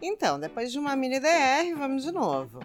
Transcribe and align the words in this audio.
Então, 0.00 0.38
depois 0.38 0.70
de 0.70 0.78
uma 0.78 0.94
mini 0.94 1.18
DR, 1.18 1.74
vamos 1.76 2.04
de 2.04 2.12
novo. 2.12 2.60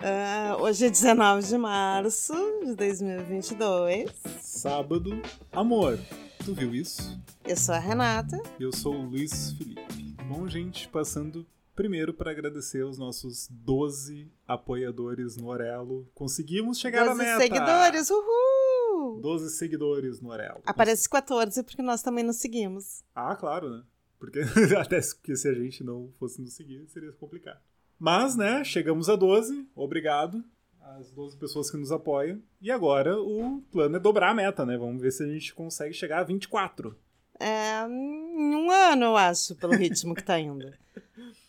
Uh, 0.00 0.62
hoje 0.62 0.86
é 0.86 0.90
19 0.90 1.44
de 1.44 1.58
março 1.58 2.32
de 2.64 2.76
2022. 2.76 4.08
Sábado. 4.40 5.20
Amor, 5.50 5.98
tu 6.44 6.54
viu 6.54 6.72
isso? 6.72 7.20
Eu 7.44 7.56
sou 7.56 7.74
a 7.74 7.78
Renata. 7.80 8.40
Eu 8.60 8.72
sou 8.72 8.94
o 8.94 9.02
Luiz 9.02 9.52
Felipe. 9.54 10.16
Bom, 10.28 10.46
gente, 10.46 10.86
passando 10.88 11.44
primeiro 11.74 12.14
para 12.14 12.30
agradecer 12.30 12.84
os 12.84 12.96
nossos 12.96 13.48
12 13.50 14.30
apoiadores 14.46 15.36
no 15.36 15.48
Orelo. 15.48 16.08
Conseguimos 16.14 16.78
chegar 16.78 17.06
12 17.06 17.10
à 17.10 17.24
meta! 17.24 17.40
seguidores, 17.40 18.10
uhul! 18.10 19.20
12 19.20 19.50
seguidores 19.50 20.20
no 20.20 20.30
Orelo. 20.30 20.60
Aparece 20.64 21.08
14 21.08 21.60
porque 21.64 21.82
nós 21.82 22.02
também 22.02 22.22
nos 22.22 22.36
seguimos. 22.36 23.02
Ah, 23.16 23.34
claro, 23.34 23.68
né? 23.68 23.82
Porque 24.18 24.40
até 24.78 25.00
que 25.22 25.36
se 25.36 25.48
a 25.48 25.54
gente 25.54 25.84
não 25.84 26.12
fosse 26.18 26.40
nos 26.40 26.54
seguir, 26.54 26.86
seria 26.88 27.12
complicado. 27.12 27.60
Mas, 27.98 28.36
né, 28.36 28.62
chegamos 28.64 29.08
a 29.08 29.16
12. 29.16 29.66
Obrigado 29.74 30.44
às 30.80 31.10
12 31.12 31.36
pessoas 31.36 31.70
que 31.70 31.76
nos 31.76 31.92
apoiam. 31.92 32.40
E 32.60 32.70
agora 32.70 33.18
o 33.18 33.62
plano 33.70 33.96
é 33.96 34.00
dobrar 34.00 34.30
a 34.30 34.34
meta, 34.34 34.64
né? 34.64 34.76
Vamos 34.76 35.02
ver 35.02 35.10
se 35.10 35.22
a 35.22 35.26
gente 35.26 35.54
consegue 35.54 35.92
chegar 35.92 36.20
a 36.20 36.24
24. 36.24 36.96
É, 37.40 37.86
em 37.86 38.54
um 38.56 38.70
ano, 38.70 39.04
eu 39.06 39.16
acho, 39.16 39.54
pelo 39.56 39.74
ritmo 39.74 40.14
que 40.14 40.24
tá 40.24 40.38
indo. 40.38 40.72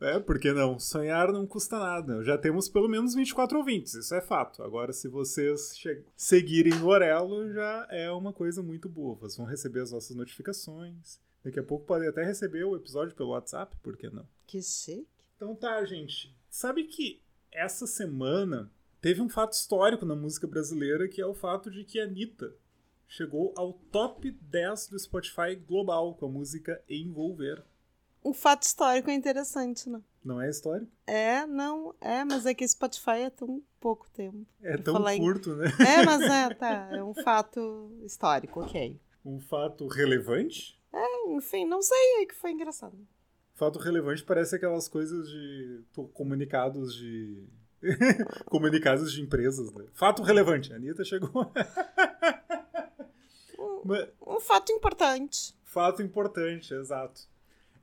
É, 0.00 0.18
por 0.18 0.38
que 0.38 0.52
não? 0.52 0.78
Sonhar 0.78 1.32
não 1.32 1.46
custa 1.46 1.78
nada. 1.78 2.22
Já 2.22 2.36
temos 2.36 2.68
pelo 2.68 2.88
menos 2.88 3.14
24 3.14 3.56
ouvintes, 3.56 3.94
isso 3.94 4.14
é 4.14 4.20
fato. 4.20 4.62
Agora, 4.62 4.92
se 4.92 5.08
vocês 5.08 5.72
seguirem 6.14 6.74
o 6.74 6.88
Orelo, 6.88 7.50
já 7.50 7.86
é 7.90 8.10
uma 8.10 8.30
coisa 8.30 8.62
muito 8.62 8.86
boa. 8.86 9.14
Vocês 9.14 9.38
vão 9.38 9.46
receber 9.46 9.80
as 9.80 9.92
nossas 9.92 10.14
notificações. 10.14 11.18
Daqui 11.44 11.60
a 11.60 11.62
pouco 11.62 11.84
podem 11.84 12.08
até 12.08 12.24
receber 12.24 12.64
o 12.64 12.74
episódio 12.74 13.14
pelo 13.14 13.30
WhatsApp, 13.30 13.76
por 13.82 13.96
que 13.96 14.08
não? 14.08 14.26
Que 14.46 14.62
chique. 14.62 15.06
Então 15.36 15.54
tá, 15.54 15.84
gente. 15.84 16.34
Sabe 16.48 16.84
que 16.84 17.20
essa 17.52 17.86
semana 17.86 18.72
teve 19.00 19.20
um 19.20 19.28
fato 19.28 19.52
histórico 19.52 20.06
na 20.06 20.16
música 20.16 20.46
brasileira, 20.46 21.06
que 21.06 21.20
é 21.20 21.26
o 21.26 21.34
fato 21.34 21.70
de 21.70 21.84
que 21.84 22.00
a 22.00 22.04
Anitta 22.04 22.56
chegou 23.06 23.52
ao 23.56 23.74
top 23.92 24.30
10 24.30 24.88
do 24.88 24.98
Spotify 24.98 25.54
global 25.54 26.14
com 26.14 26.24
a 26.26 26.28
música 26.30 26.82
Envolver. 26.88 27.62
Um 28.24 28.32
fato 28.32 28.62
histórico 28.62 29.10
é 29.10 29.14
interessante, 29.14 29.90
né? 29.90 30.00
Não 30.24 30.40
é 30.40 30.48
histórico? 30.48 30.90
É, 31.06 31.44
não, 31.44 31.94
é, 32.00 32.24
mas 32.24 32.46
é 32.46 32.54
que 32.54 32.66
Spotify 32.66 33.24
é 33.24 33.30
tão 33.30 33.62
pouco 33.78 34.08
tempo. 34.08 34.46
É 34.62 34.78
tão 34.78 34.94
curto, 35.18 35.50
em... 35.50 35.56
né? 35.56 35.66
É, 35.86 36.02
mas 36.06 36.22
é, 36.22 36.54
tá, 36.54 36.88
é 36.90 37.04
um 37.04 37.12
fato 37.12 37.92
histórico, 38.02 38.62
ok. 38.62 38.98
Um 39.22 39.38
fato 39.38 39.86
relevante? 39.88 40.80
É, 40.94 41.30
enfim, 41.32 41.64
não 41.66 41.82
sei, 41.82 42.22
é 42.22 42.26
que 42.26 42.34
foi 42.34 42.52
engraçado. 42.52 42.96
Fato 43.54 43.78
relevante 43.78 44.22
parece 44.22 44.54
aquelas 44.56 44.88
coisas 44.88 45.28
de 45.28 45.82
comunicados 46.12 46.94
de 46.94 47.44
comunicados 48.46 49.12
de 49.12 49.20
empresas, 49.20 49.72
né? 49.72 49.84
Fato 49.92 50.22
relevante, 50.22 50.72
a 50.72 50.76
Anitta 50.76 51.04
chegou. 51.04 51.52
um, 53.58 53.82
um 54.36 54.40
fato 54.40 54.72
importante. 54.72 55.54
Fato 55.64 56.02
importante, 56.02 56.72
exato. 56.72 57.28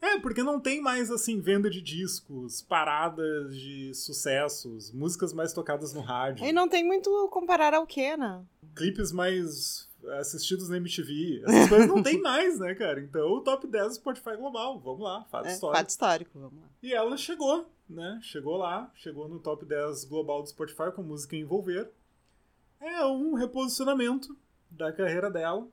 É, 0.01 0.17
porque 0.17 0.41
não 0.41 0.59
tem 0.59 0.81
mais, 0.81 1.11
assim, 1.11 1.39
venda 1.39 1.69
de 1.69 1.79
discos, 1.79 2.61
paradas 2.61 3.55
de 3.55 3.93
sucessos, 3.93 4.91
músicas 4.91 5.31
mais 5.31 5.53
tocadas 5.53 5.93
no 5.93 6.01
rádio. 6.01 6.43
E 6.43 6.51
não 6.51 6.67
tem 6.67 6.83
muito 6.83 7.29
comparar 7.29 7.75
ao 7.75 7.85
que, 7.85 8.17
né? 8.17 8.43
Clipes 8.75 9.11
mais 9.11 9.87
assistidos 10.19 10.69
na 10.69 10.77
MTV. 10.77 11.43
Essas 11.45 11.69
coisas 11.69 11.87
não 11.87 12.01
tem 12.03 12.21
mais, 12.21 12.59
né, 12.59 12.73
cara? 12.75 12.99
Então, 12.99 13.27
o 13.31 13.41
top 13.41 13.67
10 13.67 13.87
do 13.87 13.93
Spotify 13.95 14.35
global. 14.35 14.79
Vamos 14.79 15.01
lá, 15.01 15.25
fato 15.25 15.47
é, 15.47 15.53
histórico. 15.53 15.77
Fato 15.77 15.89
histórico, 15.89 16.39
vamos 16.39 16.61
lá. 16.61 16.69
E 16.81 16.93
ela 16.93 17.15
chegou, 17.17 17.69
né? 17.89 18.19
Chegou 18.21 18.57
lá, 18.57 18.91
chegou 18.95 19.27
no 19.27 19.39
top 19.39 19.65
10 19.65 20.05
global 20.05 20.41
do 20.41 20.49
Spotify 20.49 20.91
com 20.95 21.03
música 21.03 21.35
Envolver. 21.35 21.91
É 22.79 23.05
um 23.05 23.35
reposicionamento 23.35 24.35
da 24.69 24.91
carreira 24.91 25.29
dela 25.29 25.67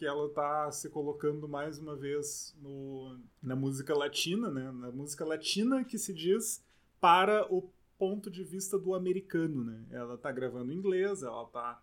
que 0.00 0.06
ela 0.06 0.30
tá 0.30 0.72
se 0.72 0.88
colocando 0.88 1.46
mais 1.46 1.78
uma 1.78 1.94
vez 1.94 2.56
no, 2.62 3.18
na 3.42 3.54
música 3.54 3.94
latina, 3.94 4.50
né? 4.50 4.72
Na 4.72 4.90
música 4.90 5.26
latina 5.26 5.84
que 5.84 5.98
se 5.98 6.14
diz 6.14 6.64
para 6.98 7.46
o 7.52 7.70
ponto 7.98 8.30
de 8.30 8.42
vista 8.42 8.78
do 8.78 8.94
americano, 8.94 9.62
né? 9.62 9.84
Ela 9.90 10.16
tá 10.16 10.32
gravando 10.32 10.72
em 10.72 10.76
inglês, 10.76 11.22
ela 11.22 11.44
tá 11.48 11.82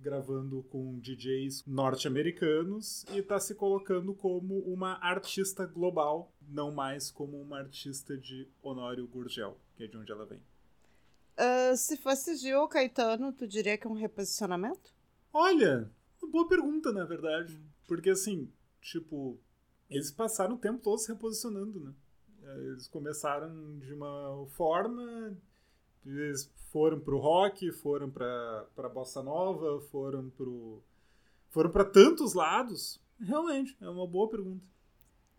gravando 0.00 0.62
com 0.70 0.98
DJs 0.98 1.64
norte-americanos 1.66 3.04
e 3.14 3.22
tá 3.22 3.38
se 3.38 3.54
colocando 3.54 4.14
como 4.14 4.58
uma 4.60 4.98
artista 5.02 5.66
global, 5.66 6.32
não 6.48 6.72
mais 6.72 7.10
como 7.10 7.40
uma 7.40 7.58
artista 7.58 8.16
de 8.16 8.48
Honório 8.62 9.06
Gurgel, 9.06 9.56
que 9.76 9.84
é 9.84 9.86
de 9.86 9.96
onde 9.96 10.10
ela 10.10 10.26
vem. 10.26 10.40
Uh, 11.38 11.76
se 11.76 11.96
fosse 11.96 12.36
Gil 12.36 12.60
ou 12.60 12.68
Caetano, 12.68 13.32
tu 13.32 13.46
diria 13.46 13.78
que 13.78 13.86
é 13.86 13.90
um 13.90 13.94
reposicionamento? 13.94 14.94
Olha, 15.32 15.90
uma 16.20 16.30
boa 16.30 16.48
pergunta, 16.48 16.92
na 16.92 17.04
verdade. 17.04 17.60
Porque, 17.86 18.10
assim, 18.10 18.50
tipo, 18.80 19.38
eles 19.88 20.10
passaram 20.10 20.54
o 20.54 20.58
tempo 20.58 20.80
todo 20.80 20.98
se 20.98 21.08
reposicionando, 21.08 21.80
né? 21.80 21.94
É, 22.42 22.56
eles 22.68 22.86
começaram 22.88 23.78
de 23.78 23.92
uma 23.92 24.46
forma, 24.50 25.36
eles 26.04 26.50
foram 26.70 27.00
pro 27.00 27.18
rock, 27.18 27.70
foram 27.72 28.10
pra, 28.10 28.66
pra 28.74 28.88
bossa 28.88 29.22
nova, 29.22 29.80
foram 29.90 30.30
pro... 30.30 30.82
Foram 31.50 31.70
para 31.70 31.84
tantos 31.84 32.34
lados. 32.34 33.00
Realmente, 33.20 33.76
é 33.80 33.88
uma 33.88 34.06
boa 34.06 34.28
pergunta. 34.28 34.64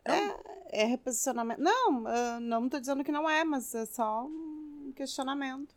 É, 0.03 0.81
é 0.83 0.85
reposicionamento. 0.85 1.61
Não, 1.61 2.03
não 2.41 2.65
estou 2.65 2.79
dizendo 2.79 3.03
que 3.03 3.11
não 3.11 3.29
é, 3.29 3.43
mas 3.43 3.73
é 3.73 3.85
só 3.85 4.25
um 4.25 4.91
questionamento. 4.95 5.73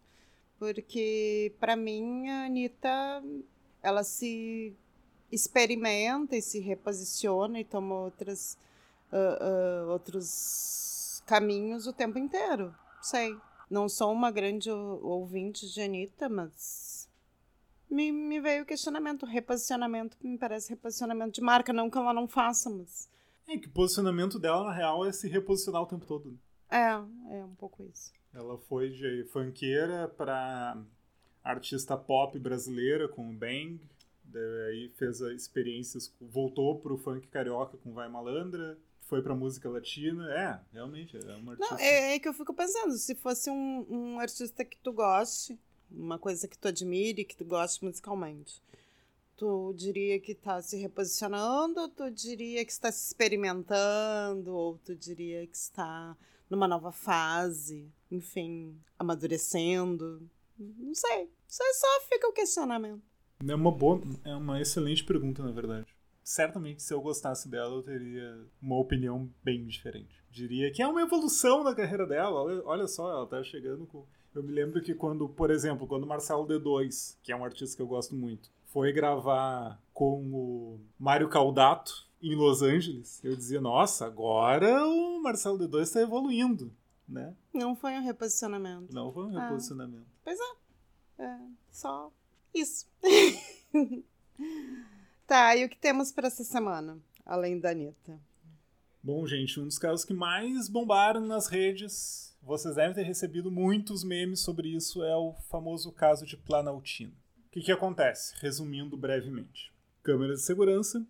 Porque, 0.59 1.55
para 1.61 1.77
mim, 1.77 2.29
a 2.29 2.47
Anitta, 2.47 3.23
ela 3.83 4.03
se 4.03 4.75
experimenta 5.31 6.37
e 6.37 6.43
se 6.43 6.59
reposiciona 6.61 7.61
e 7.61 7.65
toma 7.65 7.95
outras, 7.95 8.59
uh, 9.13 9.87
uh, 9.87 9.91
outros 9.91 11.23
caminhos 11.27 11.87
o 11.87 11.93
tempo 11.93 12.19
inteiro. 12.19 12.75
Sei. 13.03 13.37
Não 13.75 13.89
sou 13.89 14.13
uma 14.13 14.31
grande 14.31 14.71
ouvinte 14.71 15.69
de 15.69 15.81
Anitta, 15.81 16.29
mas 16.29 17.11
me, 17.91 18.13
me 18.13 18.41
veio 18.41 18.63
o 18.63 18.67
questionamento. 18.67 19.27
Reposicionamento 19.27 20.17
me 20.23 20.39
parece 20.39 20.71
reposicionamento 20.71 21.33
de 21.33 21.41
marca, 21.41 21.73
não 21.73 21.91
que 21.91 21.99
ela 21.99 22.15
não 22.15 22.29
faça, 22.29 22.71
mas. 22.71 23.11
É 23.49 23.59
que 23.59 23.67
o 23.67 23.73
posicionamento 23.73 24.39
dela, 24.39 24.63
na 24.63 24.73
real, 24.73 25.05
é 25.05 25.11
se 25.11 25.27
reposicionar 25.27 25.83
o 25.83 25.87
tempo 25.87 26.07
todo. 26.07 26.31
Né? 26.31 26.39
É, 26.71 27.39
é 27.39 27.45
um 27.45 27.57
pouco 27.57 27.83
isso. 27.83 28.13
Ela 28.33 28.57
foi 28.59 28.91
de 28.91 29.25
funkeira 29.33 30.07
para 30.07 30.81
artista 31.43 31.97
pop 31.97 32.39
brasileira 32.39 33.09
com 33.09 33.29
o 33.29 33.35
Bang, 33.35 33.81
Daí 34.23 34.89
fez 34.97 35.21
experiências, 35.21 36.15
voltou 36.21 36.79
pro 36.79 36.97
funk 36.97 37.27
carioca 37.27 37.77
com 37.77 37.93
Vai 37.93 38.09
Malandra, 38.09 38.79
foi 39.05 39.23
pra 39.23 39.35
música 39.35 39.69
latina. 39.69 40.33
É, 40.33 40.61
realmente, 40.73 41.17
é 41.17 41.37
uma 41.37 41.53
artista. 41.53 41.75
Não, 41.75 41.81
é, 41.81 42.15
é 42.15 42.19
que 42.19 42.29
eu 42.29 42.35
fico 42.35 42.53
pensando, 42.53 42.93
se 42.97 43.15
fosse 43.15 43.51
um, 43.51 43.87
um 43.89 44.19
artista 44.19 44.65
que 44.65 44.77
tu 44.79 44.93
goste, 44.93 45.59
uma 45.91 46.19
coisa 46.19 46.49
que 46.49 46.59
tu 46.59 46.69
admire, 46.69 47.25
que 47.25 47.37
tu 47.37 47.45
goste 47.45 47.85
musicalmente, 47.85 48.61
tu 49.37 49.73
diria 49.77 50.19
que 50.19 50.33
está 50.33 50.61
se 50.61 50.77
reposicionando, 50.77 51.81
ou 51.81 51.89
tu 51.89 52.11
diria 52.11 52.65
que 52.65 52.73
está 52.73 52.91
se 52.91 53.07
experimentando, 53.09 54.55
ou 54.55 54.79
tu 54.85 54.95
diria 54.95 55.47
que 55.47 55.57
está 55.57 56.17
numa 56.49 56.69
nova 56.69 56.93
fase, 56.93 57.89
enfim, 58.11 58.77
amadurecendo? 58.99 60.29
Não 60.59 60.95
sei. 60.95 61.29
Isso 61.49 61.63
só 61.75 62.01
fica 62.09 62.29
o 62.29 62.33
questionamento. 62.33 63.03
É 63.47 63.55
uma 63.55 63.71
boa, 63.71 64.01
é 64.25 64.35
uma 64.35 64.61
excelente 64.61 65.05
pergunta, 65.05 65.43
na 65.43 65.51
verdade. 65.51 65.94
Certamente, 66.25 66.83
se 66.83 66.95
eu 66.95 67.03
gostasse 67.03 67.51
dela, 67.51 67.75
eu 67.75 67.83
teria 67.83 68.47
uma 68.61 68.79
opinião 68.79 69.31
bem 69.45 69.67
diferente. 69.67 70.25
Diria 70.31 70.73
que 70.73 70.83
é 70.83 70.89
uma 70.89 71.03
evolução 71.03 71.63
na 71.63 71.75
carreira 71.75 72.07
dela. 72.07 72.43
Olha, 72.43 72.63
olha 72.65 72.89
só, 72.89 73.11
ela 73.11 73.27
tá 73.27 73.43
chegando 73.45 73.87
com. 73.87 74.07
Eu 74.35 74.43
me 74.43 74.51
lembro 74.51 74.83
que 74.83 74.95
quando, 74.95 75.29
por 75.29 75.51
exemplo, 75.51 75.87
quando 75.87 76.05
o 76.05 76.07
Marcelo 76.07 76.47
D2, 76.47 77.19
que 77.23 77.31
é 77.31 77.37
um 77.37 77.45
artista 77.45 77.77
que 77.77 77.83
eu 77.83 77.87
gosto 77.87 78.17
muito, 78.17 78.51
foi 78.65 78.91
gravar 78.91 79.79
com 79.93 80.23
o 80.33 80.81
Mário 80.99 81.29
Caldato 81.29 82.09
em 82.23 82.35
Los 82.35 82.63
Angeles, 82.63 83.23
eu 83.23 83.37
dizia, 83.37 83.61
nossa, 83.61 84.07
agora 84.07 84.83
o 84.87 85.23
Marcelo 85.23 85.59
D2 85.59 85.83
está 85.83 86.01
evoluindo, 86.01 86.75
né? 87.07 87.37
Não 87.53 87.77
foi 87.77 87.93
um 87.93 88.03
reposicionamento. 88.03 88.93
Não 88.95 89.13
foi 89.13 89.27
um 89.27 89.39
ah. 89.39 89.43
reposicionamento. 89.43 90.07
Pois 90.25 90.39
é. 90.41 91.23
é 91.23 91.39
só 91.71 92.11
isso. 92.55 92.89
tá, 95.27 95.57
e 95.57 95.65
o 95.65 95.69
que 95.69 95.77
temos 95.77 96.13
para 96.13 96.27
essa 96.27 96.45
semana, 96.45 96.99
além 97.25 97.59
da 97.59 97.71
Anitta? 97.71 98.19
Bom, 99.03 99.27
gente, 99.27 99.61
um 99.61 99.65
dos 99.65 99.79
casos 99.79 100.05
que 100.05 100.15
mais 100.15 100.69
bombaram 100.69 101.21
nas 101.27 101.47
redes, 101.47 102.35
vocês 102.43 102.75
devem 102.77 102.95
ter 102.95 103.03
recebido 103.03 103.51
muitos 103.51 104.03
memes 104.03 104.41
sobre 104.41 104.69
isso, 104.69 105.03
é 105.03 105.15
o 105.15 105.35
famoso 105.51 105.93
caso 105.93 106.25
de 106.25 106.37
Planaltina. 106.37 107.13
O 107.47 107.51
que, 107.51 107.61
que 107.61 107.73
acontece? 107.73 108.35
Resumindo 108.41 108.97
brevemente. 108.97 109.73
Câmeras 110.03 110.41
de 110.41 110.47
segurança 110.47 111.07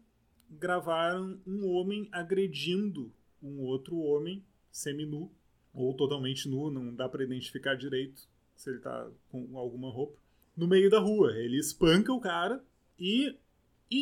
gravaram 0.51 1.41
um 1.47 1.69
homem 1.69 2.09
agredindo 2.13 3.13
um 3.43 3.61
outro 3.61 3.97
homem 3.99 4.45
seminu 4.71 5.31
ou 5.73 5.95
totalmente 5.95 6.49
nu, 6.49 6.71
não 6.71 6.95
dá 6.95 7.09
para 7.09 7.25
identificar 7.25 7.75
direito 7.75 8.29
se 8.57 8.71
ele 8.71 8.79
tá 8.79 9.09
com 9.31 9.59
alguma 9.59 9.91
roupa. 9.91 10.17
No 10.57 10.69
meio 10.69 10.89
da 10.89 11.01
rua, 11.01 11.37
ele 11.37 11.59
espanca 11.59 12.13
o 12.13 12.21
cara 12.21 12.65
e 12.99 13.37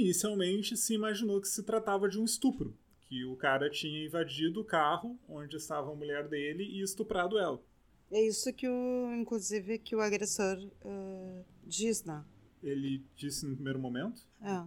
inicialmente 0.01 0.77
se 0.77 0.95
imaginou 0.95 1.41
que 1.41 1.49
se 1.49 1.63
tratava 1.63 2.09
de 2.09 2.19
um 2.19 2.25
estupro, 2.25 2.77
que 3.03 3.25
o 3.25 3.37
cara 3.37 3.69
tinha 3.69 4.05
invadido 4.05 4.61
o 4.61 4.65
carro 4.65 5.19
onde 5.29 5.57
estava 5.57 5.93
a 5.93 5.95
mulher 5.95 6.29
dele 6.29 6.65
e 6.65 6.83
estuprado 6.83 7.39
ela. 7.39 7.63
É 8.11 8.21
isso 8.21 8.53
que 8.53 8.69
o, 8.69 9.15
inclusive, 9.15 9.79
que 9.79 9.97
o 9.97 10.01
agressor 10.01 10.59
uh, 10.85 11.45
diz, 11.65 12.05
né? 12.05 12.23
Ele 12.63 13.03
disse 13.17 13.47
no 13.47 13.55
primeiro 13.55 13.79
momento. 13.79 14.23
É. 14.43 14.65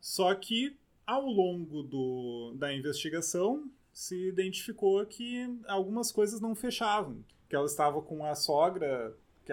Só 0.00 0.34
que 0.34 0.76
ao 1.06 1.26
longo 1.26 1.82
do, 1.82 2.54
da 2.56 2.72
investigação 2.72 3.70
se 3.92 4.28
identificou 4.28 5.04
que 5.06 5.46
algumas 5.66 6.12
coisas 6.12 6.40
não 6.40 6.54
fechavam. 6.54 7.24
Que 7.48 7.56
ela 7.56 7.66
estava 7.66 8.00
com 8.00 8.24
a 8.24 8.34
sogra, 8.34 9.16
que, 9.44 9.52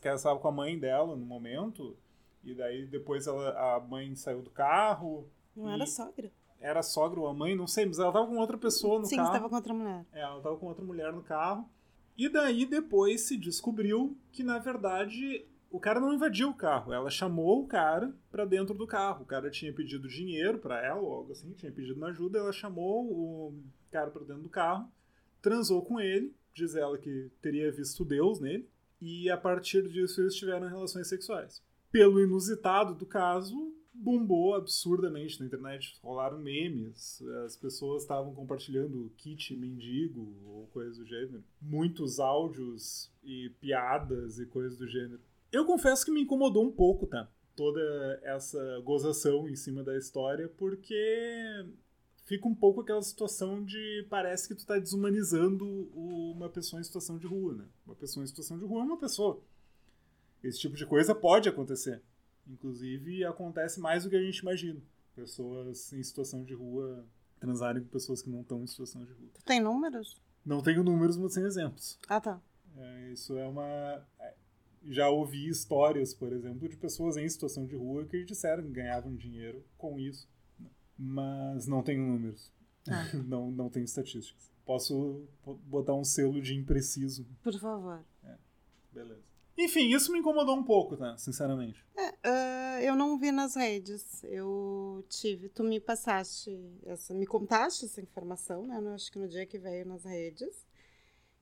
que 0.00 0.08
ela 0.08 0.16
estava 0.16 0.38
com 0.38 0.48
a 0.48 0.52
mãe 0.52 0.78
dela 0.78 1.16
no 1.16 1.24
momento, 1.24 1.96
e 2.50 2.54
daí 2.54 2.86
depois 2.86 3.26
ela, 3.26 3.76
a 3.76 3.80
mãe 3.80 4.14
saiu 4.14 4.42
do 4.42 4.50
carro. 4.50 5.28
Não 5.54 5.68
era 5.68 5.86
sogra. 5.86 6.30
Era 6.60 6.82
sogra 6.82 7.20
ou 7.20 7.28
a 7.28 7.34
mãe, 7.34 7.54
não 7.54 7.66
sei, 7.66 7.86
mas 7.86 7.98
ela 7.98 8.08
estava 8.08 8.26
com 8.26 8.36
outra 8.36 8.58
pessoa 8.58 8.98
no 8.98 9.06
Sim, 9.06 9.16
carro. 9.16 9.28
Sim, 9.28 9.34
estava 9.34 9.48
com 9.48 9.56
outra 9.56 9.74
mulher. 9.74 10.06
É, 10.12 10.20
ela 10.20 10.38
estava 10.38 10.56
com 10.56 10.66
outra 10.66 10.84
mulher 10.84 11.12
no 11.12 11.22
carro. 11.22 11.68
E 12.16 12.28
daí 12.28 12.66
depois 12.66 13.22
se 13.22 13.36
descobriu 13.36 14.16
que, 14.32 14.42
na 14.42 14.58
verdade, 14.58 15.46
o 15.70 15.78
cara 15.78 16.00
não 16.00 16.12
invadiu 16.12 16.50
o 16.50 16.54
carro. 16.54 16.92
Ela 16.92 17.10
chamou 17.10 17.62
o 17.62 17.66
cara 17.66 18.12
para 18.30 18.44
dentro 18.44 18.74
do 18.74 18.86
carro. 18.86 19.22
O 19.22 19.26
cara 19.26 19.50
tinha 19.50 19.72
pedido 19.72 20.08
dinheiro 20.08 20.58
para 20.58 20.84
ela, 20.84 21.00
ou 21.00 21.12
algo 21.12 21.32
assim, 21.32 21.52
tinha 21.52 21.70
pedido 21.70 21.96
uma 21.96 22.08
ajuda. 22.08 22.38
Ela 22.40 22.52
chamou 22.52 23.04
o 23.04 23.62
cara 23.90 24.10
para 24.10 24.24
dentro 24.24 24.42
do 24.42 24.48
carro, 24.48 24.90
transou 25.40 25.84
com 25.84 26.00
ele, 26.00 26.34
diz 26.52 26.74
ela 26.74 26.98
que 26.98 27.30
teria 27.40 27.70
visto 27.70 28.04
Deus 28.04 28.40
nele, 28.40 28.68
e 29.00 29.30
a 29.30 29.36
partir 29.36 29.88
disso 29.88 30.20
eles 30.20 30.34
tiveram 30.34 30.68
relações 30.68 31.08
sexuais. 31.08 31.62
Pelo 31.90 32.20
inusitado 32.20 32.94
do 32.94 33.06
caso, 33.06 33.72
bombou 33.94 34.54
absurdamente 34.54 35.40
na 35.40 35.46
internet. 35.46 35.98
Rolaram 36.02 36.38
memes, 36.38 37.22
as 37.44 37.56
pessoas 37.56 38.02
estavam 38.02 38.34
compartilhando 38.34 39.12
kit 39.16 39.56
mendigo 39.56 40.34
ou 40.46 40.66
coisa 40.68 40.98
do 40.98 41.06
gênero. 41.06 41.42
Muitos 41.60 42.20
áudios 42.20 43.10
e 43.24 43.50
piadas 43.60 44.38
e 44.38 44.46
coisas 44.46 44.78
do 44.78 44.86
gênero. 44.86 45.20
Eu 45.50 45.64
confesso 45.64 46.04
que 46.04 46.12
me 46.12 46.22
incomodou 46.22 46.64
um 46.64 46.72
pouco, 46.72 47.06
tá? 47.06 47.28
Toda 47.56 47.80
essa 48.22 48.80
gozação 48.84 49.48
em 49.48 49.56
cima 49.56 49.82
da 49.82 49.96
história, 49.96 50.48
porque 50.56 51.66
fica 52.24 52.46
um 52.46 52.54
pouco 52.54 52.82
aquela 52.82 53.02
situação 53.02 53.64
de 53.64 54.06
parece 54.08 54.46
que 54.46 54.54
tu 54.54 54.64
tá 54.64 54.78
desumanizando 54.78 55.66
uma 55.94 56.48
pessoa 56.48 56.78
em 56.78 56.84
situação 56.84 57.18
de 57.18 57.26
rua, 57.26 57.54
né? 57.54 57.64
Uma 57.86 57.96
pessoa 57.96 58.22
em 58.22 58.26
situação 58.26 58.58
de 58.58 58.64
rua 58.64 58.82
é 58.82 58.84
uma 58.84 58.98
pessoa. 58.98 59.42
Esse 60.42 60.60
tipo 60.60 60.76
de 60.76 60.86
coisa 60.86 61.14
pode 61.14 61.48
acontecer. 61.48 62.02
Inclusive, 62.46 63.24
acontece 63.24 63.80
mais 63.80 64.04
do 64.04 64.10
que 64.10 64.16
a 64.16 64.22
gente 64.22 64.38
imagina. 64.38 64.80
Pessoas 65.14 65.92
em 65.92 66.02
situação 66.02 66.44
de 66.44 66.54
rua 66.54 67.04
transarem 67.38 67.82
com 67.82 67.88
pessoas 67.88 68.22
que 68.22 68.30
não 68.30 68.40
estão 68.40 68.62
em 68.62 68.66
situação 68.66 69.04
de 69.04 69.12
rua. 69.12 69.28
Tu 69.34 69.42
tem 69.44 69.60
números? 69.60 70.20
Não 70.44 70.62
tenho 70.62 70.82
números, 70.82 71.16
mas 71.16 71.34
tenho 71.34 71.46
exemplos. 71.46 71.98
Ah, 72.08 72.20
tá. 72.20 72.40
É, 72.76 73.12
isso 73.12 73.36
é 73.36 73.46
uma. 73.46 74.06
É, 74.20 74.34
já 74.86 75.08
ouvi 75.08 75.48
histórias, 75.48 76.14
por 76.14 76.32
exemplo, 76.32 76.68
de 76.68 76.76
pessoas 76.76 77.16
em 77.16 77.28
situação 77.28 77.66
de 77.66 77.76
rua 77.76 78.06
que 78.06 78.24
disseram 78.24 78.62
que 78.62 78.70
ganhavam 78.70 79.14
dinheiro 79.14 79.64
com 79.76 79.98
isso. 79.98 80.28
Mas 80.96 81.66
não 81.66 81.82
tenho 81.82 82.06
números. 82.06 82.50
Ah. 82.88 83.10
não, 83.26 83.50
não 83.50 83.68
tenho 83.68 83.84
estatísticas. 83.84 84.50
Posso 84.64 85.26
botar 85.64 85.94
um 85.94 86.04
selo 86.04 86.40
de 86.40 86.54
impreciso. 86.54 87.26
Por 87.42 87.58
favor. 87.58 88.04
É, 88.24 88.36
beleza. 88.92 89.22
Enfim, 89.58 89.92
isso 89.92 90.12
me 90.12 90.20
incomodou 90.20 90.56
um 90.56 90.62
pouco, 90.62 90.96
tá? 90.96 91.18
Sinceramente. 91.18 91.84
É, 91.96 92.10
uh, 92.10 92.84
eu 92.84 92.94
não 92.94 93.18
vi 93.18 93.32
nas 93.32 93.56
redes. 93.56 94.22
Eu 94.22 95.04
tive. 95.08 95.48
Tu 95.48 95.64
me 95.64 95.80
passaste 95.80 96.56
essa. 96.86 97.12
Me 97.12 97.26
contaste 97.26 97.86
essa 97.86 98.00
informação, 98.00 98.64
né? 98.68 98.78
Eu 98.80 98.94
acho 98.94 99.10
que 99.10 99.18
no 99.18 99.26
dia 99.26 99.44
que 99.44 99.58
veio 99.58 99.84
nas 99.84 100.04
redes. 100.04 100.64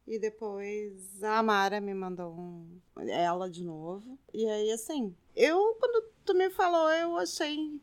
E 0.06 0.18
depois 0.18 1.22
a 1.22 1.38
Amara 1.38 1.78
me 1.78 1.92
mandou 1.92 2.32
um, 2.32 2.80
ela 3.08 3.50
de 3.50 3.62
novo. 3.62 4.18
E 4.32 4.46
aí, 4.46 4.70
assim, 4.70 5.14
eu, 5.34 5.76
quando 5.78 6.08
tu 6.24 6.32
me 6.32 6.48
falou, 6.48 6.88
eu 6.90 7.18
achei. 7.18 7.78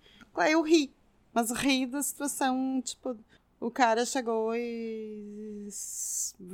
Eu 0.50 0.64
ri. 0.64 0.92
Mas 1.32 1.52
ri 1.52 1.86
da 1.86 2.02
situação, 2.02 2.82
tipo, 2.82 3.16
o 3.60 3.70
cara 3.70 4.04
chegou 4.04 4.56
e. 4.56 5.68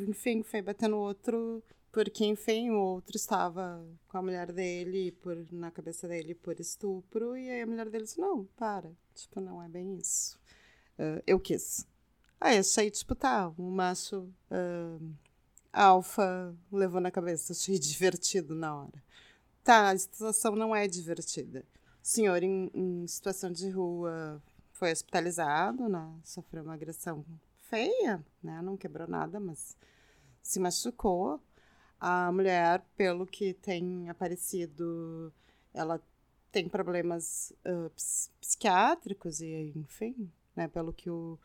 Enfim, 0.07 0.43
foi 0.43 0.61
batendo 0.61 0.97
outro. 0.97 1.63
Porque, 1.91 2.25
enfim, 2.25 2.69
o 2.69 2.80
outro 2.80 3.15
estava 3.15 3.83
com 4.07 4.18
a 4.18 4.21
mulher 4.21 4.51
dele, 4.51 5.12
por, 5.12 5.36
na 5.51 5.71
cabeça 5.71 6.07
dele, 6.07 6.36
por 6.36 6.59
estupro. 6.59 7.36
E 7.36 7.50
aí 7.50 7.62
a 7.62 7.68
mulher 7.68 7.89
dele 7.89 8.03
disse: 8.03 8.19
Não, 8.19 8.45
para. 8.56 8.91
Tipo, 9.15 9.41
não 9.41 9.62
é 9.62 9.68
bem 9.68 9.97
isso. 9.97 10.39
Uh, 11.00 11.21
eu 11.25 11.39
quis. 11.39 11.88
Aí 12.39 12.57
achei, 12.57 12.91
tipo, 12.91 13.15
tá, 13.15 13.51
um 13.57 13.71
macho. 13.71 14.30
Uh, 14.51 15.13
Alfa 15.71 16.56
levou 16.71 17.00
na 17.00 17.12
cabeça, 17.12 17.53
achei 17.53 17.77
divertido 17.80 18.56
na 18.56 18.75
hora. 18.75 19.03
Tá, 19.63 19.89
a 19.89 19.97
situação 19.97 20.56
não 20.56 20.75
é 20.75 20.88
divertida. 20.88 21.65
O 22.01 22.07
senhor, 22.07 22.41
em, 22.44 22.71
em 22.74 23.07
situação 23.07 23.51
de 23.51 23.69
rua, 23.69 24.41
foi 24.71 24.91
hospitalizado, 24.91 25.89
né? 25.89 26.12
Sofreu 26.24 26.63
uma 26.63 26.74
agressão 26.74 27.25
feia, 27.59 28.25
né? 28.41 28.62
Não 28.62 28.77
quebrou 28.77 29.07
nada, 29.07 29.39
mas 29.39 29.75
se 30.41 30.59
machucou. 30.59 31.41
A 32.00 32.31
mulher, 32.31 32.84
pelo 32.96 33.28
que 33.28 33.54
tem 33.54 34.10
aparecido, 34.10 35.34
ela 35.74 36.01
tem 36.51 36.68
problemas 36.68 37.54
uh, 37.66 37.92
psiquiátricos 38.40 39.42
e, 39.42 39.74
enfim, 39.75 40.31
né? 40.56 40.68
Pelo 40.68 40.94
que 40.94 41.10
o 41.10 41.38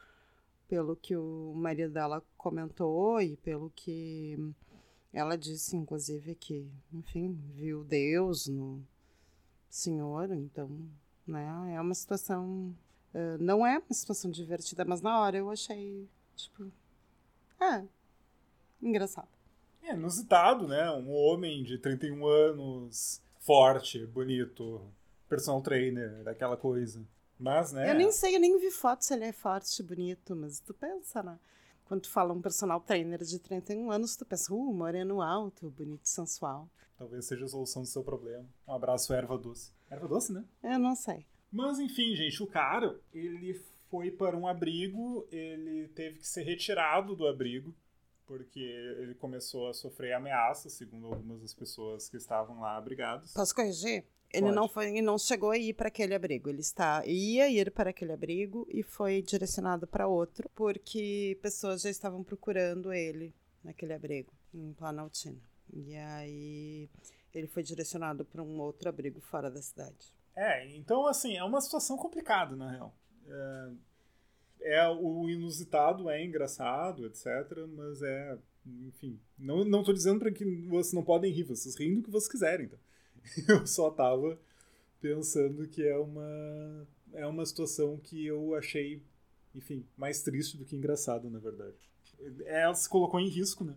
pelo 0.67 0.97
que 0.97 1.15
o 1.15 1.53
marido 1.55 1.93
dela 1.93 2.23
comentou 2.37 3.21
e 3.21 3.37
pelo 3.37 3.71
que 3.77 4.39
ela 5.13 5.37
disse, 5.37 5.77
inclusive, 5.77 6.35
que, 6.35 6.69
enfim, 6.93 7.39
viu 7.55 7.85
Deus 7.85 8.49
no 8.49 8.83
senhor, 9.69 10.33
então, 10.33 10.71
né, 11.27 11.75
é 11.75 11.81
uma 11.81 11.95
situação, 11.95 12.75
uh, 13.15 13.39
não 13.39 13.67
é 13.67 13.79
uma 13.79 13.93
situação 13.93 14.31
divertida, 14.31 14.85
mas 14.85 15.01
na 15.01 15.21
hora 15.21 15.37
eu 15.37 15.51
achei, 15.51 16.09
tipo, 16.35 16.73
é, 17.61 17.85
engraçado. 18.83 19.34
É 19.85 19.95
inusitado, 19.95 20.67
né, 20.67 20.91
um 20.91 21.13
homem 21.13 21.63
de 21.63 21.79
31 21.79 22.27
anos, 22.27 23.23
forte, 23.39 24.07
bonito, 24.07 24.81
personal 25.29 25.61
trainer, 25.61 26.23
daquela 26.23 26.57
coisa. 26.57 27.07
Mas, 27.39 27.73
né? 27.73 27.91
Eu 27.91 27.95
nem 27.95 28.11
sei, 28.11 28.37
eu 28.37 28.41
nem 28.41 28.59
vi 28.59 28.71
foto 28.71 29.05
se 29.05 29.13
ele 29.13 29.25
é 29.25 29.33
forte, 29.33 29.83
bonito, 29.83 30.35
mas 30.35 30.61
tu 30.61 30.73
pensa, 30.73 31.23
né? 31.23 31.39
Quando 31.85 32.03
tu 32.03 32.11
fala 32.11 32.33
um 32.33 32.41
personal 32.41 32.81
trainer 32.81 33.23
de 33.23 33.39
31 33.39 33.91
anos, 33.91 34.17
tu 34.17 34.25
pensa, 34.25 34.55
uh, 34.55 34.73
moreno 34.73 35.21
alto, 35.21 35.69
bonito, 35.71 36.09
sensual. 36.09 36.69
Talvez 36.97 37.27
seja 37.27 37.45
a 37.45 37.49
solução 37.49 37.83
do 37.83 37.89
seu 37.89 38.03
problema. 38.03 38.47
Um 38.67 38.73
abraço, 38.73 39.13
erva 39.13 39.37
doce. 39.37 39.73
Erva 39.91 40.09
doce, 40.09 40.33
né? 40.33 40.45
Eu 40.63 40.79
não 40.79 40.95
sei. 40.95 41.27
Mas, 41.53 41.79
enfim, 41.79 42.15
gente, 42.17 42.43
o 42.43 42.47
cara, 42.47 42.99
ele 43.13 43.61
foi 43.91 44.11
para 44.11 44.37
um 44.37 44.47
abrigo, 44.47 45.27
ele 45.31 45.89
teve 45.89 46.21
que 46.21 46.27
ser 46.27 46.43
retirado 46.43 47.15
do 47.15 47.27
abrigo, 47.27 47.75
porque 48.27 48.61
ele 48.61 49.15
começou 49.15 49.69
a 49.69 49.75
sofrer 49.75 50.13
ameaças, 50.13 50.73
segundo 50.73 51.07
algumas 51.07 51.41
das 51.41 51.55
pessoas 51.55 52.09
que 52.09 52.17
estavam 52.17 52.61
lá 52.61 52.77
abrigados. 52.77 53.33
Posso 53.33 53.55
corrigir? 53.55 54.05
Ele 54.33 54.51
não 54.51 54.69
foi, 54.69 54.89
ele 54.89 55.03
não 55.03 55.17
chegou 55.17 55.51
a 55.51 55.59
ir 55.59 55.75
para 55.75 55.89
aquele 55.89 56.13
abrigo. 56.13 56.49
Ele 56.49 56.61
está 56.61 57.07
ia 57.07 57.49
ir 57.49 57.71
para 57.71 57.91
aquele 57.91 58.13
abrigo 58.13 58.67
e 58.69 58.83
foi 58.83 59.23
direcionado 59.23 59.87
para 59.87 60.09
outro, 60.09 60.51
porque 60.55 61.39
pessoas 61.41 61.83
já 61.83 61.91
estavam 61.91 62.25
procurando 62.25 62.93
ele 62.93 63.33
naquele 63.63 63.93
abrigo 63.93 64.33
em 64.53 64.73
Planaltina. 64.73 65.39
E 65.73 65.95
aí 65.97 66.89
ele 67.33 67.47
foi 67.47 67.63
direcionado 67.63 68.25
para 68.25 68.43
um 68.43 68.61
outro 68.61 68.89
abrigo 68.89 69.21
fora 69.21 69.51
da 69.51 69.63
cidade. 69.63 70.13
É, 70.35 70.67
então 70.75 71.07
assim, 71.07 71.37
é 71.37 71.45
uma 71.45 71.61
situação 71.61 71.97
complicada, 71.97 72.57
na 72.57 72.71
real. 72.73 72.93
É, 73.29 73.71
é 74.65 74.89
o 74.89 75.29
inusitado, 75.29 76.09
é 76.09 76.25
engraçado, 76.25 77.07
etc, 77.07 77.27
mas 77.77 78.03
é, 78.03 78.39
enfim, 78.87 79.21
não 79.39 79.63
não 79.65 79.85
tô 79.85 79.93
dizendo 79.93 80.19
para 80.21 80.33
que 80.33 80.45
vocês 80.67 80.95
não 80.95 81.05
podem 81.05 81.31
rir, 81.31 81.45
vocês 81.45 81.77
riem 81.77 81.95
do 81.95 82.03
que 82.03 82.11
vocês 82.11 82.31
quiserem, 82.31 82.67
então. 82.67 82.79
eu 83.49 83.67
só 83.67 83.91
tava 83.91 84.39
pensando 85.01 85.69
que 85.69 85.83
é 85.83 85.97
uma 85.99 86.87
é 87.13 87.27
uma 87.27 87.45
situação 87.45 87.99
que 87.99 88.27
eu 88.27 88.55
achei, 88.55 89.03
enfim, 89.55 89.87
mais 89.97 90.23
triste 90.23 90.57
do 90.57 90.65
que 90.65 90.75
engraçado, 90.75 91.31
na 91.31 91.39
verdade. 91.39 91.77
Ela 92.47 92.75
se 92.75 92.89
colocou 92.89 93.21
em 93.21 93.29
risco, 93.29 93.65
né? 93.65 93.77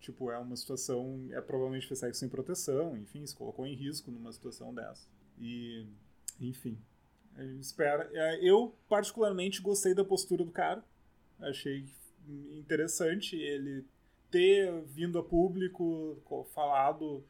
Tipo, 0.00 0.30
é 0.30 0.38
uma 0.38 0.56
situação, 0.56 1.26
é 1.30 1.40
provavelmente 1.40 1.88
fez 1.88 1.98
sexo 1.98 2.20
sem 2.20 2.28
proteção, 2.28 2.96
enfim, 2.96 3.26
se 3.26 3.34
colocou 3.34 3.66
em 3.66 3.74
risco 3.74 4.10
numa 4.10 4.32
situação 4.32 4.72
dessa. 4.72 5.08
E, 5.40 5.86
enfim, 6.40 6.78
eu 7.38 7.60
espero. 7.60 8.08
É, 8.12 8.38
eu 8.42 8.74
particularmente 8.88 9.62
gostei 9.62 9.94
da 9.94 10.04
postura 10.04 10.44
do 10.44 10.50
cara. 10.50 10.84
Achei 11.40 11.86
interessante 12.58 13.36
ele 13.36 13.84
ter 14.30 14.82
vindo 14.84 15.18
a 15.18 15.22
público, 15.22 16.18
falado 16.54 17.24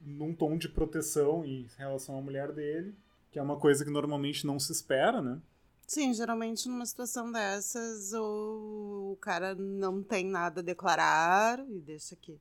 num 0.00 0.34
tom 0.34 0.56
de 0.56 0.68
proteção 0.68 1.44
em 1.44 1.66
relação 1.76 2.18
à 2.18 2.20
mulher 2.20 2.52
dele, 2.52 2.94
que 3.30 3.38
é 3.38 3.42
uma 3.42 3.58
coisa 3.58 3.84
que 3.84 3.90
normalmente 3.90 4.46
não 4.46 4.58
se 4.58 4.72
espera, 4.72 5.22
né? 5.22 5.40
Sim, 5.86 6.14
geralmente 6.14 6.68
numa 6.68 6.86
situação 6.86 7.32
dessas, 7.32 8.12
o 8.14 9.18
cara 9.20 9.54
não 9.54 10.02
tem 10.02 10.24
nada 10.24 10.60
a 10.60 10.64
declarar 10.64 11.58
e 11.68 11.80
deixa 11.80 12.14
que 12.14 12.38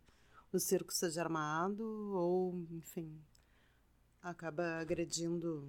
o 0.54 0.60
circo 0.60 0.94
seja 0.94 1.22
armado, 1.22 1.84
ou, 2.14 2.64
enfim, 2.72 3.12
acaba 4.22 4.80
agredindo 4.80 5.68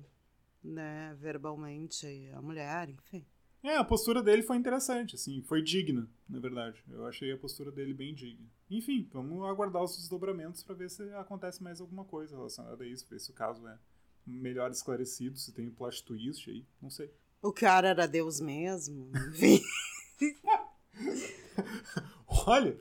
né, 0.62 1.14
verbalmente 1.18 2.06
a 2.34 2.40
mulher, 2.40 2.88
enfim. 2.88 3.26
É, 3.62 3.76
a 3.76 3.84
postura 3.84 4.22
dele 4.22 4.42
foi 4.42 4.56
interessante, 4.56 5.16
assim, 5.16 5.42
foi 5.42 5.62
digna, 5.62 6.08
na 6.28 6.40
verdade. 6.40 6.82
Eu 6.88 7.06
achei 7.06 7.30
a 7.30 7.36
postura 7.36 7.70
dele 7.70 7.92
bem 7.92 8.14
digna. 8.14 8.46
Enfim, 8.70 9.08
vamos 9.12 9.46
aguardar 9.46 9.82
os 9.82 9.96
desdobramentos 9.96 10.62
para 10.62 10.74
ver 10.74 10.88
se 10.88 11.02
acontece 11.14 11.62
mais 11.62 11.80
alguma 11.80 12.04
coisa 12.04 12.36
relacionada 12.36 12.82
a 12.82 12.86
isso, 12.86 13.06
ver 13.08 13.20
se 13.20 13.30
o 13.30 13.34
caso 13.34 13.66
é 13.68 13.78
melhor 14.26 14.70
esclarecido, 14.70 15.38
se 15.38 15.52
tem 15.52 15.68
um 15.68 15.74
plot 15.74 16.02
twist 16.04 16.48
aí, 16.48 16.64
não 16.80 16.88
sei. 16.88 17.12
O 17.42 17.52
cara 17.52 17.88
era 17.88 18.06
Deus 18.06 18.40
mesmo. 18.40 19.10
Enfim. 19.28 19.60
Olha, 22.46 22.78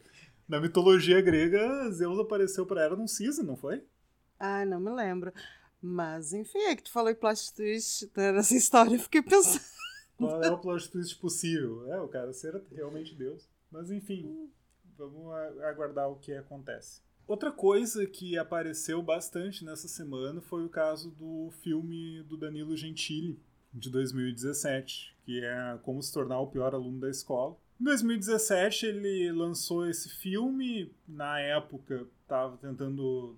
na 0.48 0.62
mitologia 0.62 1.22
grega, 1.22 1.92
Zeus 1.92 2.20
apareceu 2.20 2.66
para 2.66 2.84
ela 2.84 2.96
num 2.96 3.08
cisne, 3.08 3.46
não 3.46 3.58
foi? 3.58 3.84
Ah, 4.40 4.66
não 4.66 4.80
me 4.80 4.92
lembro. 4.92 5.34
Mas, 5.82 6.34
enfim, 6.34 6.60
é 6.60 6.76
que 6.76 6.84
tu 6.84 6.92
falou 6.92 7.10
em 7.10 7.16
plot 7.16 7.54
twist 7.54 8.12
nessa 8.16 8.56
história, 8.56 9.00
fiquei 9.00 9.22
pensando. 9.22 9.64
Qual 10.18 10.44
é 10.44 10.52
o 10.52 10.58
plot 10.58 10.92
twist 10.92 11.18
possível? 11.18 11.92
É, 11.92 12.02
o 12.02 12.08
cara 12.08 12.34
ser 12.34 12.62
realmente 12.72 13.16
Deus. 13.16 13.48
Mas, 13.72 13.90
enfim, 13.90 14.50
vamos 14.98 15.32
aguardar 15.64 16.10
o 16.10 16.18
que 16.18 16.34
acontece. 16.34 17.02
Outra 17.26 17.52
coisa 17.52 18.06
que 18.08 18.38
apareceu 18.38 19.02
bastante 19.04 19.64
nessa 19.64 19.88
semana 19.88 20.42
foi 20.42 20.66
o 20.66 20.70
caso 20.70 21.12
do 21.12 21.52
filme 21.62 22.24
do 22.24 22.36
Danilo 22.36 22.76
Gentili, 22.76 23.40
de 23.72 23.90
2017, 23.90 25.16
que 25.24 25.40
é 25.44 25.80
Como 25.84 26.02
se 26.02 26.12
tornar 26.12 26.40
o 26.40 26.48
pior 26.48 26.74
aluno 26.74 27.00
da 27.00 27.10
escola. 27.10 27.56
Em 27.80 27.84
2017 27.84 28.88
ele 28.88 29.32
lançou 29.32 29.88
esse 29.88 30.10
filme, 30.10 30.92
na 31.08 31.40
época 31.40 32.08
estava 32.24 32.58
tentando 32.58 33.38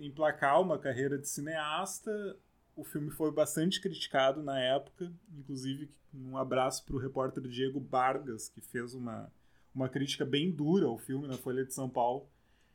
emplacar 0.00 0.60
uma 0.60 0.78
carreira 0.78 1.18
de 1.18 1.28
cineasta. 1.28 2.36
O 2.76 2.84
filme 2.84 3.10
foi 3.10 3.30
bastante 3.30 3.80
criticado 3.80 4.42
na 4.42 4.58
época, 4.58 5.12
inclusive 5.36 5.90
um 6.14 6.36
abraço 6.36 6.84
para 6.84 6.96
o 6.96 6.98
repórter 6.98 7.42
Diego 7.44 7.80
Vargas, 7.80 8.48
que 8.48 8.60
fez 8.60 8.94
uma, 8.94 9.30
uma 9.74 9.88
crítica 9.88 10.24
bem 10.24 10.50
dura 10.50 10.86
ao 10.86 10.98
filme 10.98 11.26
na 11.26 11.36
Folha 11.36 11.64
de 11.64 11.74
São 11.74 11.88
Paulo 11.88 12.26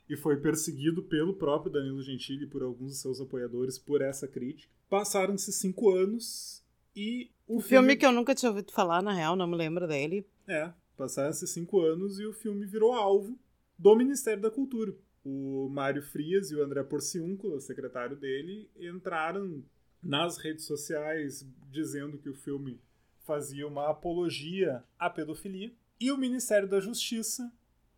e 0.09 0.15
foi 0.15 0.37
perseguido 0.37 1.03
pelo 1.03 1.33
próprio 1.33 1.71
Danilo 1.71 2.01
Gentili 2.01 2.45
e 2.45 2.47
por 2.47 2.63
alguns 2.63 2.93
de 2.93 2.97
seus 2.97 3.19
apoiadores 3.19 3.77
por 3.77 4.01
essa 4.01 4.27
crítica. 4.27 4.71
Passaram-se 4.89 5.51
cinco 5.51 5.91
anos 5.91 6.63
e 6.95 7.29
o, 7.47 7.59
filme... 7.59 7.87
filme... 7.87 7.95
que 7.97 8.05
eu 8.05 8.11
nunca 8.11 8.33
tinha 8.33 8.49
ouvido 8.49 8.71
falar, 8.71 9.01
na 9.01 9.13
real, 9.13 9.35
não 9.35 9.47
me 9.47 9.55
lembro 9.55 9.87
dele. 9.87 10.25
É, 10.47 10.71
passaram 10.95 11.29
esses 11.29 11.49
cinco 11.49 11.81
anos 11.81 12.19
e 12.19 12.25
o 12.25 12.33
filme 12.33 12.65
virou 12.65 12.93
alvo 12.93 13.37
do 13.77 13.95
Ministério 13.95 14.41
da 14.41 14.49
Cultura. 14.49 14.95
O 15.29 15.67
Mário 15.67 16.01
Frias 16.01 16.51
e 16.51 16.55
o 16.55 16.63
André 16.63 16.81
Porciúncula, 16.83 17.59
secretário 17.59 18.15
dele, 18.15 18.71
entraram 18.79 19.61
nas 20.01 20.37
redes 20.37 20.63
sociais 20.63 21.45
dizendo 21.69 22.17
que 22.17 22.29
o 22.29 22.33
filme 22.33 22.79
fazia 23.25 23.67
uma 23.67 23.89
apologia 23.89 24.81
à 24.97 25.09
pedofilia. 25.09 25.73
E 25.99 26.13
o 26.13 26.17
Ministério 26.17 26.65
da 26.65 26.79
Justiça 26.79 27.51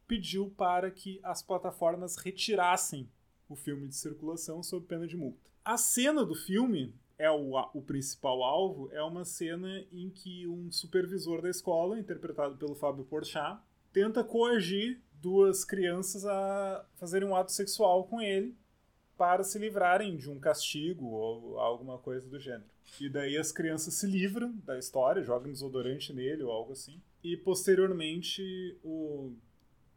pediu 0.07 0.49
para 0.57 0.89
que 0.89 1.19
as 1.21 1.43
plataformas 1.43 2.15
retirassem 2.15 3.07
o 3.47 3.55
filme 3.55 3.87
de 3.87 3.95
circulação 3.95 4.63
sob 4.63 4.87
pena 4.87 5.05
de 5.05 5.15
multa. 5.15 5.51
A 5.63 5.77
cena 5.77 6.25
do 6.25 6.33
filme 6.33 6.95
é 7.15 7.29
o, 7.29 7.51
o 7.75 7.81
principal 7.83 8.41
alvo 8.41 8.89
é 8.91 9.03
uma 9.03 9.23
cena 9.23 9.85
em 9.91 10.09
que 10.09 10.47
um 10.47 10.71
supervisor 10.71 11.43
da 11.43 11.49
escola, 11.51 11.99
interpretado 11.99 12.57
pelo 12.57 12.73
Fábio 12.73 13.05
Porchat, 13.05 13.61
tenta 13.93 14.23
coagir 14.23 14.99
duas 15.21 15.63
crianças 15.65 16.25
a 16.25 16.85
fazerem 16.95 17.27
um 17.27 17.35
ato 17.35 17.51
sexual 17.51 18.05
com 18.05 18.21
ele 18.21 18.57
para 19.17 19.43
se 19.43 19.59
livrarem 19.59 20.15
de 20.15 20.29
um 20.29 20.39
castigo 20.39 21.05
ou 21.05 21.59
alguma 21.59 21.97
coisa 21.97 22.27
do 22.27 22.39
gênero. 22.39 22.69
E 22.99 23.09
daí 23.09 23.37
as 23.37 23.51
crianças 23.51 23.93
se 23.95 24.07
livram 24.07 24.55
da 24.63 24.77
história, 24.77 25.23
jogam 25.23 25.51
desodorante 25.51 26.13
nele 26.13 26.43
ou 26.43 26.51
algo 26.51 26.71
assim. 26.71 27.01
E 27.23 27.35
posteriormente 27.35 28.77
o 28.83 29.33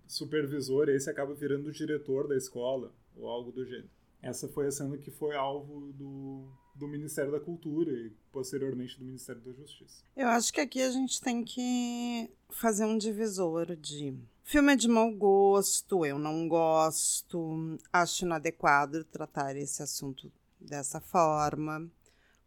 supervisor 0.06 0.88
esse 0.88 1.08
acaba 1.08 1.34
virando 1.34 1.68
o 1.68 1.72
diretor 1.72 2.26
da 2.26 2.36
escola 2.36 2.92
ou 3.16 3.28
algo 3.28 3.52
do 3.52 3.64
gênero. 3.64 3.90
Essa 4.20 4.48
foi 4.48 4.66
a 4.66 4.70
cena 4.70 4.96
que 4.98 5.10
foi 5.10 5.34
alvo 5.34 5.92
do, 5.92 6.48
do 6.74 6.86
Ministério 6.86 7.32
da 7.32 7.40
Cultura 7.40 7.90
e 7.92 8.12
posteriormente 8.30 8.98
do 8.98 9.04
Ministério 9.04 9.40
da 9.40 9.52
Justiça. 9.52 10.04
Eu 10.16 10.28
acho 10.28 10.52
que 10.52 10.60
aqui 10.60 10.80
a 10.80 10.90
gente 10.90 11.20
tem 11.20 11.44
que 11.44 12.30
fazer 12.50 12.84
um 12.84 12.98
divisor 12.98 13.74
de 13.74 14.16
filme 14.42 14.72
é 14.72 14.76
de 14.76 14.88
mau 14.88 15.10
gosto, 15.12 16.04
eu 16.04 16.18
não 16.18 16.48
gosto, 16.48 17.78
acho 17.92 18.24
inadequado 18.24 19.04
tratar 19.04 19.56
esse 19.56 19.82
assunto 19.82 20.30
dessa 20.60 21.00
forma, 21.00 21.90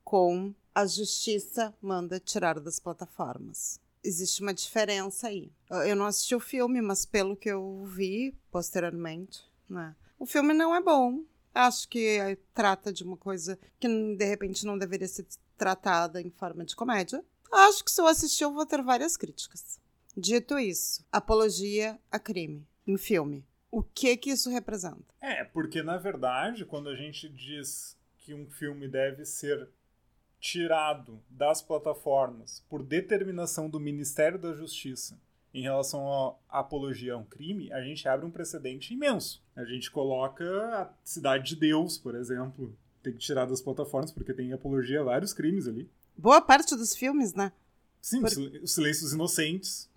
com 0.03 0.53
a 0.73 0.85
justiça 0.85 1.73
manda 1.81 2.19
tirar 2.19 2.59
das 2.59 2.79
plataformas. 2.79 3.79
Existe 4.03 4.41
uma 4.41 4.53
diferença 4.53 5.27
aí. 5.27 5.51
Eu 5.87 5.95
não 5.95 6.05
assisti 6.05 6.35
o 6.35 6.39
filme, 6.39 6.79
mas 6.81 7.05
pelo 7.05 7.35
que 7.35 7.49
eu 7.49 7.83
vi 7.85 8.37
posteriormente, 8.51 9.43
né? 9.67 9.95
O 10.19 10.25
filme 10.25 10.53
não 10.53 10.75
é 10.75 10.81
bom, 10.81 11.23
Acho 11.55 11.87
que 11.87 12.19
eh, 12.19 12.37
trata 12.53 12.91
de 12.91 13.05
uma 13.05 13.15
coisa 13.15 13.57
que 13.79 13.87
de 13.87 14.25
repente 14.25 14.65
não 14.65 14.77
deveria 14.77 15.07
ser 15.07 15.25
tratada 15.57 16.21
em 16.21 16.29
forma 16.29 16.65
de 16.65 16.75
comédia. 16.75 17.23
Acho 17.49 17.81
que 17.81 17.89
se 17.89 18.01
eu 18.01 18.07
assistir, 18.07 18.43
eu 18.43 18.51
vou 18.51 18.65
ter 18.65 18.83
várias 18.83 19.15
críticas. 19.15 19.79
Dito 20.17 20.57
isso, 20.57 21.05
apologia 21.11 21.99
a 22.09 22.17
crime 22.17 22.65
em 22.87 22.97
filme. 22.97 23.45
O 23.69 23.83
que 23.83 24.15
que 24.15 24.29
isso 24.29 24.49
representa? 24.49 25.03
É, 25.19 25.43
porque 25.43 25.83
na 25.83 25.97
verdade, 25.97 26.63
quando 26.63 26.87
a 26.87 26.95
gente 26.95 27.27
diz 27.27 27.97
que 28.19 28.33
um 28.33 28.49
filme 28.49 28.87
deve 28.87 29.25
ser 29.25 29.67
tirado 30.39 31.21
das 31.29 31.61
plataformas 31.61 32.63
por 32.69 32.83
determinação 32.83 33.69
do 33.69 33.79
Ministério 33.79 34.39
da 34.39 34.53
Justiça 34.53 35.19
em 35.53 35.61
relação 35.61 36.37
à 36.49 36.59
apologia 36.59 37.13
a 37.13 37.17
um 37.17 37.23
crime, 37.23 37.71
a 37.73 37.81
gente 37.81 38.07
abre 38.07 38.25
um 38.25 38.31
precedente 38.31 38.93
imenso. 38.93 39.43
A 39.55 39.65
gente 39.65 39.89
coloca 39.89 40.45
a 40.45 40.93
Cidade 41.03 41.49
de 41.49 41.55
Deus, 41.55 41.97
por 41.97 42.15
exemplo, 42.15 42.77
tem 43.01 43.13
que 43.13 43.19
tirar 43.19 43.45
das 43.45 43.61
plataformas 43.61 44.11
porque 44.11 44.33
tem 44.33 44.53
apologia 44.53 45.01
a 45.01 45.03
vários 45.03 45.33
crimes 45.33 45.67
ali. 45.67 45.89
Boa 46.17 46.41
parte 46.41 46.75
dos 46.75 46.95
filmes, 46.95 47.33
né? 47.33 47.51
Sim, 48.01 48.21
por... 48.21 48.29
os 48.61 48.73
Silêncios 48.73 49.13
Inocentes. 49.13 49.89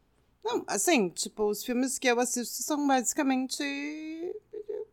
Não, 0.45 0.65
assim, 0.67 1.09
tipo, 1.11 1.45
os 1.45 1.65
filmes 1.65 1.99
que 1.99 2.09
eu 2.09 2.19
assisto 2.21 2.63
são 2.63 2.87
basicamente. 2.87 3.63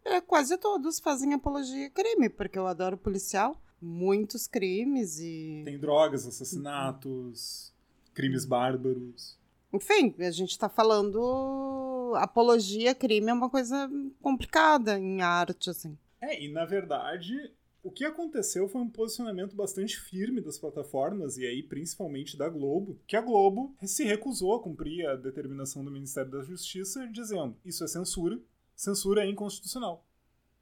É, 0.04 0.22
quase 0.22 0.56
todos 0.58 1.00
fazem 1.00 1.34
apologia 1.34 1.88
a 1.88 1.90
crime, 1.90 2.30
porque 2.30 2.60
eu 2.60 2.68
adoro 2.68 2.98
policial. 2.98 3.60
Muitos 3.82 4.48
crimes 4.48 5.20
e. 5.20 5.64
Tem 5.66 5.80
drogas, 5.80 6.26
assassinatos, 6.28 7.74
crimes 8.14 8.46
bárbaros. 8.46 9.38
Enfim, 9.74 10.16
a 10.20 10.32
gente 10.32 10.52
está 10.52 10.70
falando 10.70 12.14
apologia, 12.16 12.96
crime 12.96 13.30
é 13.30 13.34
uma 13.34 13.50
coisa 13.50 13.90
complicada 14.22 14.98
em 14.98 15.22
arte, 15.22 15.70
assim. 15.70 15.98
É, 16.22 16.42
e 16.44 16.52
na 16.52 16.66
verdade, 16.66 17.52
o 17.86 17.92
que 17.92 18.04
aconteceu 18.04 18.68
foi 18.68 18.82
um 18.82 18.90
posicionamento 18.90 19.56
bastante 19.56 20.00
firme 20.00 20.42
das 20.42 20.58
plataformas, 20.58 21.38
e 21.38 21.46
aí 21.46 21.62
principalmente 21.62 22.36
da 22.36 22.50
Globo, 22.50 23.00
que 23.06 23.16
a 23.16 23.22
Globo 23.22 23.76
se 23.84 24.04
recusou 24.04 24.56
a 24.56 24.60
cumprir 24.60 25.06
a 25.06 25.16
determinação 25.16 25.86
do 25.86 25.92
Ministério 25.92 26.32
da 26.32 26.42
Justiça, 26.42 27.08
dizendo 27.08 27.56
isso 27.64 27.84
é 27.84 27.88
censura, 27.88 28.42
censura 28.76 29.24
é 29.24 29.30
inconstitucional. 29.30 30.04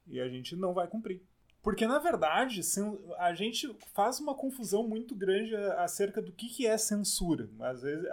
E 0.06 0.20
a 0.20 0.28
gente 0.28 0.54
não 0.54 0.74
vai 0.74 0.86
cumprir. 0.86 1.22
Porque, 1.62 1.86
na 1.86 1.98
verdade, 1.98 2.60
a 3.16 3.32
gente 3.32 3.74
faz 3.94 4.20
uma 4.20 4.34
confusão 4.34 4.86
muito 4.86 5.14
grande 5.14 5.56
acerca 5.78 6.20
do 6.20 6.30
que 6.30 6.66
é 6.66 6.76
censura. 6.76 7.48
Às 7.58 7.80
vezes, 7.80 8.06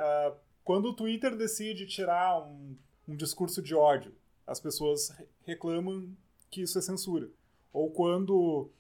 quando 0.63 0.86
o 0.86 0.96
Twitter 0.96 1.36
decide 1.36 1.86
tirar 1.86 2.48
um, 2.48 2.77
um 3.10 3.18
discurso 3.18 3.62
de 3.62 3.75
ódio, 3.75 4.15
as 4.48 4.62
pessoas 4.62 5.13
reclamam 5.44 6.15
que 6.50 6.62
isso 6.62 6.80
é 6.80 6.82
censura. 6.82 7.30
Ou 7.74 7.91
quando 7.91 8.72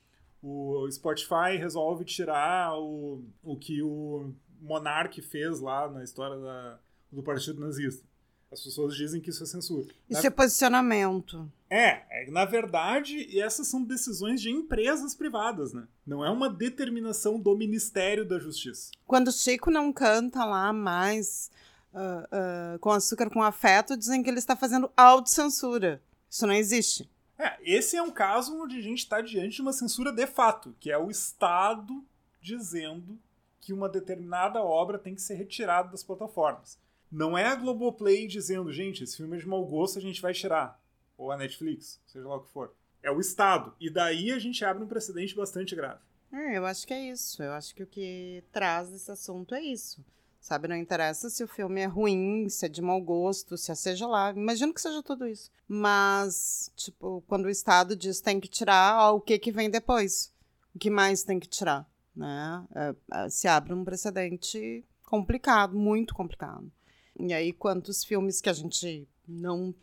o 0.41 0.89
Spotify 0.91 1.57
resolve 1.57 2.03
tirar 2.03 2.77
o, 2.77 3.23
o 3.43 3.55
que 3.55 3.81
o 3.81 4.33
Monark 4.59 5.21
fez 5.21 5.59
lá 5.59 5.89
na 5.89 6.03
história 6.03 6.37
da, 6.37 6.79
do 7.11 7.21
Partido 7.21 7.59
Nazista. 7.59 8.03
As 8.51 8.61
pessoas 8.61 8.95
dizem 8.95 9.21
que 9.21 9.29
isso 9.29 9.43
é 9.43 9.45
censura. 9.45 9.87
Isso 10.09 10.21
na... 10.21 10.27
é 10.27 10.29
posicionamento. 10.29 11.49
É, 11.69 12.03
é, 12.09 12.29
na 12.29 12.43
verdade, 12.43 13.39
essas 13.39 13.67
são 13.67 13.81
decisões 13.81 14.41
de 14.41 14.49
empresas 14.49 15.15
privadas, 15.15 15.71
né? 15.71 15.87
Não 16.05 16.25
é 16.25 16.29
uma 16.29 16.49
determinação 16.49 17.39
do 17.39 17.55
Ministério 17.55 18.27
da 18.27 18.37
Justiça. 18.37 18.91
Quando 19.07 19.29
o 19.29 19.31
Chico 19.31 19.71
não 19.71 19.93
canta 19.93 20.43
lá 20.43 20.73
mais 20.73 21.49
uh, 21.93 22.75
uh, 22.75 22.79
com 22.79 22.91
açúcar 22.91 23.29
com 23.29 23.41
afeto, 23.41 23.95
dizem 23.95 24.21
que 24.21 24.29
ele 24.29 24.39
está 24.39 24.53
fazendo 24.53 24.91
autocensura. 24.97 26.01
Isso 26.29 26.45
não 26.45 26.53
existe. 26.53 27.09
É, 27.41 27.57
esse 27.63 27.97
é 27.97 28.03
um 28.03 28.11
caso 28.11 28.55
onde 28.61 28.77
a 28.77 28.81
gente 28.81 28.99
está 28.99 29.19
diante 29.19 29.55
de 29.55 29.61
uma 29.63 29.73
censura 29.73 30.11
de 30.11 30.27
fato, 30.27 30.75
que 30.79 30.91
é 30.91 30.97
o 30.97 31.09
Estado 31.09 32.05
dizendo 32.39 33.17
que 33.59 33.73
uma 33.73 33.89
determinada 33.89 34.61
obra 34.61 34.99
tem 34.99 35.15
que 35.15 35.21
ser 35.23 35.33
retirada 35.33 35.89
das 35.89 36.03
plataformas. 36.03 36.77
Não 37.11 37.35
é 37.35 37.47
a 37.47 37.55
Globoplay 37.55 38.27
dizendo, 38.27 38.71
gente, 38.71 39.03
esse 39.03 39.17
filme 39.17 39.35
é 39.35 39.39
de 39.39 39.47
mau 39.47 39.65
gosto, 39.65 39.97
a 39.97 40.01
gente 40.01 40.21
vai 40.21 40.33
tirar. 40.33 40.79
Ou 41.17 41.31
a 41.31 41.37
Netflix, 41.37 41.99
seja 42.05 42.27
lá 42.27 42.35
o 42.35 42.41
que 42.41 42.51
for. 42.51 42.75
É 43.01 43.09
o 43.09 43.19
Estado. 43.19 43.73
E 43.79 43.89
daí 43.89 44.31
a 44.31 44.37
gente 44.37 44.63
abre 44.63 44.83
um 44.83 44.87
precedente 44.87 45.35
bastante 45.35 45.75
grave. 45.75 45.99
É, 46.31 46.59
eu 46.59 46.65
acho 46.65 46.85
que 46.85 46.93
é 46.93 47.09
isso. 47.09 47.41
Eu 47.41 47.53
acho 47.53 47.73
que 47.73 47.81
o 47.81 47.87
que 47.87 48.43
traz 48.51 48.93
esse 48.93 49.11
assunto 49.11 49.55
é 49.55 49.61
isso. 49.61 50.05
Sabe, 50.41 50.67
não 50.67 50.75
interessa 50.75 51.29
se 51.29 51.43
o 51.43 51.47
filme 51.47 51.81
é 51.81 51.85
ruim, 51.85 52.49
se 52.49 52.65
é 52.65 52.69
de 52.69 52.81
mau 52.81 52.99
gosto, 52.99 53.55
se 53.55 53.71
é 53.71 53.75
seja 53.75 54.07
lá. 54.07 54.31
Imagino 54.31 54.73
que 54.73 54.81
seja 54.81 55.03
tudo 55.03 55.27
isso. 55.27 55.51
Mas, 55.67 56.71
tipo, 56.75 57.23
quando 57.27 57.45
o 57.45 57.49
Estado 57.49 57.95
diz 57.95 58.19
tem 58.19 58.39
que 58.39 58.47
tirar, 58.47 59.11
o 59.11 59.21
que 59.21 59.37
que 59.37 59.51
vem 59.51 59.69
depois? 59.69 60.33
O 60.73 60.79
que 60.79 60.89
mais 60.89 61.21
tem 61.21 61.39
que 61.39 61.47
tirar? 61.47 61.87
Né? 62.15 62.65
É, 62.73 62.95
é, 63.13 63.29
se 63.29 63.47
abre 63.47 63.71
um 63.71 63.85
precedente 63.85 64.83
complicado, 65.03 65.77
muito 65.77 66.15
complicado. 66.15 66.71
E 67.19 67.31
aí, 67.33 67.53
quantos 67.53 68.03
filmes 68.03 68.41
que 68.41 68.49
a 68.49 68.53
gente 68.53 69.07
não 69.27 69.75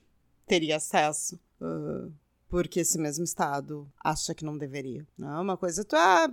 teria 0.45 0.77
acesso 0.77 1.38
uh, 1.61 2.12
porque 2.49 2.81
esse 2.81 2.99
mesmo 2.99 3.23
Estado 3.23 3.88
acha 4.03 4.35
que 4.35 4.45
não 4.45 4.59
deveria? 4.59 5.07
Não, 5.17 5.29
né? 5.29 5.41
uma 5.41 5.57
coisa 5.57 5.85
tu 5.85 5.95
ah, 5.95 6.29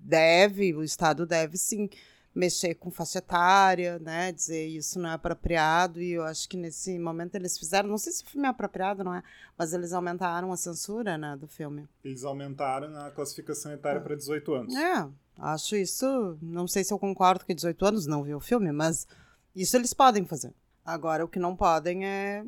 deve, 0.00 0.74
o 0.74 0.82
Estado 0.82 1.24
deve 1.24 1.56
sim 1.56 1.88
mexer 2.34 2.74
com 2.74 2.90
faixa 2.90 3.18
etária, 3.18 3.98
né? 3.98 4.32
Dizer 4.32 4.66
isso 4.66 4.98
não 4.98 5.10
é 5.10 5.12
apropriado. 5.14 6.00
E 6.00 6.12
eu 6.12 6.24
acho 6.24 6.48
que 6.48 6.56
nesse 6.56 6.98
momento 6.98 7.34
eles 7.34 7.58
fizeram, 7.58 7.88
não 7.88 7.98
sei 7.98 8.12
se 8.12 8.22
o 8.22 8.26
filme 8.26 8.46
é 8.46 8.50
apropriado, 8.50 9.02
não 9.02 9.14
é? 9.14 9.22
Mas 9.56 9.72
eles 9.72 9.92
aumentaram 9.92 10.52
a 10.52 10.56
censura, 10.56 11.18
né, 11.18 11.36
do 11.36 11.48
filme. 11.48 11.88
Eles 12.04 12.24
aumentaram 12.24 12.96
a 12.96 13.10
classificação 13.10 13.72
etária 13.72 13.98
é. 13.98 14.02
para 14.02 14.14
18 14.14 14.54
anos. 14.54 14.74
É, 14.74 15.08
acho 15.38 15.76
isso. 15.76 16.38
Não 16.40 16.66
sei 16.68 16.84
se 16.84 16.92
eu 16.92 16.98
concordo 16.98 17.44
que 17.44 17.54
18 17.54 17.84
anos 17.86 18.06
não 18.06 18.22
viu 18.22 18.38
o 18.38 18.40
filme, 18.40 18.72
mas 18.72 19.06
isso 19.54 19.76
eles 19.76 19.92
podem 19.92 20.24
fazer. 20.24 20.52
Agora, 20.84 21.24
o 21.24 21.28
que 21.28 21.38
não 21.38 21.54
podem 21.56 22.06
é 22.06 22.44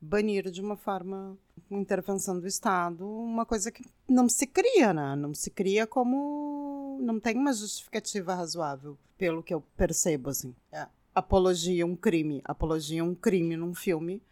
banir 0.00 0.50
de 0.50 0.60
uma 0.60 0.76
forma, 0.76 1.36
intervenção 1.70 2.38
do 2.38 2.46
Estado, 2.46 3.08
uma 3.08 3.44
coisa 3.46 3.70
que 3.70 3.84
não 4.08 4.28
se 4.28 4.46
cria, 4.46 4.92
né? 4.92 5.16
Não 5.16 5.34
se 5.34 5.50
cria 5.50 5.86
como. 5.86 6.98
Não 7.02 7.18
tem 7.18 7.36
uma 7.36 7.52
justificativa 7.52 8.34
razoável, 8.34 8.98
pelo 9.16 9.42
que 9.42 9.54
eu 9.54 9.60
percebo, 9.76 10.30
assim. 10.30 10.54
É. 10.72 10.86
Apologia 11.14 11.86
um 11.86 11.96
crime. 11.96 12.40
Apologia 12.44 13.04
um 13.04 13.14
crime 13.14 13.56
num 13.56 13.74
filme 13.74 14.22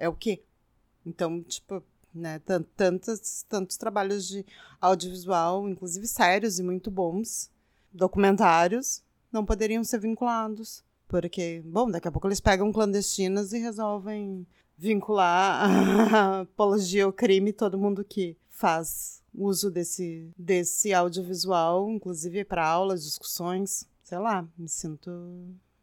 é 0.00 0.08
o 0.08 0.14
quê? 0.14 0.42
Então, 1.04 1.42
tipo, 1.42 1.82
né, 2.12 2.40
tantos, 2.74 3.44
tantos 3.48 3.76
trabalhos 3.76 4.26
de 4.26 4.44
audiovisual, 4.80 5.68
inclusive 5.68 6.06
sérios 6.06 6.58
e 6.58 6.62
muito 6.62 6.90
bons, 6.90 7.50
documentários, 7.92 9.02
não 9.30 9.44
poderiam 9.44 9.84
ser 9.84 10.00
vinculados. 10.00 10.82
Porque, 11.06 11.62
bom, 11.66 11.90
daqui 11.90 12.08
a 12.08 12.12
pouco 12.12 12.26
eles 12.26 12.40
pegam 12.40 12.72
clandestinas 12.72 13.52
e 13.52 13.58
resolvem 13.58 14.46
vincular 14.80 15.70
a 16.14 16.40
apologia 16.40 17.04
ao 17.04 17.12
crime 17.12 17.52
todo 17.52 17.78
mundo 17.78 18.02
que 18.02 18.34
faz 18.48 19.22
uso 19.34 19.70
desse, 19.70 20.30
desse 20.36 20.92
audiovisual, 20.94 21.90
inclusive 21.90 22.44
para 22.44 22.66
aulas, 22.66 23.04
discussões. 23.04 23.86
Sei 24.02 24.18
lá, 24.18 24.48
me 24.56 24.68
sinto. 24.68 25.10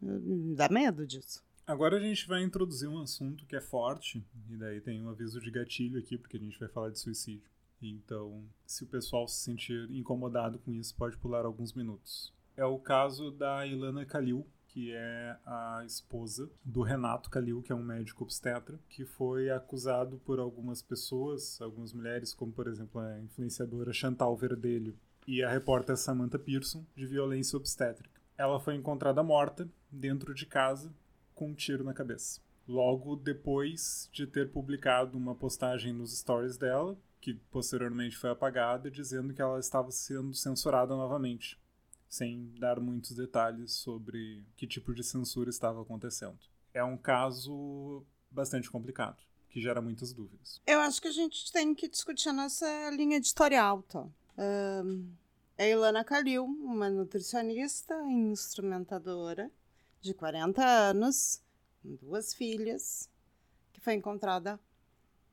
Me 0.00 0.54
dá 0.54 0.68
medo 0.68 1.06
disso. 1.06 1.42
Agora 1.66 1.96
a 1.96 2.00
gente 2.00 2.26
vai 2.26 2.42
introduzir 2.42 2.88
um 2.88 3.00
assunto 3.00 3.46
que 3.46 3.54
é 3.54 3.60
forte, 3.60 4.24
e 4.50 4.56
daí 4.56 4.80
tem 4.80 5.02
um 5.02 5.10
aviso 5.10 5.40
de 5.40 5.50
gatilho 5.50 5.98
aqui, 5.98 6.16
porque 6.16 6.36
a 6.36 6.40
gente 6.40 6.58
vai 6.58 6.68
falar 6.68 6.90
de 6.90 6.98
suicídio. 6.98 7.50
Então, 7.80 8.42
se 8.66 8.84
o 8.84 8.86
pessoal 8.86 9.28
se 9.28 9.40
sentir 9.44 9.88
incomodado 9.90 10.58
com 10.58 10.72
isso, 10.72 10.94
pode 10.96 11.16
pular 11.18 11.44
alguns 11.44 11.72
minutos. 11.74 12.32
É 12.56 12.64
o 12.64 12.78
caso 12.78 13.30
da 13.30 13.66
Ilana 13.66 14.04
Kalil, 14.04 14.46
que 14.78 14.94
é 14.94 15.36
a 15.44 15.82
esposa 15.84 16.48
do 16.64 16.82
Renato 16.82 17.28
Calil, 17.28 17.60
que 17.60 17.72
é 17.72 17.74
um 17.74 17.82
médico 17.82 18.22
obstetra, 18.22 18.78
que 18.88 19.04
foi 19.04 19.50
acusado 19.50 20.18
por 20.18 20.38
algumas 20.38 20.80
pessoas, 20.80 21.60
algumas 21.60 21.92
mulheres, 21.92 22.32
como 22.32 22.52
por 22.52 22.68
exemplo 22.68 23.00
a 23.00 23.18
influenciadora 23.18 23.92
Chantal 23.92 24.36
Verdelho 24.36 24.96
e 25.26 25.42
a 25.42 25.50
repórter 25.50 25.96
Samantha 25.96 26.38
Pearson, 26.38 26.86
de 26.94 27.06
violência 27.06 27.56
obstétrica. 27.56 28.20
Ela 28.36 28.60
foi 28.60 28.76
encontrada 28.76 29.20
morta 29.20 29.68
dentro 29.90 30.32
de 30.32 30.46
casa 30.46 30.94
com 31.34 31.48
um 31.48 31.54
tiro 31.54 31.82
na 31.82 31.92
cabeça. 31.92 32.40
Logo 32.68 33.16
depois 33.16 34.08
de 34.12 34.28
ter 34.28 34.52
publicado 34.52 35.18
uma 35.18 35.34
postagem 35.34 35.92
nos 35.92 36.16
stories 36.16 36.56
dela, 36.56 36.96
que 37.20 37.34
posteriormente 37.50 38.16
foi 38.16 38.30
apagada, 38.30 38.88
dizendo 38.88 39.34
que 39.34 39.42
ela 39.42 39.58
estava 39.58 39.90
sendo 39.90 40.32
censurada 40.34 40.94
novamente 40.94 41.58
sem 42.08 42.54
dar 42.58 42.80
muitos 42.80 43.14
detalhes 43.14 43.72
sobre 43.72 44.44
que 44.56 44.66
tipo 44.66 44.94
de 44.94 45.02
censura 45.04 45.50
estava 45.50 45.82
acontecendo. 45.82 46.38
É 46.72 46.82
um 46.82 46.96
caso 46.96 48.04
bastante 48.30 48.70
complicado, 48.70 49.22
que 49.48 49.60
gera 49.60 49.80
muitas 49.80 50.12
dúvidas. 50.12 50.60
Eu 50.66 50.80
acho 50.80 51.00
que 51.00 51.08
a 51.08 51.12
gente 51.12 51.52
tem 51.52 51.74
que 51.74 51.88
discutir 51.88 52.28
a 52.30 52.32
nossa 52.32 52.66
linha 52.90 53.16
editorial, 53.16 53.82
tá? 53.82 54.06
Um, 54.38 55.12
é 55.56 55.70
Ilana 55.70 56.04
Calil, 56.04 56.44
uma 56.44 56.88
nutricionista 56.88 57.94
e 58.06 58.12
instrumentadora 58.12 59.50
de 60.00 60.14
40 60.14 60.64
anos, 60.64 61.42
com 61.82 61.96
duas 61.96 62.32
filhas, 62.32 63.10
que 63.72 63.80
foi 63.80 63.94
encontrada 63.94 64.60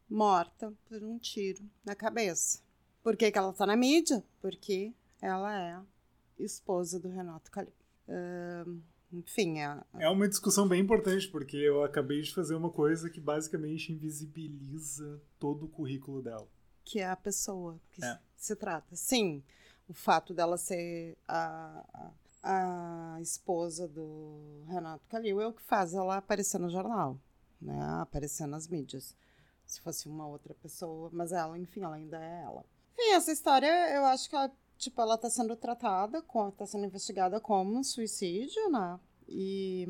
morta 0.10 0.74
por 0.88 1.04
um 1.04 1.18
tiro 1.18 1.64
na 1.84 1.96
cabeça. 1.96 2.60
Por 3.04 3.16
que, 3.16 3.32
que 3.32 3.38
ela 3.38 3.52
está 3.52 3.66
na 3.66 3.76
mídia? 3.76 4.24
Porque 4.42 4.94
ela 5.22 5.54
é 5.56 5.95
esposa 6.38 7.00
do 7.00 7.10
Renato 7.10 7.52
Calil. 7.52 7.74
Uh, 8.08 8.82
enfim, 9.12 9.60
é... 9.60 9.84
é 10.00 10.10
uma 10.10 10.28
discussão 10.28 10.68
bem 10.68 10.82
importante, 10.82 11.28
porque 11.28 11.58
eu 11.58 11.84
acabei 11.84 12.22
de 12.22 12.34
fazer 12.34 12.56
uma 12.56 12.70
coisa 12.70 13.10
que 13.10 13.20
basicamente 13.20 13.94
invisibiliza 13.94 15.22
todo 15.40 15.66
o 15.66 15.70
currículo 15.70 16.22
dela. 16.22 16.48
Que 16.84 17.00
é 17.00 17.10
a 17.10 17.16
pessoa 17.16 17.80
que 17.92 18.04
é. 18.04 18.20
se 18.36 18.56
trata. 18.56 18.96
Sim, 18.96 19.44
o 19.88 19.94
fato 19.94 20.34
dela 20.34 20.58
ser 20.58 21.18
a, 21.28 22.12
a, 22.44 23.16
a 23.16 23.22
esposa 23.22 23.88
do 23.88 24.64
Renato 24.68 25.08
Calil 25.08 25.42
é 25.42 25.48
o 25.48 25.54
que 25.54 25.64
faz 25.64 25.94
ela 25.94 26.18
aparecer 26.18 26.60
no 26.60 26.70
jornal, 26.70 27.20
né? 27.62 27.80
aparecer 28.02 28.48
nas 28.48 28.68
mídias. 28.68 29.16
Se 29.66 29.82
fosse 29.82 30.08
uma 30.08 30.28
outra 30.28 30.54
pessoa, 30.54 31.10
mas 31.12 31.32
ela, 31.32 31.58
enfim, 31.58 31.82
ela 31.82 31.96
ainda 31.96 32.22
é 32.22 32.44
ela. 32.44 32.64
Enfim, 32.94 33.12
essa 33.14 33.32
história 33.32 33.68
eu 33.96 34.06
acho 34.06 34.30
que 34.30 34.36
ela 34.36 34.52
tipo, 34.78 35.02
ela 35.02 35.18
tá 35.18 35.30
sendo 35.30 35.56
tratada, 35.56 36.24
tá 36.58 36.66
sendo 36.66 36.86
investigada 36.86 37.40
como 37.40 37.84
suicídio, 37.84 38.70
né? 38.70 39.00
E 39.28 39.88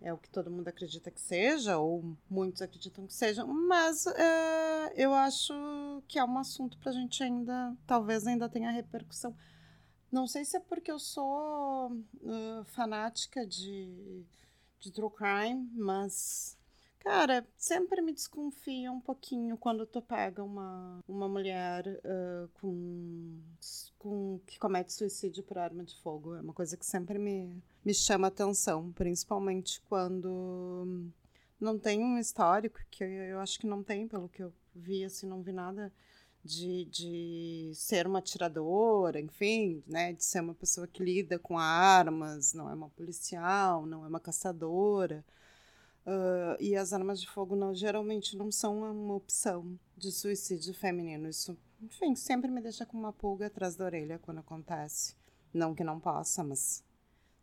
é 0.00 0.12
o 0.12 0.18
que 0.18 0.28
todo 0.28 0.50
mundo 0.50 0.68
acredita 0.68 1.10
que 1.10 1.20
seja, 1.20 1.78
ou 1.78 2.16
muitos 2.28 2.60
acreditam 2.60 3.06
que 3.06 3.14
seja, 3.14 3.44
mas 3.46 4.06
é, 4.06 4.92
eu 4.96 5.14
acho 5.14 5.54
que 6.06 6.18
é 6.18 6.24
um 6.24 6.38
assunto 6.38 6.76
pra 6.78 6.92
gente 6.92 7.22
ainda, 7.22 7.74
talvez 7.86 8.26
ainda 8.26 8.48
tenha 8.48 8.70
repercussão. 8.70 9.34
Não 10.12 10.26
sei 10.26 10.44
se 10.44 10.56
é 10.56 10.60
porque 10.60 10.92
eu 10.92 10.98
sou 10.98 11.90
uh, 11.90 12.64
fanática 12.66 13.46
de, 13.46 14.24
de 14.78 14.92
true 14.92 15.10
crime, 15.10 15.68
mas 15.74 16.56
Cara, 17.04 17.46
sempre 17.58 18.00
me 18.00 18.14
desconfia 18.14 18.90
um 18.90 18.98
pouquinho 18.98 19.58
quando 19.58 19.84
tu 19.84 20.00
pega 20.00 20.42
uma, 20.42 21.00
uma 21.06 21.28
mulher 21.28 21.86
uh, 21.86 22.48
com, 22.54 23.38
com 23.98 24.40
que 24.46 24.58
comete 24.58 24.90
suicídio 24.90 25.42
por 25.44 25.58
arma 25.58 25.84
de 25.84 25.94
fogo. 26.00 26.34
É 26.34 26.40
uma 26.40 26.54
coisa 26.54 26.78
que 26.78 26.86
sempre 26.86 27.18
me, 27.18 27.62
me 27.84 27.92
chama 27.92 28.28
atenção, 28.28 28.90
principalmente 28.92 29.82
quando 29.82 31.10
não 31.60 31.78
tem 31.78 32.02
um 32.02 32.18
histórico, 32.18 32.80
que 32.90 33.04
eu, 33.04 33.08
eu 33.08 33.40
acho 33.40 33.60
que 33.60 33.66
não 33.66 33.82
tem, 33.82 34.08
pelo 34.08 34.26
que 34.26 34.42
eu 34.42 34.50
vi, 34.74 35.04
assim, 35.04 35.26
não 35.26 35.42
vi 35.42 35.52
nada 35.52 35.92
de, 36.42 36.86
de 36.86 37.72
ser 37.74 38.06
uma 38.06 38.20
atiradora, 38.20 39.20
enfim, 39.20 39.82
né, 39.86 40.14
de 40.14 40.24
ser 40.24 40.40
uma 40.40 40.54
pessoa 40.54 40.86
que 40.86 41.04
lida 41.04 41.38
com 41.38 41.58
armas, 41.58 42.54
não 42.54 42.70
é 42.70 42.74
uma 42.74 42.88
policial, 42.88 43.84
não 43.84 44.06
é 44.06 44.08
uma 44.08 44.20
caçadora. 44.20 45.22
Uh, 46.06 46.60
e 46.60 46.76
as 46.76 46.92
armas 46.92 47.18
de 47.18 47.28
fogo 47.28 47.56
não, 47.56 47.74
geralmente 47.74 48.36
não 48.36 48.52
são 48.52 48.82
uma 48.82 49.14
opção 49.14 49.78
de 49.96 50.12
suicídio 50.12 50.74
feminino. 50.74 51.28
Isso, 51.28 51.56
enfim, 51.80 52.14
sempre 52.14 52.50
me 52.50 52.60
deixa 52.60 52.84
com 52.84 52.98
uma 52.98 53.12
pulga 53.12 53.46
atrás 53.46 53.74
da 53.74 53.86
orelha 53.86 54.18
quando 54.18 54.38
acontece. 54.38 55.16
Não 55.52 55.74
que 55.74 55.82
não 55.82 55.98
possa, 55.98 56.44
mas 56.44 56.84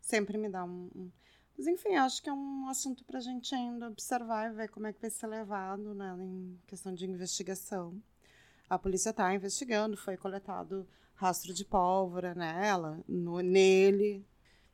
sempre 0.00 0.38
me 0.38 0.48
dá 0.48 0.64
um. 0.64 1.10
Mas 1.56 1.66
enfim, 1.66 1.96
acho 1.96 2.22
que 2.22 2.28
é 2.28 2.32
um 2.32 2.68
assunto 2.68 3.04
para 3.04 3.18
a 3.18 3.22
gente 3.22 3.54
ainda 3.54 3.88
observar 3.88 4.50
e 4.50 4.54
ver 4.54 4.68
como 4.68 4.86
é 4.86 4.92
que 4.92 5.00
vai 5.00 5.10
ser 5.10 5.26
levado 5.26 5.94
né, 5.94 6.16
em 6.20 6.58
questão 6.66 6.94
de 6.94 7.04
investigação. 7.04 8.00
A 8.70 8.78
polícia 8.78 9.10
está 9.10 9.34
investigando, 9.34 9.96
foi 9.96 10.16
coletado 10.16 10.88
rastro 11.14 11.52
de 11.52 11.64
pólvora 11.64 12.34
nela, 12.34 13.02
no, 13.08 13.40
nele. 13.40 14.26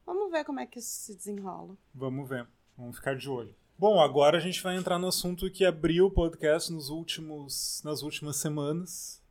Vamos 0.04 0.30
ver 0.30 0.44
como 0.44 0.60
é 0.60 0.66
que 0.66 0.78
isso 0.78 0.88
se 0.88 1.14
desenrola. 1.14 1.76
Vamos 1.94 2.28
ver. 2.28 2.46
Vamos 2.76 2.96
ficar 2.96 3.16
de 3.16 3.28
olho. 3.28 3.54
Bom, 3.80 4.00
agora 4.00 4.38
a 4.38 4.40
gente 4.40 4.60
vai 4.60 4.76
entrar 4.76 4.98
no 4.98 5.06
assunto 5.06 5.48
que 5.48 5.64
abriu 5.64 6.06
o 6.06 6.10
podcast 6.10 6.72
nos 6.72 6.88
últimos, 6.90 7.80
nas 7.84 8.02
últimas 8.02 8.34
semanas. 8.36 9.22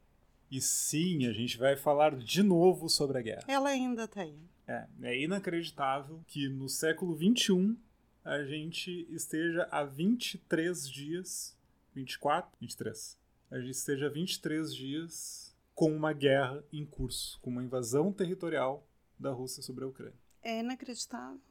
E 0.50 0.62
sim, 0.62 1.28
a 1.28 1.34
gente 1.34 1.58
vai 1.58 1.76
falar 1.76 2.16
de 2.16 2.42
novo 2.42 2.88
sobre 2.88 3.18
a 3.18 3.22
guerra. 3.22 3.44
Ela 3.46 3.68
ainda 3.68 4.08
tá 4.08 4.22
aí. 4.22 4.40
É, 4.66 4.88
é 5.02 5.22
inacreditável 5.22 6.24
que 6.26 6.48
no 6.48 6.70
século 6.70 7.14
XXI 7.14 7.76
a 8.24 8.42
gente 8.46 9.06
esteja 9.10 9.68
há 9.70 9.84
23 9.84 10.90
dias. 10.90 11.54
24? 11.94 12.50
23. 12.62 13.18
A 13.52 13.60
gente 13.60 13.72
esteja 13.72 14.08
há 14.08 14.10
23 14.10 14.74
dias 14.74 15.54
com 15.76 15.94
uma 15.94 16.14
guerra 16.14 16.64
em 16.72 16.86
curso, 16.86 17.38
com 17.42 17.50
uma 17.50 17.64
invasão 17.66 18.14
territorial 18.14 18.88
da 19.20 19.30
Rússia 19.30 19.62
sobre 19.62 19.84
a 19.84 19.88
Ucrânia. 19.88 20.18
É 20.42 20.62
inacreditável. 20.62 21.42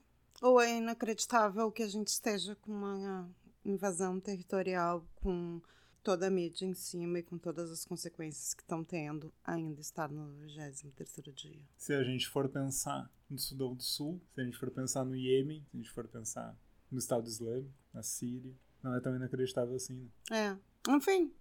Ou 0.42 0.61
é 0.61 0.77
inacreditável 0.77 1.70
que 1.72 1.83
a 1.83 1.88
gente 1.88 2.09
esteja 2.09 2.55
com 2.57 2.72
uma 2.72 3.29
invasão 3.64 4.20
territorial 4.20 5.05
com 5.16 5.61
toda 6.07 6.29
a 6.29 6.31
mídia 6.31 6.64
em 6.64 6.72
cima 6.72 7.18
e 7.18 7.22
com 7.22 7.37
todas 7.37 7.68
as 7.68 7.85
consequências 7.85 8.55
que 8.55 8.62
estão 8.62 8.85
tendo, 8.85 9.33
ainda 9.44 9.81
estar 9.81 10.09
no 10.09 10.37
23 10.37 11.35
dia. 11.35 11.61
Se 11.77 11.92
a 11.92 12.05
gente 12.05 12.29
for 12.29 12.49
pensar 12.49 13.11
no 13.29 13.37
Sudão 13.37 13.75
do 13.75 13.83
Sul, 13.83 14.20
se 14.33 14.40
a 14.40 14.44
gente 14.44 14.57
for 14.57 14.70
pensar 14.70 15.05
no 15.05 15.16
Iêmen, 15.16 15.64
se 15.68 15.77
a 15.77 15.79
gente 15.79 15.90
for 15.90 16.07
pensar 16.07 16.57
no 16.92 16.99
Estado 16.99 17.27
Islâmico, 17.27 17.75
na 17.92 18.05
Síria, 18.05 18.55
não 18.81 18.94
é 18.94 19.01
tão 19.01 19.16
inacreditável 19.16 19.75
assim. 19.75 20.09
Né? 20.31 20.57
É. 20.87 20.92
Enfim, 20.92 21.33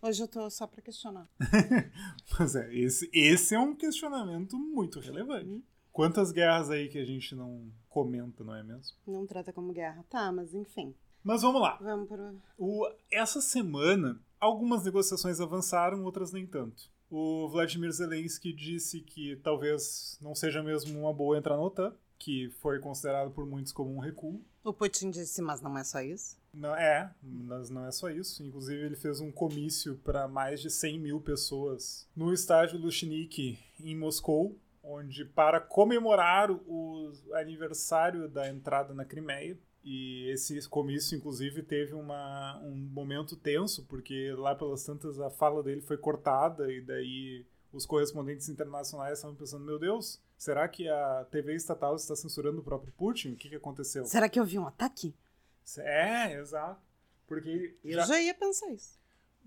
hoje 0.00 0.22
eu 0.22 0.28
tô 0.28 0.48
só 0.48 0.68
para 0.68 0.80
questionar. 0.80 1.28
Mas 2.38 2.54
é, 2.54 2.72
esse, 2.72 3.10
esse 3.12 3.56
é 3.56 3.58
um 3.58 3.74
questionamento 3.74 4.56
muito 4.56 5.00
relevante. 5.00 5.48
Hum. 5.48 5.62
Quantas 5.90 6.30
guerras 6.30 6.70
aí 6.70 6.88
que 6.88 6.98
a 6.98 7.04
gente 7.04 7.34
não 7.34 7.68
comenta, 7.94 8.42
não 8.42 8.56
é 8.56 8.62
mesmo? 8.64 8.96
Não 9.06 9.24
trata 9.24 9.52
como 9.52 9.72
guerra. 9.72 10.04
Tá, 10.10 10.32
mas 10.32 10.52
enfim. 10.52 10.92
Mas 11.22 11.42
vamos 11.42 11.62
lá. 11.62 11.78
Vamos 11.80 12.08
pro... 12.08 12.34
o, 12.58 12.90
essa 13.10 13.40
semana, 13.40 14.20
algumas 14.40 14.84
negociações 14.84 15.40
avançaram, 15.40 16.02
outras 16.02 16.32
nem 16.32 16.44
tanto. 16.44 16.90
O 17.08 17.48
Vladimir 17.48 17.92
Zelensky 17.92 18.52
disse 18.52 19.00
que 19.00 19.36
talvez 19.36 20.18
não 20.20 20.34
seja 20.34 20.60
mesmo 20.60 20.98
uma 20.98 21.14
boa 21.14 21.38
entrar 21.38 21.56
na 21.56 21.62
OTAN, 21.62 21.94
que 22.18 22.50
foi 22.60 22.80
considerado 22.80 23.30
por 23.30 23.46
muitos 23.46 23.72
como 23.72 23.94
um 23.94 24.00
recuo. 24.00 24.42
O 24.64 24.72
Putin 24.72 25.10
disse, 25.10 25.40
mas 25.40 25.60
não 25.60 25.78
é 25.78 25.84
só 25.84 26.00
isso? 26.00 26.36
Não, 26.52 26.74
é, 26.74 27.12
mas 27.22 27.70
não 27.70 27.86
é 27.86 27.92
só 27.92 28.10
isso. 28.10 28.42
Inclusive, 28.42 28.82
ele 28.82 28.96
fez 28.96 29.20
um 29.20 29.30
comício 29.30 29.96
para 30.02 30.26
mais 30.26 30.60
de 30.60 30.70
100 30.70 30.98
mil 30.98 31.20
pessoas 31.20 32.08
no 32.16 32.32
estádio 32.32 32.78
Lushnik, 32.78 33.58
em 33.78 33.96
Moscou, 33.96 34.58
onde, 34.84 35.24
para 35.24 35.60
comemorar 35.60 36.50
o 36.50 37.10
aniversário 37.32 38.28
da 38.28 38.48
entrada 38.48 38.92
na 38.92 39.04
Crimeia, 39.04 39.58
e 39.82 40.30
esse 40.30 40.66
comício, 40.68 41.16
inclusive, 41.16 41.62
teve 41.62 41.94
uma, 41.94 42.58
um 42.62 42.74
momento 42.74 43.36
tenso, 43.36 43.84
porque 43.84 44.32
lá 44.32 44.54
pelas 44.54 44.82
tantas 44.84 45.20
a 45.20 45.28
fala 45.30 45.62
dele 45.62 45.82
foi 45.82 45.98
cortada, 45.98 46.72
e 46.72 46.80
daí 46.80 47.44
os 47.72 47.84
correspondentes 47.84 48.48
internacionais 48.48 49.18
estavam 49.18 49.36
pensando: 49.36 49.64
meu 49.64 49.78
Deus, 49.78 50.22
será 50.38 50.66
que 50.68 50.88
a 50.88 51.26
TV 51.30 51.54
estatal 51.54 51.96
está 51.96 52.16
censurando 52.16 52.60
o 52.60 52.64
próprio 52.64 52.92
Putin? 52.92 53.32
O 53.32 53.36
que, 53.36 53.50
que 53.50 53.56
aconteceu? 53.56 54.06
Será 54.06 54.28
que 54.28 54.40
houve 54.40 54.58
um 54.58 54.66
ataque? 54.66 55.14
É, 55.78 56.34
exato. 56.40 56.80
Porque 57.26 57.74
Eu 57.84 57.94
já, 57.94 58.06
já 58.06 58.20
ia 58.20 58.34
pensar 58.34 58.70
isso. 58.70 58.98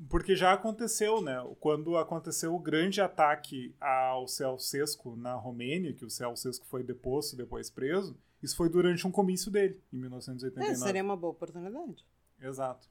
Porque 0.10 0.36
já 0.36 0.54
aconteceu, 0.54 1.22
né? 1.22 1.36
Quando 1.60 1.98
aconteceu 1.98 2.54
o 2.54 2.60
grande 2.60 3.02
ataque 3.02 3.76
ao 3.80 4.28
Ceausescu 4.28 5.16
na 5.16 5.34
Romênia, 5.34 5.94
que 5.94 6.06
o 6.06 6.10
Ceausescu 6.10 6.66
foi 6.68 6.84
deposto 6.84 7.34
e 7.34 7.38
depois 7.38 7.70
preso, 7.70 8.16
isso 8.42 8.56
foi 8.56 8.70
durante 8.70 9.08
um 9.08 9.12
comício 9.12 9.52
dele, 9.52 9.82
em 9.92 9.98
1989. 9.98 10.72
É, 10.72 10.76
seria 10.76 11.04
uma 11.04 11.18
boa 11.18 11.32
oportunidade. 11.32 12.06
Exato. 12.40 12.88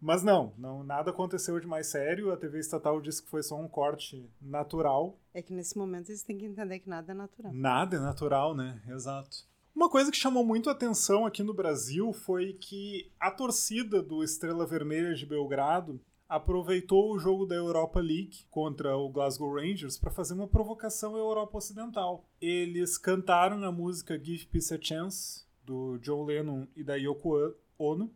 Mas 0.00 0.22
não, 0.22 0.54
não, 0.56 0.82
nada 0.82 1.10
aconteceu 1.10 1.60
de 1.60 1.66
mais 1.66 1.88
sério. 1.88 2.32
A 2.32 2.36
TV 2.36 2.58
estatal 2.58 3.00
disse 3.00 3.22
que 3.22 3.28
foi 3.28 3.42
só 3.42 3.60
um 3.60 3.68
corte 3.68 4.28
natural. 4.40 5.18
É 5.34 5.42
que 5.42 5.52
nesse 5.52 5.76
momento 5.76 6.08
eles 6.08 6.22
têm 6.22 6.38
que 6.38 6.46
entender 6.46 6.80
que 6.80 6.88
nada 6.88 7.12
é 7.12 7.14
natural. 7.14 7.52
Nada 7.52 7.96
é 7.96 8.00
natural, 8.00 8.54
né? 8.54 8.82
Exato. 8.88 9.44
Uma 9.74 9.90
coisa 9.90 10.10
que 10.10 10.16
chamou 10.16 10.44
muito 10.44 10.68
a 10.68 10.72
atenção 10.72 11.26
aqui 11.26 11.42
no 11.42 11.54
Brasil 11.54 12.12
foi 12.12 12.54
que 12.54 13.12
a 13.20 13.30
torcida 13.30 14.02
do 14.02 14.24
Estrela 14.24 14.66
Vermelha 14.66 15.14
de 15.14 15.26
Belgrado 15.26 16.00
aproveitou 16.30 17.12
o 17.12 17.18
jogo 17.18 17.44
da 17.44 17.56
Europa 17.56 17.98
League 17.98 18.46
contra 18.48 18.96
o 18.96 19.08
Glasgow 19.08 19.52
Rangers 19.52 19.98
para 19.98 20.12
fazer 20.12 20.34
uma 20.34 20.46
provocação 20.46 21.16
à 21.16 21.18
Europa 21.18 21.58
Ocidental. 21.58 22.24
Eles 22.40 22.96
cantaram 22.96 23.64
a 23.64 23.72
música 23.72 24.16
Give 24.16 24.46
Peace 24.46 24.72
a 24.72 24.80
Chance, 24.80 25.44
do 25.64 25.98
John 25.98 26.24
Lennon 26.24 26.68
e 26.76 26.84
da 26.84 26.94
Yoko 26.94 27.52
Ono, 27.76 28.14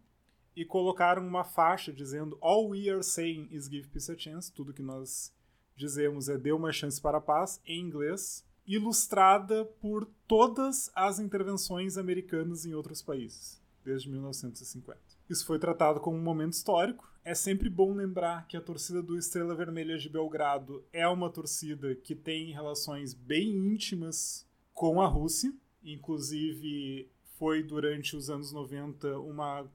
e 0.55 0.65
colocaram 0.65 1.27
uma 1.27 1.43
faixa 1.43 1.93
dizendo 1.93 2.39
All 2.41 2.69
we 2.69 2.89
are 2.89 3.03
saying 3.03 3.49
is 3.51 3.69
give 3.69 3.89
peace 3.89 4.11
a 4.13 4.17
chance, 4.17 4.53
tudo 4.53 4.73
que 4.73 4.83
nós 4.83 5.35
dizemos 5.75 6.29
é 6.29 6.39
dê 6.39 6.53
uma 6.53 6.71
chance 6.71 7.01
para 7.01 7.19
a 7.19 7.21
paz, 7.21 7.61
em 7.67 7.81
inglês, 7.81 8.47
ilustrada 8.65 9.65
por 9.81 10.09
todas 10.29 10.89
as 10.95 11.19
intervenções 11.19 11.99
americanas 11.99 12.65
em 12.65 12.75
outros 12.75 13.03
países, 13.03 13.61
desde 13.85 14.09
1950. 14.09 15.01
Isso 15.29 15.45
foi 15.45 15.59
tratado 15.59 15.99
como 15.99 16.17
um 16.17 16.23
momento 16.23 16.53
histórico. 16.53 17.13
É 17.25 17.35
sempre 17.35 17.71
bom 17.71 17.95
lembrar 17.95 18.47
que 18.47 18.55
a 18.55 18.61
torcida 18.61 19.03
do 19.03 19.17
Estrela 19.17 19.55
Vermelha 19.55 19.97
de 19.97 20.11
Belgrado 20.11 20.85
é 20.93 21.09
uma 21.09 21.31
torcida 21.31 21.95
que 21.95 22.15
tem 22.15 22.53
relações 22.53 23.15
bem 23.15 23.49
íntimas 23.57 24.47
com 24.75 25.01
a 25.01 25.07
Rússia. 25.07 25.51
Inclusive, 25.83 27.09
foi 27.39 27.63
durante 27.63 28.15
os 28.15 28.29
anos 28.29 28.53
90 28.53 29.19
uma 29.21 29.67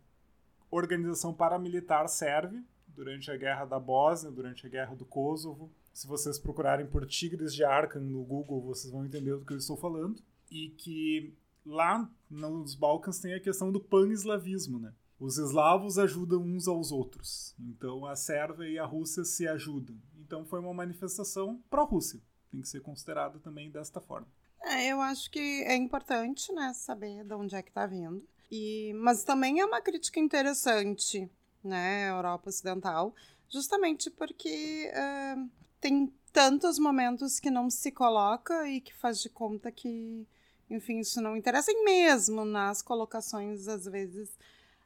organização 0.69 1.33
paramilitar 1.33 2.07
sérvia, 2.07 2.63
durante 2.87 3.31
a 3.31 3.35
Guerra 3.35 3.65
da 3.65 3.79
Bósnia, 3.79 4.31
durante 4.31 4.67
a 4.67 4.69
Guerra 4.69 4.93
do 4.93 5.05
Kosovo. 5.05 5.71
Se 5.91 6.05
vocês 6.05 6.37
procurarem 6.37 6.85
por 6.85 7.07
Tigres 7.07 7.55
de 7.55 7.63
Arkan 7.63 8.01
no 8.01 8.23
Google, 8.23 8.61
vocês 8.61 8.93
vão 8.93 9.03
entender 9.03 9.35
do 9.35 9.43
que 9.43 9.53
eu 9.53 9.57
estou 9.57 9.75
falando. 9.75 10.21
E 10.51 10.69
que 10.69 11.33
lá 11.65 12.07
nos 12.29 12.75
Balcãs 12.75 13.17
tem 13.17 13.33
a 13.33 13.39
questão 13.39 13.71
do 13.71 13.79
pan-eslavismo, 13.79 14.77
né? 14.77 14.93
Os 15.19 15.37
eslavos 15.37 15.97
ajudam 15.97 16.41
uns 16.41 16.67
aos 16.67 16.91
outros. 16.91 17.53
Então 17.59 18.05
a 18.05 18.15
Sérvia 18.15 18.69
e 18.69 18.79
a 18.79 18.85
Rússia 18.85 19.25
se 19.25 19.47
ajudam. 19.47 19.97
Então 20.17 20.45
foi 20.45 20.59
uma 20.59 20.73
manifestação 20.73 21.61
pró-Rússia. 21.69 22.21
Tem 22.49 22.61
que 22.61 22.69
ser 22.69 22.81
considerada 22.81 23.37
também 23.39 23.69
desta 23.69 23.99
forma. 23.99 24.27
É, 24.61 24.87
eu 24.87 25.01
acho 25.01 25.29
que 25.29 25.39
é 25.39 25.75
importante, 25.75 26.51
né, 26.53 26.73
saber 26.73 27.23
de 27.23 27.33
onde 27.33 27.55
é 27.55 27.61
que 27.61 27.69
está 27.69 27.85
vindo. 27.85 28.25
E, 28.51 28.93
mas 28.95 29.23
também 29.23 29.59
é 29.59 29.65
uma 29.65 29.81
crítica 29.81 30.19
interessante, 30.19 31.29
né, 31.63 32.09
Europa 32.09 32.49
Ocidental, 32.49 33.13
justamente 33.47 34.09
porque 34.09 34.91
uh, 34.91 35.49
tem 35.79 36.13
tantos 36.31 36.77
momentos 36.79 37.39
que 37.39 37.49
não 37.49 37.69
se 37.69 37.91
coloca 37.91 38.67
e 38.67 38.81
que 38.81 38.93
faz 38.93 39.21
de 39.21 39.29
conta 39.29 39.71
que, 39.71 40.27
enfim, 40.69 40.99
isso 40.99 41.21
não 41.21 41.37
interessa. 41.37 41.71
E 41.71 41.83
mesmo 41.83 42.43
nas 42.43 42.81
colocações, 42.81 43.67
às 43.67 43.85
vezes, 43.85 44.37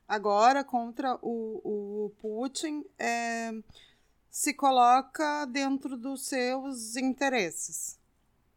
agora 0.08 0.63
contra 0.63 1.18
o, 1.22 2.06
o 2.06 2.10
Putin 2.22 2.86
é, 2.98 3.52
se 4.30 4.54
coloca 4.54 5.46
dentro 5.46 5.96
dos 5.96 6.26
seus 6.26 6.96
interesses. 6.96 8.00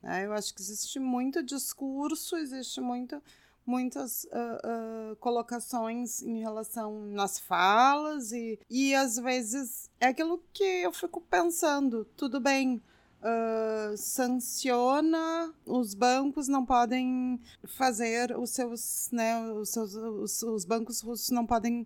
Né? 0.02 0.24
Eu 0.24 0.32
acho 0.32 0.54
que 0.54 0.62
existe 0.62 0.98
muito 0.98 1.42
discurso, 1.42 2.36
existe 2.36 2.80
muito, 2.80 3.22
muitas 3.66 4.24
uh, 4.24 5.12
uh, 5.12 5.16
colocações 5.16 6.22
em 6.22 6.40
relação 6.40 7.06
nas 7.06 7.38
falas 7.38 8.32
e, 8.32 8.58
e 8.70 8.94
às 8.94 9.16
vezes 9.16 9.90
é 10.00 10.06
aquilo 10.06 10.42
que 10.52 10.64
eu 10.64 10.92
fico 10.92 11.20
pensando, 11.20 12.04
tudo 12.16 12.40
bem, 12.40 12.82
uh, 13.22 13.96
sanciona 13.96 15.52
os 15.64 15.94
bancos 15.94 16.48
não 16.48 16.64
podem 16.64 17.40
fazer 17.64 18.36
os 18.36 18.50
seus, 18.50 19.08
né, 19.12 19.50
os 19.52 19.70
seus, 19.70 19.94
os, 19.94 20.42
os 20.42 20.64
bancos 20.64 21.00
russos 21.00 21.30
não 21.30 21.46
podem 21.46 21.82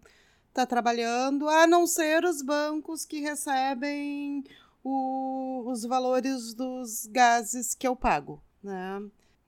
estar 0.49 0.63
tá 0.63 0.67
trabalhando, 0.67 1.49
a 1.49 1.67
não 1.67 1.87
ser 1.87 2.25
os 2.25 2.43
bancos 2.43 3.05
que 3.05 3.21
recebem 3.21 4.45
o, 4.83 5.65
os 5.67 5.85
valores 5.85 6.55
dos 6.55 7.07
gases 7.07 7.75
que 7.75 7.87
eu 7.87 7.95
pago, 7.95 8.43
né? 8.63 9.01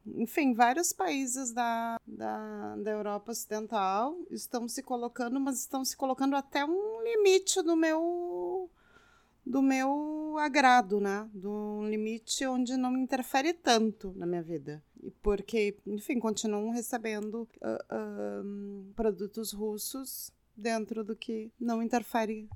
Enfim, 0.05 0.53
vários 0.53 0.93
países 0.93 1.53
da, 1.53 1.97
da, 2.05 2.77
da 2.77 2.91
Europa 2.91 3.31
Ocidental 3.31 4.17
estão 4.31 4.69
se 4.69 4.83
colocando, 4.83 5.39
mas 5.39 5.61
estão 5.61 5.85
se 5.85 5.97
colocando 5.97 6.35
até 6.35 6.65
um 6.65 7.03
limite 7.03 7.63
do 7.63 7.77
meu 7.77 8.69
do 9.45 9.61
meu 9.61 10.37
agrado, 10.39 11.01
né? 11.01 11.29
Do 11.33 11.83
limite 11.85 12.47
onde 12.47 12.77
não 12.77 12.97
interfere 12.97 13.53
tanto 13.53 14.13
na 14.17 14.27
minha 14.27 14.43
vida. 14.43 14.83
E 15.03 15.11
porque, 15.11 15.77
enfim, 15.87 16.19
continuam 16.19 16.71
recebendo 16.71 17.49
uh, 17.61 18.45
uh, 18.45 18.93
produtos 18.95 19.53
russos 19.53 20.33
dentro 20.57 21.03
do 21.03 21.17
que 21.17 21.51
não 21.59 21.83
interfere 21.83 22.49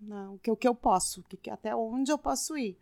não, 0.00 0.34
o, 0.34 0.38
que, 0.38 0.50
o 0.50 0.56
que 0.56 0.66
eu 0.66 0.74
posso, 0.74 1.22
que, 1.22 1.50
até 1.50 1.74
onde 1.76 2.10
eu 2.10 2.18
posso 2.18 2.56
ir. 2.56 2.78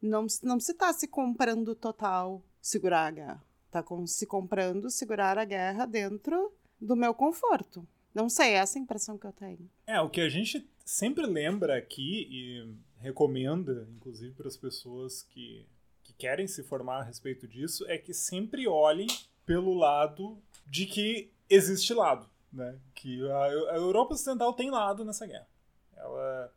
Não, 0.00 0.26
não 0.42 0.58
se 0.58 0.72
está 0.72 0.92
se 0.92 1.06
comprando 1.06 1.74
total 1.74 2.42
segurar 2.60 3.06
a 3.06 3.10
guerra. 3.10 3.44
Está 3.66 3.84
se 4.06 4.26
comprando 4.26 4.90
segurar 4.90 5.36
a 5.36 5.44
guerra 5.44 5.84
dentro 5.84 6.52
do 6.80 6.94
meu 6.94 7.12
conforto. 7.12 7.86
Não 8.14 8.28
sei, 8.28 8.50
é 8.50 8.54
essa 8.54 8.78
a 8.78 8.82
impressão 8.82 9.18
que 9.18 9.26
eu 9.26 9.32
tenho. 9.32 9.68
É, 9.86 10.00
o 10.00 10.08
que 10.08 10.20
a 10.20 10.28
gente 10.28 10.66
sempre 10.84 11.26
lembra 11.26 11.76
aqui 11.76 12.28
e 12.30 12.74
recomenda, 13.04 13.86
inclusive 13.94 14.32
para 14.34 14.48
as 14.48 14.56
pessoas 14.56 15.22
que, 15.22 15.66
que 16.02 16.14
querem 16.14 16.46
se 16.46 16.62
formar 16.62 17.00
a 17.00 17.02
respeito 17.02 17.46
disso, 17.46 17.84
é 17.86 17.98
que 17.98 18.14
sempre 18.14 18.66
olhem 18.66 19.06
pelo 19.44 19.74
lado 19.74 20.38
de 20.66 20.86
que 20.86 21.30
existe 21.50 21.92
lado, 21.92 22.26
né? 22.50 22.78
Que 22.94 23.30
a, 23.30 23.44
a 23.44 23.76
Europa 23.76 24.14
Ocidental 24.14 24.54
tem 24.54 24.70
lado 24.70 25.04
nessa 25.04 25.26
guerra. 25.26 25.46
Ela 25.94 26.52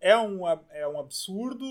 é 0.00 0.16
um, 0.16 0.48
é 0.48 0.86
um 0.86 1.00
absurdo 1.00 1.66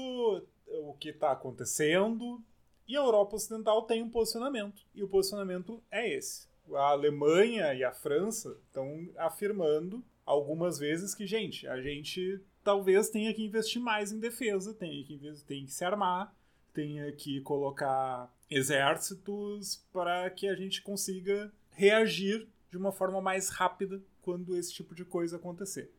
o 0.67 0.93
que 0.99 1.09
está 1.09 1.31
acontecendo 1.31 2.43
e 2.85 2.97
a 2.97 2.99
Europa 2.99 3.37
Ocidental 3.37 3.83
tem 3.83 4.03
um 4.03 4.09
posicionamento 4.09 4.83
e 4.93 5.01
o 5.01 5.07
posicionamento 5.07 5.81
é 5.89 6.13
esse. 6.13 6.47
A 6.73 6.89
Alemanha 6.89 7.73
e 7.73 7.83
a 7.85 7.91
França 7.91 8.57
estão 8.67 9.09
afirmando 9.17 10.03
algumas 10.25 10.77
vezes 10.77 11.15
que, 11.15 11.25
gente, 11.25 11.65
a 11.67 11.81
gente 11.81 12.39
talvez 12.69 13.09
tenha 13.09 13.33
que 13.33 13.43
investir 13.43 13.81
mais 13.81 14.11
em 14.11 14.19
defesa, 14.19 14.75
tenha 14.75 15.03
que, 15.03 15.17
tenha 15.47 15.65
que 15.65 15.73
se 15.73 15.83
armar, 15.83 16.31
tenha 16.71 17.11
que 17.11 17.41
colocar 17.41 18.31
exércitos 18.47 19.83
para 19.91 20.29
que 20.29 20.47
a 20.47 20.53
gente 20.53 20.83
consiga 20.83 21.51
reagir 21.71 22.47
de 22.69 22.77
uma 22.77 22.91
forma 22.91 23.19
mais 23.19 23.49
rápida 23.49 23.99
quando 24.21 24.55
esse 24.55 24.71
tipo 24.71 24.93
de 24.93 25.03
coisa 25.03 25.37
acontecer. 25.37 25.91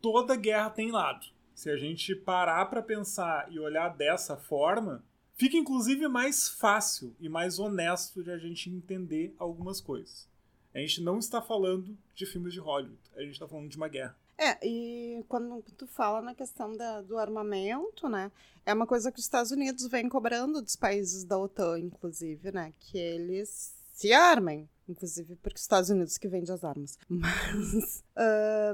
Toda 0.00 0.34
guerra 0.34 0.70
tem 0.70 0.90
lado. 0.90 1.26
Se 1.54 1.68
a 1.68 1.76
gente 1.76 2.14
parar 2.14 2.64
para 2.70 2.80
pensar 2.80 3.52
e 3.52 3.58
olhar 3.58 3.90
dessa 3.90 4.34
forma, 4.34 5.04
fica 5.34 5.58
inclusive 5.58 6.08
mais 6.08 6.48
fácil 6.48 7.14
e 7.20 7.28
mais 7.28 7.58
honesto 7.58 8.24
de 8.24 8.30
a 8.30 8.38
gente 8.38 8.70
entender 8.70 9.34
algumas 9.38 9.78
coisas. 9.78 10.26
A 10.74 10.78
gente 10.78 11.02
não 11.02 11.18
está 11.18 11.42
falando 11.42 11.98
de 12.14 12.24
filmes 12.24 12.54
de 12.54 12.60
Hollywood, 12.60 12.98
a 13.14 13.20
gente 13.20 13.32
está 13.32 13.46
falando 13.46 13.68
de 13.68 13.76
uma 13.76 13.88
guerra. 13.88 14.16
É, 14.38 14.56
e 14.64 15.24
quando 15.28 15.60
tu 15.76 15.86
fala 15.86 16.22
na 16.22 16.32
questão 16.32 16.72
da, 16.76 17.02
do 17.02 17.18
armamento, 17.18 18.08
né, 18.08 18.30
é 18.64 18.72
uma 18.72 18.86
coisa 18.86 19.10
que 19.10 19.18
os 19.18 19.24
Estados 19.24 19.50
Unidos 19.50 19.88
vem 19.88 20.08
cobrando 20.08 20.62
dos 20.62 20.76
países 20.76 21.24
da 21.24 21.36
OTAN, 21.36 21.80
inclusive, 21.80 22.52
né, 22.52 22.72
que 22.78 22.96
eles 22.96 23.74
se 23.92 24.12
armem, 24.12 24.68
inclusive 24.88 25.34
porque 25.36 25.56
os 25.56 25.62
Estados 25.62 25.90
Unidos 25.90 26.16
que 26.16 26.28
vende 26.28 26.52
as 26.52 26.62
armas. 26.62 26.96
Mas 27.08 28.04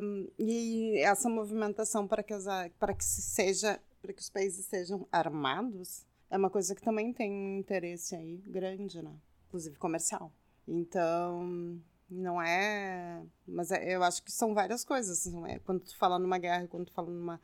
um, 0.02 0.28
e 0.38 0.98
essa 0.98 1.30
movimentação 1.30 2.06
para 2.06 2.22
que 2.22 2.34
as, 2.34 2.44
para 2.78 2.92
que 2.92 3.04
se 3.04 3.22
seja 3.22 3.80
para 4.02 4.12
que 4.12 4.20
os 4.20 4.28
países 4.28 4.66
sejam 4.66 5.08
armados 5.10 6.04
é 6.30 6.36
uma 6.36 6.50
coisa 6.50 6.74
que 6.74 6.82
também 6.82 7.10
tem 7.10 7.32
um 7.32 7.58
interesse 7.58 8.14
aí 8.14 8.42
grande, 8.46 9.00
né? 9.00 9.16
Inclusive 9.48 9.78
comercial. 9.78 10.30
Então, 10.68 11.80
não 12.08 12.40
é. 12.40 13.22
Mas 13.46 13.70
é, 13.70 13.94
eu 13.94 14.02
acho 14.02 14.22
que 14.22 14.32
são 14.32 14.54
várias 14.54 14.84
coisas. 14.84 15.26
Não 15.26 15.46
é? 15.46 15.58
Quando 15.60 15.80
tu 15.80 15.96
fala 15.96 16.18
numa 16.18 16.38
guerra, 16.38 16.66
quando 16.68 16.86
tu 16.86 16.92
fala 16.92 17.10
numa, 17.10 17.40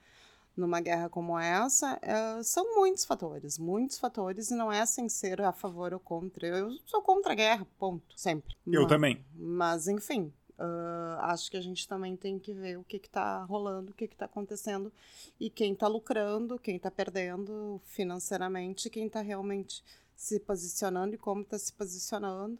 numa 0.56 0.80
guerra 0.80 1.08
como 1.08 1.38
essa, 1.38 1.98
é, 2.02 2.42
são 2.42 2.76
muitos 2.76 3.04
fatores, 3.04 3.58
muitos 3.58 3.98
fatores, 3.98 4.50
e 4.50 4.54
não 4.54 4.70
é 4.70 4.84
sem 4.86 5.08
ser 5.08 5.40
a 5.40 5.52
favor 5.52 5.92
ou 5.92 6.00
contra. 6.00 6.46
Eu 6.46 6.70
sou 6.86 7.02
contra 7.02 7.32
a 7.32 7.36
guerra, 7.36 7.66
ponto, 7.78 8.18
sempre. 8.18 8.56
Eu 8.66 8.82
mas, 8.82 8.88
também. 8.88 9.24
Mas, 9.34 9.88
enfim, 9.88 10.32
Uh, 10.60 11.16
acho 11.20 11.50
que 11.50 11.56
a 11.56 11.60
gente 11.62 11.88
também 11.88 12.14
tem 12.14 12.38
que 12.38 12.52
ver 12.52 12.76
o 12.76 12.84
que 12.84 12.98
está 12.98 13.42
rolando, 13.44 13.92
o 13.92 13.94
que 13.94 14.04
está 14.04 14.26
acontecendo 14.26 14.92
e 15.40 15.48
quem 15.48 15.72
está 15.72 15.88
lucrando, 15.88 16.58
quem 16.58 16.76
está 16.76 16.90
perdendo 16.90 17.80
financeiramente, 17.82 18.90
quem 18.90 19.06
está 19.06 19.22
realmente 19.22 19.82
se 20.14 20.38
posicionando 20.38 21.14
e 21.14 21.18
como 21.18 21.40
está 21.40 21.58
se 21.58 21.72
posicionando. 21.72 22.58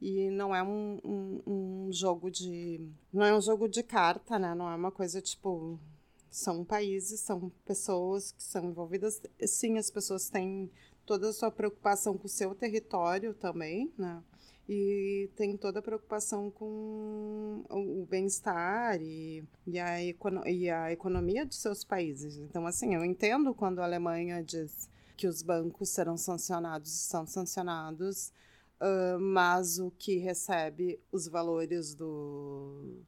E 0.00 0.30
não 0.30 0.54
é 0.54 0.62
um, 0.62 1.00
um, 1.04 1.42
um, 1.46 1.92
jogo 1.92 2.30
de. 2.30 2.80
Não 3.12 3.24
é 3.24 3.36
um 3.36 3.40
jogo 3.40 3.68
de 3.68 3.82
carta, 3.82 4.38
né? 4.38 4.54
Não 4.54 4.70
é 4.70 4.74
uma 4.74 4.92
coisa 4.92 5.20
tipo. 5.20 5.78
São 6.30 6.64
países, 6.64 7.20
são 7.20 7.50
pessoas 7.64 8.32
que 8.32 8.42
são 8.42 8.66
envolvidas. 8.66 9.22
Sim, 9.46 9.78
as 9.78 9.90
pessoas 9.90 10.28
têm 10.28 10.70
toda 11.06 11.30
a 11.30 11.32
sua 11.32 11.50
preocupação 11.50 12.18
com 12.18 12.26
o 12.26 12.30
seu 12.30 12.54
território 12.54 13.32
também, 13.32 13.90
né? 13.96 14.22
e 14.68 15.30
tem 15.36 15.56
toda 15.56 15.78
a 15.78 15.82
preocupação 15.82 16.50
com 16.50 17.64
o 17.70 18.06
bem-estar 18.10 19.00
e, 19.00 19.44
e, 19.66 19.78
a 19.78 20.02
e 20.02 20.68
a 20.70 20.92
economia 20.92 21.46
de 21.46 21.54
seus 21.54 21.84
países. 21.84 22.36
Então, 22.36 22.66
assim, 22.66 22.94
eu 22.94 23.04
entendo 23.04 23.54
quando 23.54 23.78
a 23.78 23.84
Alemanha 23.84 24.42
diz 24.42 24.88
que 25.16 25.26
os 25.26 25.40
bancos 25.40 25.90
serão 25.90 26.16
sancionados 26.16 26.92
e 26.92 27.04
são 27.04 27.26
sancionados, 27.26 28.32
uh, 28.80 29.18
mas 29.18 29.78
o 29.78 29.90
que 29.90 30.18
recebe 30.18 31.00
os 31.10 31.26
valores 31.26 31.94
do, 31.94 33.00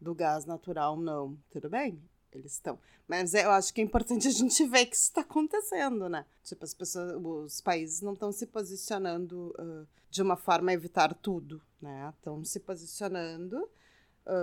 do 0.00 0.14
gás 0.14 0.44
natural, 0.44 0.96
não. 0.96 1.36
Tudo 1.50 1.68
bem? 1.68 2.00
Eles 2.32 2.52
estão. 2.52 2.78
Mas 3.08 3.34
eu 3.34 3.50
acho 3.50 3.72
que 3.72 3.80
é 3.80 3.84
importante 3.84 4.28
a 4.28 4.30
gente 4.30 4.66
ver 4.66 4.86
que 4.86 4.96
isso 4.96 5.04
está 5.04 5.20
acontecendo, 5.20 6.08
né? 6.08 6.26
Tipo, 6.42 6.64
as 6.64 6.74
pessoas, 6.74 7.14
os 7.22 7.60
países 7.60 8.00
não 8.00 8.12
estão 8.12 8.32
se 8.32 8.46
posicionando 8.46 9.54
uh, 9.58 9.86
de 10.10 10.22
uma 10.22 10.36
forma 10.36 10.70
a 10.70 10.74
evitar 10.74 11.14
tudo, 11.14 11.62
né? 11.80 12.12
Estão 12.16 12.44
se 12.44 12.60
posicionando, 12.60 13.68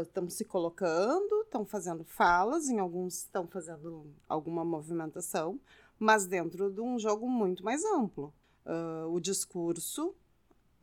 estão 0.01 0.25
uh, 0.25 0.29
se 0.31 0.45
colocando, 0.45 1.41
estão 1.41 1.65
fazendo 1.65 2.03
falas, 2.03 2.69
em 2.69 2.79
alguns 2.79 3.19
estão 3.19 3.45
fazendo 3.47 4.07
alguma 4.27 4.63
movimentação, 4.63 5.59
mas 5.99 6.25
dentro 6.25 6.71
de 6.71 6.81
um 6.81 6.97
jogo 6.97 7.27
muito 7.27 7.63
mais 7.63 7.83
amplo. 7.83 8.33
Uh, 8.65 9.13
o 9.13 9.19
discurso 9.19 10.15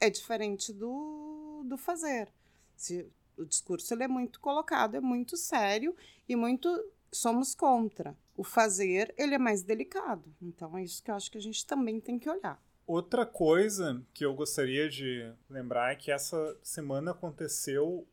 é 0.01 0.09
diferente 0.09 0.73
do, 0.73 1.63
do 1.67 1.77
fazer. 1.77 2.33
Se, 2.75 3.07
o 3.37 3.45
discurso 3.45 3.93
ele 3.95 4.05
é 4.05 4.09
muito 4.09 4.41
colocado, 4.41 4.97
é 4.97 5.01
muito 5.01 5.37
sério 5.37 5.95
e 6.29 6.35
muito 6.35 6.69
somos 7.13 7.55
contra. 7.55 8.17
O 8.37 8.43
fazer, 8.43 9.15
ele 9.19 9.35
é 9.35 9.39
mais 9.39 9.63
delicado. 9.63 10.35
Então 10.41 10.77
é 10.77 10.83
isso 10.83 11.03
que 11.03 11.11
eu 11.11 11.15
acho 11.15 11.31
que 11.31 11.39
a 11.39 11.43
gente 11.43 11.67
também 11.67 12.01
tem 12.01 12.19
que 12.19 12.29
olhar. 12.29 12.61
Outra 12.87 13.25
coisa 13.25 14.03
que 14.13 14.25
eu 14.25 14.35
gostaria 14.35 14.89
de 14.89 15.33
lembrar 15.49 15.93
é 15.93 15.97
que 15.97 16.11
essa 16.11 16.57
semana 16.63 17.13
aconteceu 17.13 18.07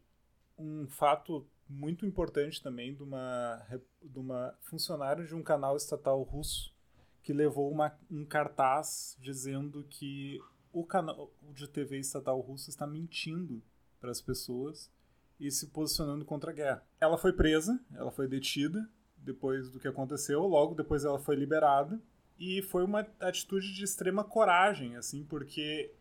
um 0.57 0.87
fato 0.87 1.47
muito 1.69 2.05
importante 2.05 2.61
também 2.61 2.93
de 2.93 3.03
uma, 3.03 3.65
de 4.01 4.19
uma 4.19 4.55
funcionária 4.61 5.25
de 5.25 5.35
um 5.35 5.43
canal 5.43 5.75
estatal 5.75 6.21
russo 6.21 6.73
que 7.23 7.33
levou 7.33 7.69
uma, 7.69 7.97
um 8.09 8.23
cartaz 8.23 9.17
dizendo 9.19 9.83
que 9.89 10.39
o 10.79 10.85
canal 10.85 11.31
de 11.53 11.67
TV 11.67 11.97
estatal 11.97 12.39
russo 12.39 12.69
está 12.69 12.85
mentindo 12.85 13.63
para 13.99 14.11
as 14.11 14.21
pessoas 14.21 14.91
e 15.39 15.49
se 15.49 15.67
posicionando 15.67 16.23
contra 16.23 16.51
a 16.51 16.53
guerra. 16.53 16.83
Ela 16.99 17.17
foi 17.17 17.33
presa, 17.33 17.79
ela 17.95 18.11
foi 18.11 18.27
detida 18.27 18.87
depois 19.17 19.71
do 19.71 19.79
que 19.79 19.87
aconteceu, 19.87 20.41
logo 20.41 20.75
depois 20.75 21.03
ela 21.03 21.19
foi 21.19 21.35
liberada 21.35 21.99
e 22.39 22.61
foi 22.61 22.83
uma 22.83 23.07
atitude 23.19 23.73
de 23.73 23.83
extrema 23.83 24.23
coragem, 24.23 24.95
assim, 24.95 25.23
porque 25.23 25.91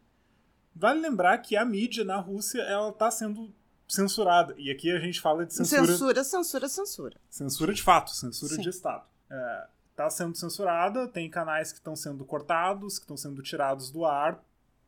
vale 0.75 1.01
lembrar 1.01 1.39
que 1.39 1.57
a 1.57 1.65
mídia 1.65 2.05
na 2.05 2.19
Rússia 2.19 2.61
ela 2.61 2.91
está 2.91 3.11
sendo 3.11 3.55
censurada 3.89 4.55
e 4.59 4.71
aqui 4.71 4.91
a 4.91 4.99
gente 4.99 5.21
fala 5.21 5.47
de 5.47 5.55
censura 5.55 5.87
censura 5.87 6.25
censura 6.25 6.69
censura 6.69 7.21
censura 7.31 7.73
de 7.73 7.83
fato 7.83 8.11
censura 8.11 8.57
Sim. 8.57 8.61
de 8.61 8.69
estado 8.71 9.07
é, 9.31 9.67
está 9.93 10.11
sendo 10.11 10.37
censurada 10.37 11.07
tem 11.07 11.31
canais 11.31 11.71
que 11.71 11.79
estão 11.79 11.95
sendo 11.95 12.25
cortados 12.25 12.99
que 12.99 13.05
estão 13.05 13.17
sendo 13.17 13.41
tirados 13.43 13.89
do 13.93 14.05
ar 14.05 14.43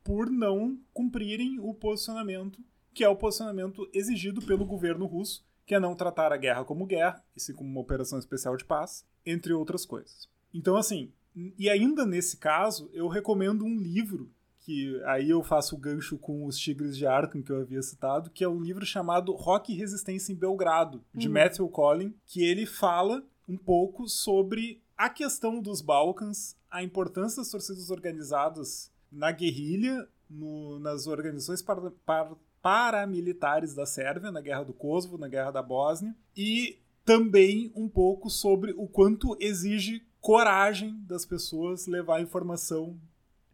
por 0.09 0.31
não 0.31 0.81
cumprirem 0.95 1.61
o 1.61 1.75
posicionamento 1.75 2.65
que 2.95 3.05
é 3.05 3.09
o 3.11 3.15
posicionamento 3.15 3.87
exigido 3.93 4.41
pelo 4.41 4.65
governo 4.65 5.05
russo, 5.05 5.45
que 5.67 5.75
é 5.75 5.79
não 5.79 5.95
tratar 5.95 6.33
a 6.33 6.37
guerra 6.39 6.65
como 6.65 6.87
guerra, 6.87 7.23
e 7.37 7.41
sim 7.41 7.53
como 7.53 7.69
uma 7.69 7.83
operação 7.83 8.19
especial 8.19 8.57
de 8.57 8.65
paz, 8.65 9.05
entre 9.25 9.53
outras 9.53 9.85
coisas. 9.85 10.27
Então, 10.53 10.79
assim, 10.79 11.13
e 11.59 11.69
ainda 11.69 12.07
nesse 12.07 12.39
caso, 12.39 12.89
eu 12.95 13.07
recomendo 13.07 13.67
um 13.67 13.77
livro 13.79 14.33
que 14.61 14.99
aí 15.05 15.29
eu 15.29 15.43
faço 15.43 15.77
o 15.77 15.79
gancho 15.79 16.17
com 16.17 16.47
os 16.47 16.59
Tigres 16.59 16.97
de 16.97 17.07
Arkham 17.07 17.43
que 17.43 17.53
eu 17.53 17.61
havia 17.61 17.83
citado, 17.83 18.31
que 18.31 18.43
é 18.43 18.49
um 18.49 18.63
livro 18.63 18.87
chamado 18.87 19.33
Rock 19.33 19.75
e 19.75 19.77
Resistência 19.77 20.33
em 20.33 20.37
Belgrado, 20.37 21.05
de 21.15 21.29
uhum. 21.29 21.35
Matthew 21.35 21.69
Collin, 21.69 22.15
que 22.25 22.43
ele 22.43 22.65
fala 22.65 23.23
um 23.47 23.59
pouco 23.59 24.09
sobre 24.09 24.83
a 24.97 25.11
questão 25.11 25.61
dos 25.61 25.83
Balcãs, 25.83 26.57
a 26.71 26.83
importância 26.83 27.43
das 27.43 27.51
torcidas 27.51 27.91
organizadas 27.91 28.91
na 29.11 29.33
guerrilha, 29.33 30.09
no, 30.29 30.79
nas 30.79 31.07
organizações 31.07 31.63
par, 31.63 31.91
par, 32.05 32.37
paramilitares 32.61 33.75
da 33.75 33.87
Sérvia 33.87 34.31
na 34.31 34.41
Guerra 34.41 34.65
do 34.65 34.73
Kosovo, 34.73 35.19
na 35.19 35.29
Guerra 35.29 35.51
da 35.51 35.63
Bósnia, 35.63 36.15
e 36.37 36.79
também 37.05 37.73
um 37.75 37.89
pouco 37.89 38.29
sobre 38.29 38.73
o 38.73 38.87
quanto 38.87 39.37
exige 39.41 40.07
coragem 40.21 40.95
das 41.07 41.25
pessoas 41.25 41.87
levar 41.87 42.21
informação 42.21 42.99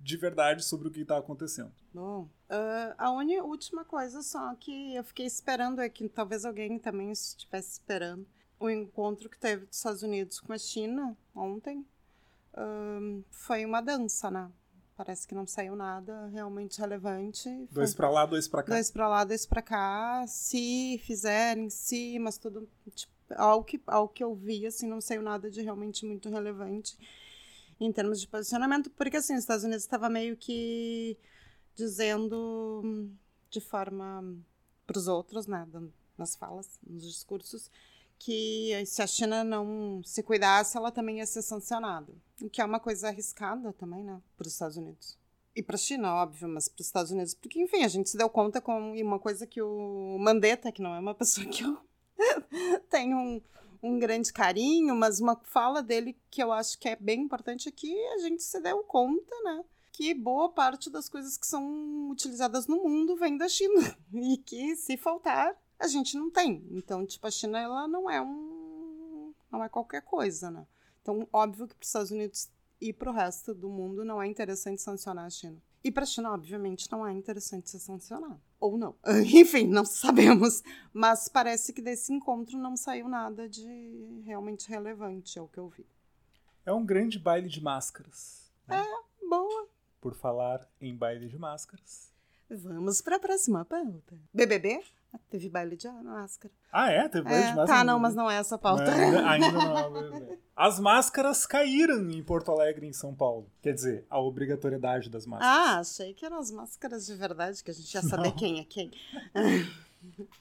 de 0.00 0.16
verdade 0.16 0.64
sobre 0.64 0.88
o 0.88 0.90
que 0.90 1.00
está 1.00 1.16
acontecendo. 1.16 1.72
Bom, 1.92 2.28
uh, 2.50 2.94
a 2.98 3.10
última 3.10 3.84
coisa 3.84 4.22
só 4.22 4.54
que 4.56 4.94
eu 4.94 5.04
fiquei 5.04 5.24
esperando 5.24 5.80
é 5.80 5.88
que 5.88 6.08
talvez 6.08 6.44
alguém 6.44 6.78
também 6.78 7.10
estivesse 7.10 7.72
esperando 7.72 8.26
o 8.58 8.68
encontro 8.68 9.28
que 9.28 9.38
teve 9.38 9.66
dos 9.66 9.76
Estados 9.76 10.02
Unidos 10.02 10.40
com 10.40 10.52
a 10.52 10.58
China 10.58 11.16
ontem 11.34 11.86
uh, 12.54 13.24
foi 13.30 13.64
uma 13.64 13.80
dança, 13.80 14.30
né? 14.30 14.50
Parece 14.96 15.26
que 15.26 15.34
não 15.34 15.46
saiu 15.46 15.74
nada 15.74 16.28
realmente 16.28 16.78
relevante. 16.78 17.48
Dois 17.70 17.94
para 17.94 18.08
lá, 18.08 18.26
dois 18.26 18.46
para 18.46 18.62
cá. 18.62 18.72
Dois 18.72 18.90
para 18.90 19.08
lá, 19.08 19.24
dois 19.24 19.44
para 19.44 19.60
cá. 19.60 20.24
Se 20.28 21.00
fizerem, 21.04 21.68
se, 21.68 22.18
mas 22.20 22.38
tudo. 22.38 22.68
Tipo, 22.94 23.12
ao, 23.36 23.64
que, 23.64 23.80
ao 23.86 24.08
que 24.08 24.22
eu 24.22 24.34
vi, 24.34 24.66
assim, 24.66 24.86
não 24.86 25.00
saiu 25.00 25.22
nada 25.22 25.50
de 25.50 25.62
realmente 25.62 26.06
muito 26.06 26.28
relevante 26.28 26.96
em 27.80 27.92
termos 27.92 28.20
de 28.20 28.28
posicionamento, 28.28 28.90
porque 28.90 29.16
assim, 29.16 29.34
os 29.34 29.40
Estados 29.40 29.64
Unidos 29.64 29.82
estava 29.82 30.08
meio 30.08 30.36
que 30.36 31.18
dizendo 31.74 33.10
de 33.50 33.60
forma 33.60 34.24
para 34.86 34.98
os 34.98 35.08
outros, 35.08 35.46
né, 35.46 35.66
nas 36.16 36.36
falas, 36.36 36.78
nos 36.86 37.04
discursos, 37.04 37.70
que 38.18 38.82
se 38.86 39.02
a 39.02 39.06
China 39.06 39.44
não 39.44 40.02
se 40.04 40.22
cuidasse, 40.22 40.76
ela 40.76 40.90
também 40.90 41.18
ia 41.18 41.26
ser 41.26 41.42
sancionada. 41.42 42.12
O 42.40 42.48
que 42.48 42.60
é 42.60 42.64
uma 42.64 42.80
coisa 42.80 43.08
arriscada 43.08 43.72
também, 43.72 44.02
né, 44.02 44.20
para 44.36 44.46
os 44.46 44.52
Estados 44.52 44.76
Unidos. 44.76 45.18
E 45.54 45.62
para 45.62 45.76
a 45.76 45.78
China, 45.78 46.14
óbvio, 46.14 46.48
mas 46.48 46.68
para 46.68 46.80
os 46.80 46.86
Estados 46.86 47.12
Unidos, 47.12 47.34
porque, 47.34 47.60
enfim, 47.60 47.84
a 47.84 47.88
gente 47.88 48.10
se 48.10 48.16
deu 48.16 48.28
conta 48.28 48.60
com 48.60 48.92
uma 48.94 49.20
coisa 49.20 49.46
que 49.46 49.62
o 49.62 50.16
Mandetta, 50.18 50.72
que 50.72 50.82
não 50.82 50.94
é 50.94 50.98
uma 50.98 51.14
pessoa 51.14 51.46
que 51.46 51.62
eu 51.62 51.78
tenho 52.90 53.16
um, 53.16 53.42
um 53.82 53.98
grande 53.98 54.32
carinho, 54.32 54.96
mas 54.96 55.20
uma 55.20 55.36
fala 55.44 55.82
dele 55.82 56.16
que 56.30 56.42
eu 56.42 56.52
acho 56.52 56.78
que 56.78 56.88
é 56.88 56.96
bem 56.96 57.20
importante 57.20 57.68
aqui, 57.68 57.94
é 57.94 58.14
a 58.14 58.18
gente 58.18 58.42
se 58.42 58.60
deu 58.60 58.82
conta, 58.82 59.34
né, 59.44 59.64
que 59.92 60.12
boa 60.12 60.48
parte 60.48 60.90
das 60.90 61.08
coisas 61.08 61.36
que 61.36 61.46
são 61.46 62.10
utilizadas 62.10 62.66
no 62.66 62.82
mundo 62.82 63.14
vem 63.16 63.36
da 63.36 63.48
China 63.48 63.96
e 64.12 64.38
que 64.38 64.74
se 64.74 64.96
faltar 64.96 65.56
a 65.84 65.88
gente 65.88 66.16
não 66.16 66.30
tem. 66.30 66.66
Então, 66.70 67.04
tipo, 67.06 67.26
a 67.26 67.30
China 67.30 67.58
ela 67.58 67.86
não 67.86 68.10
é 68.10 68.20
um 68.20 69.32
não 69.50 69.62
é 69.62 69.68
qualquer 69.68 70.02
coisa, 70.02 70.50
né? 70.50 70.66
Então, 71.00 71.28
óbvio 71.32 71.68
que 71.68 71.74
para 71.74 71.82
os 71.82 71.88
Estados 71.88 72.10
Unidos 72.10 72.50
e 72.80 72.92
para 72.92 73.10
o 73.10 73.14
resto 73.14 73.54
do 73.54 73.68
mundo 73.68 74.04
não 74.04 74.20
é 74.20 74.26
interessante 74.26 74.82
sancionar 74.82 75.26
a 75.26 75.30
China. 75.30 75.62
E 75.82 75.92
para 75.92 76.02
a 76.02 76.06
China, 76.06 76.32
obviamente, 76.32 76.90
não 76.90 77.06
é 77.06 77.12
interessante 77.12 77.68
ser 77.68 77.78
sancionado. 77.78 78.40
Ou 78.58 78.78
não. 78.78 78.96
Enfim, 79.22 79.66
não 79.66 79.84
sabemos. 79.84 80.62
Mas 80.92 81.28
parece 81.28 81.72
que 81.74 81.82
desse 81.82 82.12
encontro 82.12 82.58
não 82.58 82.74
saiu 82.74 83.06
nada 83.06 83.46
de 83.48 84.22
realmente 84.24 84.68
relevante, 84.68 85.38
é 85.38 85.42
o 85.42 85.48
que 85.48 85.58
eu 85.58 85.68
vi. 85.68 85.86
É 86.64 86.72
um 86.72 86.84
grande 86.84 87.18
baile 87.18 87.48
de 87.48 87.62
máscaras. 87.62 88.50
Né? 88.66 88.78
É, 88.78 89.28
boa. 89.28 89.68
Por 90.00 90.14
falar 90.14 90.66
em 90.80 90.96
baile 90.96 91.28
de 91.28 91.38
máscaras. 91.38 92.13
Vamos 92.50 93.00
para 93.00 93.16
a 93.16 93.20
próxima 93.20 93.64
pauta. 93.64 94.16
BBB? 94.32 94.80
Teve 95.30 95.48
baile 95.48 95.76
de 95.76 95.88
máscara. 95.88 96.52
Ah, 96.72 96.90
é? 96.90 97.08
Teve 97.08 97.24
baile 97.24 97.38
é, 97.38 97.50
de 97.50 97.56
máscara? 97.56 97.78
Tá, 97.78 97.84
não, 97.84 97.98
mas 97.98 98.14
não 98.14 98.30
é 98.30 98.36
essa 98.36 98.58
pauta. 98.58 98.92
ainda, 98.92 99.28
ainda 99.30 99.52
não. 99.52 99.96
É 100.32 100.38
as 100.56 100.78
máscaras 100.78 101.46
caíram 101.46 102.10
em 102.10 102.22
Porto 102.22 102.50
Alegre, 102.50 102.86
em 102.86 102.92
São 102.92 103.14
Paulo. 103.14 103.50
Quer 103.62 103.74
dizer, 103.74 104.06
a 104.10 104.20
obrigatoriedade 104.20 105.10
das 105.10 105.26
máscaras. 105.26 105.56
Ah, 105.56 105.78
achei 105.78 106.14
que 106.14 106.24
eram 106.24 106.38
as 106.38 106.50
máscaras 106.50 107.06
de 107.06 107.14
verdade, 107.14 107.62
que 107.62 107.70
a 107.70 107.74
gente 107.74 107.92
ia 107.92 108.02
saber 108.02 108.28
não. 108.28 108.36
quem 108.36 108.60
é 108.60 108.64
quem. 108.64 108.90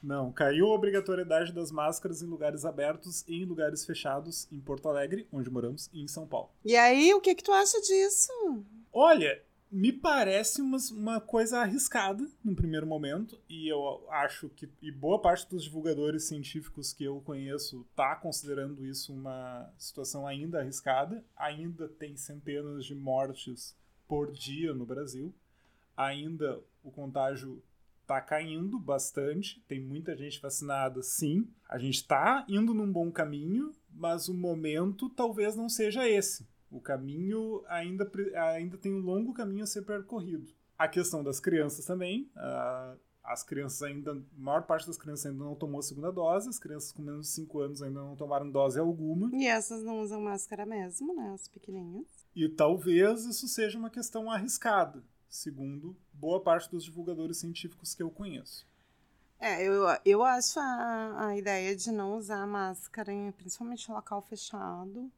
Não, 0.03 0.29
caiu 0.29 0.67
a 0.67 0.75
obrigatoriedade 0.75 1.53
das 1.53 1.71
máscaras 1.71 2.21
em 2.21 2.25
lugares 2.25 2.65
abertos 2.65 3.23
e 3.25 3.41
em 3.41 3.45
lugares 3.45 3.85
fechados 3.85 4.45
em 4.51 4.59
Porto 4.59 4.89
Alegre, 4.89 5.25
onde 5.31 5.49
moramos, 5.49 5.89
e 5.93 6.03
em 6.03 6.07
São 6.07 6.27
Paulo. 6.27 6.49
E 6.65 6.75
aí, 6.75 7.13
o 7.13 7.21
que, 7.21 7.33
que 7.33 7.43
tu 7.43 7.53
acha 7.53 7.79
disso? 7.79 8.29
Olha, 8.91 9.41
me 9.73 9.91
parece 9.91 10.61
uma, 10.61 10.77
uma 10.91 11.19
coisa 11.19 11.61
arriscada 11.61 12.29
no 12.43 12.55
primeiro 12.55 12.85
momento, 12.85 13.41
e 13.49 13.67
eu 13.67 14.07
acho 14.11 14.47
que 14.49 14.69
e 14.79 14.91
boa 14.91 15.19
parte 15.19 15.49
dos 15.49 15.63
divulgadores 15.63 16.25
científicos 16.25 16.93
que 16.93 17.03
eu 17.03 17.19
conheço 17.21 17.83
tá 17.95 18.15
considerando 18.15 18.85
isso 18.85 19.11
uma 19.11 19.73
situação 19.75 20.27
ainda 20.27 20.59
arriscada. 20.59 21.25
Ainda 21.35 21.89
tem 21.89 22.15
centenas 22.15 22.85
de 22.85 22.93
mortes 22.93 23.75
por 24.07 24.31
dia 24.31 24.75
no 24.75 24.85
Brasil. 24.85 25.33
Ainda 25.97 26.61
o 26.83 26.91
contágio 26.91 27.63
tá 28.05 28.21
caindo 28.21 28.77
bastante, 28.77 29.59
tem 29.67 29.79
muita 29.81 30.15
gente 30.15 30.39
vacinada, 30.39 31.01
sim. 31.01 31.47
A 31.67 31.79
gente 31.79 31.95
está 31.95 32.45
indo 32.47 32.75
num 32.75 32.91
bom 32.91 33.11
caminho, 33.11 33.73
mas 33.89 34.27
o 34.27 34.35
momento 34.35 35.09
talvez 35.09 35.55
não 35.55 35.67
seja 35.67 36.07
esse. 36.07 36.45
O 36.73 36.81
caminho 36.81 37.63
ainda, 37.67 38.11
ainda 38.51 38.77
tem 38.79 38.91
um 38.91 38.99
longo 38.99 39.31
caminho 39.31 39.63
a 39.63 39.67
ser 39.67 39.83
percorrido. 39.83 40.51
A 40.75 40.87
questão 40.87 41.23
das 41.23 41.39
crianças 41.39 41.85
também. 41.85 42.31
Uh, 42.35 42.97
as 43.23 43.43
crianças 43.43 43.81
ainda, 43.83 44.11
a 44.11 44.21
maior 44.35 44.63
parte 44.63 44.87
das 44.87 44.97
crianças 44.97 45.27
ainda 45.27 45.43
não 45.43 45.53
tomou 45.53 45.79
a 45.79 45.83
segunda 45.83 46.11
dose, 46.11 46.49
as 46.49 46.57
crianças 46.57 46.91
com 46.91 47.03
menos 47.03 47.27
de 47.27 47.33
5 47.33 47.59
anos 47.59 47.83
ainda 47.83 48.01
não 48.01 48.15
tomaram 48.15 48.49
dose 48.49 48.79
alguma. 48.79 49.29
E 49.33 49.45
essas 49.45 49.83
não 49.83 50.01
usam 50.01 50.19
máscara 50.19 50.65
mesmo, 50.65 51.15
né? 51.15 51.31
As 51.33 51.47
pequenininhas. 51.47 52.07
E 52.35 52.49
talvez 52.49 53.23
isso 53.25 53.47
seja 53.47 53.77
uma 53.77 53.91
questão 53.91 54.29
arriscada, 54.31 55.03
segundo 55.29 55.95
boa 56.11 56.41
parte 56.41 56.69
dos 56.71 56.83
divulgadores 56.83 57.37
científicos 57.37 57.93
que 57.93 58.01
eu 58.01 58.09
conheço. 58.09 58.67
É, 59.39 59.61
eu, 59.61 59.83
eu 60.03 60.23
acho 60.23 60.59
a, 60.59 61.27
a 61.27 61.37
ideia 61.37 61.75
de 61.75 61.91
não 61.91 62.17
usar 62.17 62.47
máscara, 62.47 63.11
principalmente 63.37 63.89
em 63.89 63.93
local 63.93 64.21
fechado, 64.21 64.99
em, 64.99 65.11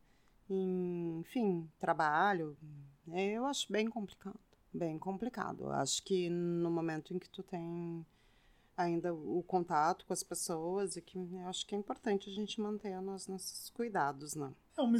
enfim, 0.49 1.69
trabalho, 1.79 2.57
né, 3.05 3.31
eu 3.31 3.45
acho 3.45 3.71
bem 3.71 3.87
complicado. 3.89 4.39
Bem 4.73 4.99
complicado. 4.99 5.71
Acho 5.71 6.03
que 6.03 6.29
no 6.29 6.69
momento 6.69 7.13
em 7.13 7.19
que 7.19 7.29
tu 7.29 7.41
tem 7.41 8.05
ainda 8.77 9.13
o 9.13 9.41
contato 9.43 10.05
com 10.05 10.13
as 10.13 10.21
pessoas 10.21 10.97
e 10.97 11.01
que 11.01 11.17
eu 11.17 11.47
acho 11.47 11.65
que 11.65 11.73
é 11.73 11.77
importante 11.77 12.29
a 12.29 12.33
gente 12.33 12.59
manter 12.59 12.99
nos 13.01 13.27
nossos 13.27 13.69
cuidados, 13.69 14.35
né? 14.35 14.51
É 14.77 14.81
uma, 14.81 14.97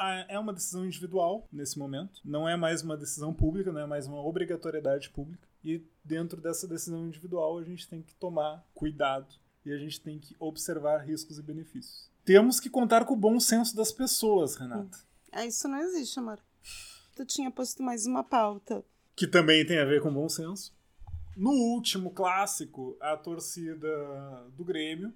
é, 0.00 0.34
é 0.34 0.38
uma 0.38 0.52
decisão 0.52 0.86
individual 0.86 1.48
nesse 1.50 1.78
momento. 1.78 2.20
Não 2.24 2.48
é 2.48 2.56
mais 2.56 2.82
uma 2.82 2.96
decisão 2.96 3.34
pública, 3.34 3.72
não 3.72 3.80
é 3.80 3.86
mais 3.86 4.06
uma 4.06 4.24
obrigatoriedade 4.24 5.10
pública. 5.10 5.48
E 5.64 5.84
dentro 6.04 6.40
dessa 6.40 6.68
decisão 6.68 7.04
individual 7.06 7.58
a 7.58 7.64
gente 7.64 7.88
tem 7.88 8.02
que 8.02 8.14
tomar 8.14 8.64
cuidado 8.72 9.34
e 9.64 9.72
a 9.72 9.78
gente 9.78 10.00
tem 10.00 10.20
que 10.20 10.36
observar 10.38 10.98
riscos 10.98 11.38
e 11.38 11.42
benefícios. 11.42 12.08
Temos 12.26 12.58
que 12.58 12.68
contar 12.68 13.04
com 13.04 13.14
o 13.14 13.16
bom 13.16 13.38
senso 13.38 13.76
das 13.76 13.92
pessoas, 13.92 14.56
Renata. 14.56 14.98
É, 15.30 15.46
isso 15.46 15.68
não 15.68 15.78
existe, 15.78 16.18
amor. 16.18 16.40
Tu 17.14 17.24
tinha 17.24 17.52
posto 17.52 17.84
mais 17.84 18.04
uma 18.04 18.24
pauta. 18.24 18.84
Que 19.14 19.28
também 19.28 19.64
tem 19.64 19.78
a 19.78 19.84
ver 19.84 20.02
com 20.02 20.12
bom 20.12 20.28
senso. 20.28 20.74
No 21.36 21.52
último 21.52 22.10
clássico, 22.10 22.96
a 23.00 23.16
torcida 23.16 24.50
do 24.56 24.64
Grêmio 24.64 25.14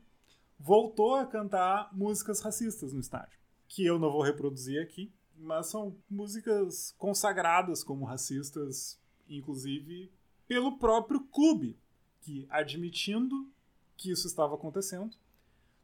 voltou 0.56 1.16
a 1.16 1.26
cantar 1.26 1.88
músicas 1.92 2.40
racistas 2.40 2.92
no 2.92 3.00
estádio. 3.00 3.36
Que 3.66 3.84
eu 3.84 3.98
não 3.98 4.12
vou 4.12 4.22
reproduzir 4.22 4.80
aqui, 4.80 5.12
mas 5.36 5.66
são 5.66 5.96
músicas 6.08 6.94
consagradas 6.96 7.82
como 7.82 8.04
racistas, 8.04 8.96
inclusive 9.28 10.12
pelo 10.46 10.78
próprio 10.78 11.22
clube, 11.22 11.76
que 12.20 12.46
admitindo 12.50 13.50
que 13.96 14.12
isso 14.12 14.28
estava 14.28 14.54
acontecendo, 14.54 15.16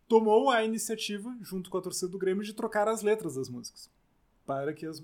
tomou 0.08 0.50
a 0.50 0.64
iniciativa, 0.64 1.36
junto 1.40 1.70
com 1.70 1.78
a 1.78 1.82
torcida 1.82 2.08
do 2.08 2.18
Grêmio, 2.18 2.44
de 2.44 2.54
trocar 2.54 2.88
as 2.88 3.02
letras 3.02 3.34
das 3.34 3.48
músicas. 3.48 3.90
Para 4.44 4.72
que 4.72 4.86
as, 4.86 5.02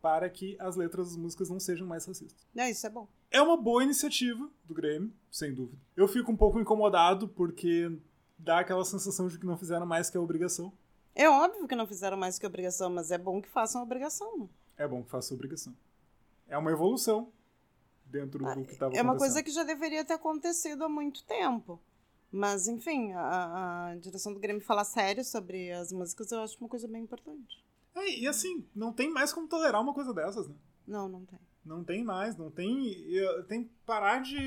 para 0.00 0.28
que 0.28 0.56
as 0.60 0.76
letras 0.76 1.08
das 1.08 1.16
músicas 1.16 1.48
não 1.48 1.58
sejam 1.58 1.86
mais 1.86 2.04
racistas. 2.04 2.46
É, 2.56 2.70
isso 2.70 2.86
é 2.86 2.90
bom. 2.90 3.08
É 3.30 3.40
uma 3.40 3.56
boa 3.56 3.82
iniciativa 3.82 4.48
do 4.64 4.74
Grêmio, 4.74 5.12
sem 5.30 5.54
dúvida. 5.54 5.78
Eu 5.96 6.06
fico 6.06 6.30
um 6.30 6.36
pouco 6.36 6.60
incomodado 6.60 7.28
porque 7.28 7.90
dá 8.38 8.60
aquela 8.60 8.84
sensação 8.84 9.28
de 9.28 9.38
que 9.38 9.46
não 9.46 9.56
fizeram 9.56 9.86
mais 9.86 10.10
que 10.10 10.16
a 10.16 10.20
obrigação. 10.20 10.72
É 11.14 11.28
óbvio 11.28 11.68
que 11.68 11.76
não 11.76 11.86
fizeram 11.86 12.16
mais 12.16 12.38
que 12.38 12.46
a 12.46 12.48
obrigação, 12.48 12.90
mas 12.90 13.10
é 13.10 13.18
bom 13.18 13.40
que 13.40 13.48
façam 13.48 13.80
a 13.80 13.84
obrigação. 13.84 14.48
É 14.76 14.86
bom 14.86 15.02
que 15.02 15.10
façam 15.10 15.34
a 15.34 15.36
obrigação. 15.36 15.74
É 16.48 16.58
uma 16.58 16.70
evolução 16.70 17.32
dentro 18.04 18.38
do 18.38 18.44
que 18.64 18.72
estava 18.72 18.92
acontecendo. 18.92 18.96
É 18.96 19.02
uma 19.02 19.16
coisa 19.16 19.42
que 19.42 19.50
já 19.50 19.64
deveria 19.64 20.04
ter 20.04 20.14
acontecido 20.14 20.84
há 20.84 20.88
muito 20.88 21.24
tempo. 21.24 21.80
Mas, 22.32 22.66
enfim, 22.66 23.12
a, 23.12 23.90
a, 23.90 23.96
direção 23.96 24.32
do 24.32 24.40
Grêmio 24.40 24.62
falar 24.62 24.84
sério 24.84 25.22
sobre 25.22 25.70
as 25.70 25.92
músicas 25.92 26.32
eu 26.32 26.40
acho 26.40 26.56
uma 26.58 26.68
coisa 26.68 26.88
bem 26.88 27.02
importante. 27.02 27.62
É, 27.94 28.18
e 28.18 28.26
assim, 28.26 28.66
não 28.74 28.90
tem 28.90 29.12
mais 29.12 29.34
como 29.34 29.46
tolerar 29.46 29.82
uma 29.82 29.92
coisa 29.92 30.14
dessas, 30.14 30.48
né? 30.48 30.54
Não, 30.86 31.08
não 31.10 31.26
tem. 31.26 31.38
Não 31.64 31.84
tem 31.84 32.02
mais, 32.02 32.34
não 32.36 32.50
tem. 32.50 33.06
Tem 33.46 33.64
que 33.64 33.70
parar 33.86 34.20
de 34.20 34.38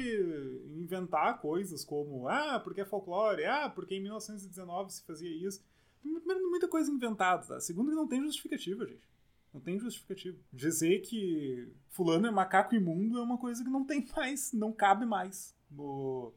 inventar 0.76 1.40
coisas 1.40 1.86
como, 1.86 2.28
ah, 2.28 2.60
porque 2.60 2.82
é 2.82 2.86
folclore, 2.86 3.46
ah, 3.46 3.70
porque 3.70 3.96
em 3.96 4.02
1919 4.02 4.92
se 4.92 5.04
fazia 5.04 5.30
isso. 5.30 5.64
Primeiro, 6.02 6.50
muita 6.50 6.68
coisa 6.68 6.92
inventada, 6.92 7.46
tá? 7.46 7.60
Segundo, 7.60 7.90
que 7.90 7.96
não 7.96 8.08
tem 8.08 8.22
justificativa, 8.22 8.86
gente. 8.86 9.08
Não 9.54 9.62
tem 9.62 9.80
justificativa. 9.80 10.38
Dizer 10.52 11.00
que 11.02 11.72
fulano 11.90 12.28
é 12.28 12.32
macaco 12.32 12.76
imundo 12.76 13.20
é 13.20 13.22
uma 13.22 13.38
coisa 13.38 13.64
que 13.64 13.70
não 13.70 13.86
tem 13.86 14.06
mais, 14.16 14.52
não 14.52 14.74
cabe 14.74 15.06
mais 15.06 15.56
no, 15.72 16.34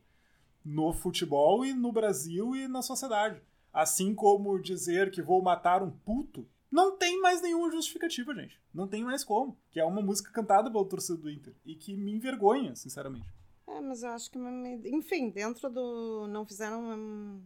no 0.64 0.92
futebol 0.92 1.64
e 1.64 1.72
no 1.72 1.92
Brasil 1.92 2.54
e 2.54 2.68
na 2.68 2.82
sociedade. 2.82 3.40
Assim 3.72 4.14
como 4.14 4.60
dizer 4.60 5.10
que 5.10 5.22
vou 5.22 5.42
matar 5.42 5.82
um 5.82 5.90
puto, 5.90 6.46
não 6.70 6.96
tem 6.96 7.20
mais 7.20 7.40
nenhuma 7.40 7.70
justificativa, 7.70 8.34
gente. 8.34 8.60
Não 8.72 8.86
tem 8.86 9.02
mais 9.02 9.24
como. 9.24 9.56
Que 9.70 9.80
é 9.80 9.84
uma 9.84 10.02
música 10.02 10.30
cantada 10.30 10.70
pelo 10.70 10.84
torcedor 10.84 11.22
do 11.22 11.30
Inter. 11.30 11.54
E 11.64 11.74
que 11.74 11.96
me 11.96 12.12
envergonha, 12.12 12.74
sinceramente. 12.76 13.26
É, 13.66 13.80
mas 13.80 14.02
eu 14.02 14.10
acho 14.10 14.30
que. 14.30 14.38
Enfim, 14.86 15.30
dentro 15.30 15.70
do. 15.70 16.26
Não 16.28 16.44
fizeram 16.44 17.42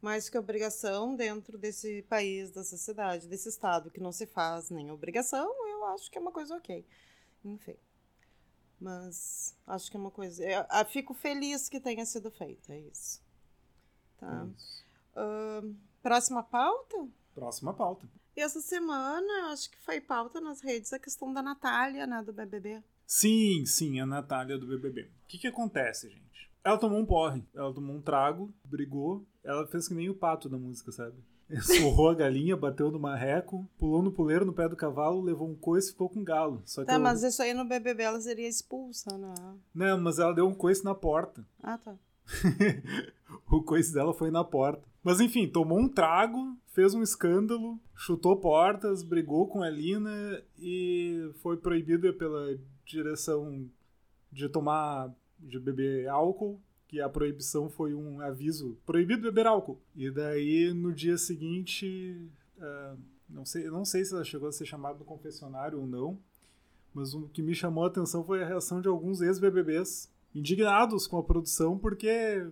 mais 0.00 0.28
que 0.28 0.38
obrigação 0.38 1.16
dentro 1.16 1.58
desse 1.58 2.02
país, 2.02 2.50
dessa 2.50 2.76
cidade, 2.76 3.28
desse 3.28 3.48
estado, 3.48 3.90
que 3.90 4.00
não 4.00 4.12
se 4.12 4.26
faz 4.26 4.70
nem 4.70 4.90
obrigação, 4.90 5.48
eu 5.68 5.86
acho 5.86 6.10
que 6.10 6.18
é 6.18 6.20
uma 6.20 6.32
coisa 6.32 6.54
ok. 6.54 6.84
Enfim. 7.44 7.76
Mas 8.80 9.56
acho 9.66 9.90
que 9.90 9.96
é 9.96 10.00
uma 10.00 10.10
coisa. 10.10 10.44
Eu, 10.44 10.64
eu 10.70 10.84
fico 10.86 11.14
feliz 11.14 11.68
que 11.68 11.80
tenha 11.80 12.04
sido 12.04 12.30
feito, 12.30 12.70
é 12.70 12.78
isso. 12.80 13.22
Tá. 14.18 14.46
Isso. 14.54 14.84
Uh, 15.14 15.74
próxima 16.02 16.42
pauta? 16.42 17.08
Próxima 17.34 17.72
pauta. 17.72 18.08
E 18.36 18.40
essa 18.40 18.60
semana, 18.60 19.50
acho 19.50 19.70
que 19.70 19.78
foi 19.78 20.00
pauta 20.00 20.40
nas 20.40 20.60
redes 20.60 20.92
a 20.92 20.98
questão 20.98 21.32
da 21.32 21.42
Natália, 21.42 22.06
né, 22.06 22.22
do 22.22 22.34
BBB. 22.34 22.82
Sim, 23.06 23.64
sim, 23.64 23.98
a 23.98 24.04
Natália 24.04 24.58
do 24.58 24.66
BBB. 24.66 25.02
O 25.02 25.26
que 25.26 25.38
que 25.38 25.46
acontece, 25.46 26.10
gente? 26.10 26.50
Ela 26.62 26.76
tomou 26.76 26.98
um 26.98 27.06
porre, 27.06 27.42
ela 27.54 27.72
tomou 27.72 27.96
um 27.96 28.02
trago, 28.02 28.52
brigou, 28.64 29.24
ela 29.42 29.66
fez 29.68 29.88
que 29.88 29.94
nem 29.94 30.10
o 30.10 30.14
pato 30.14 30.48
da 30.48 30.58
música, 30.58 30.92
sabe? 30.92 31.16
Sorrou 31.62 32.08
a 32.10 32.14
galinha, 32.14 32.56
bateu 32.56 32.90
no 32.90 32.98
marreco, 32.98 33.68
pulou 33.78 34.02
no 34.02 34.10
puleiro 34.10 34.44
no 34.44 34.52
pé 34.52 34.68
do 34.68 34.74
cavalo, 34.76 35.20
levou 35.22 35.48
um 35.48 35.54
coice 35.54 35.88
e 35.88 35.92
ficou 35.92 36.08
com 36.08 36.24
galo. 36.24 36.60
Só 36.64 36.84
Tá, 36.84 36.94
eu- 36.94 37.00
mas 37.00 37.22
isso 37.22 37.40
aí 37.42 37.54
no 37.54 37.64
BBB 37.64 38.02
ela 38.02 38.20
seria 38.20 38.48
expulsa, 38.48 39.16
né? 39.16 39.32
Não, 39.74 40.00
mas 40.00 40.18
ela 40.18 40.32
deu 40.34 40.46
um 40.48 40.54
coice 40.54 40.84
na 40.84 40.94
porta. 40.94 41.44
Ah, 41.62 41.78
tá. 41.78 41.94
o 43.50 43.62
coice 43.62 43.92
dela 43.94 44.12
foi 44.12 44.30
na 44.30 44.42
porta. 44.44 44.82
Mas 45.02 45.20
enfim, 45.20 45.46
tomou 45.46 45.78
um 45.78 45.88
trago, 45.88 46.56
fez 46.72 46.92
um 46.94 47.02
escândalo, 47.02 47.78
chutou 47.94 48.36
portas, 48.36 49.02
brigou 49.04 49.46
com 49.46 49.62
a 49.62 49.70
Lina 49.70 50.42
e 50.58 51.30
foi 51.42 51.56
proibida 51.56 52.12
pela 52.12 52.58
direção 52.84 53.68
de 54.32 54.48
tomar, 54.48 55.14
de 55.38 55.58
beber 55.60 56.08
álcool, 56.08 56.60
que 56.88 57.00
a 57.00 57.08
proibição 57.08 57.68
foi 57.68 57.94
um 57.94 58.20
aviso, 58.20 58.76
proibido 58.86 59.22
beber 59.22 59.46
álcool. 59.46 59.80
E 59.94 60.10
daí 60.10 60.72
no 60.72 60.92
dia 60.92 61.18
seguinte, 61.18 62.16
ah, 62.60 62.96
não 63.28 63.44
sei, 63.44 63.64
não 63.68 63.84
sei 63.84 64.04
se 64.04 64.14
ela 64.14 64.24
chegou 64.24 64.48
a 64.48 64.52
ser 64.52 64.66
chamada 64.66 64.98
no 64.98 65.04
confessionário 65.04 65.80
ou 65.80 65.86
não, 65.86 66.18
mas 66.94 67.12
o 67.12 67.28
que 67.28 67.42
me 67.42 67.54
chamou 67.54 67.84
a 67.84 67.88
atenção 67.88 68.24
foi 68.24 68.42
a 68.42 68.46
reação 68.46 68.80
de 68.80 68.88
alguns 68.88 69.20
ex-BBBs 69.20 70.10
indignados 70.34 71.06
com 71.06 71.18
a 71.18 71.22
produção, 71.22 71.78
porque, 71.78 72.46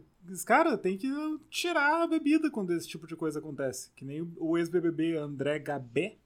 cara, 0.44 0.76
tem 0.76 0.96
que 0.98 1.08
tirar 1.48 2.02
a 2.02 2.06
bebida 2.06 2.50
quando 2.50 2.72
esse 2.72 2.88
tipo 2.88 3.06
de 3.06 3.14
coisa 3.14 3.38
acontece. 3.38 3.90
Que 3.94 4.04
nem 4.04 4.20
o 4.36 4.58
ex-BBB 4.58 5.16
André 5.16 5.58
Gabé, 5.58 6.16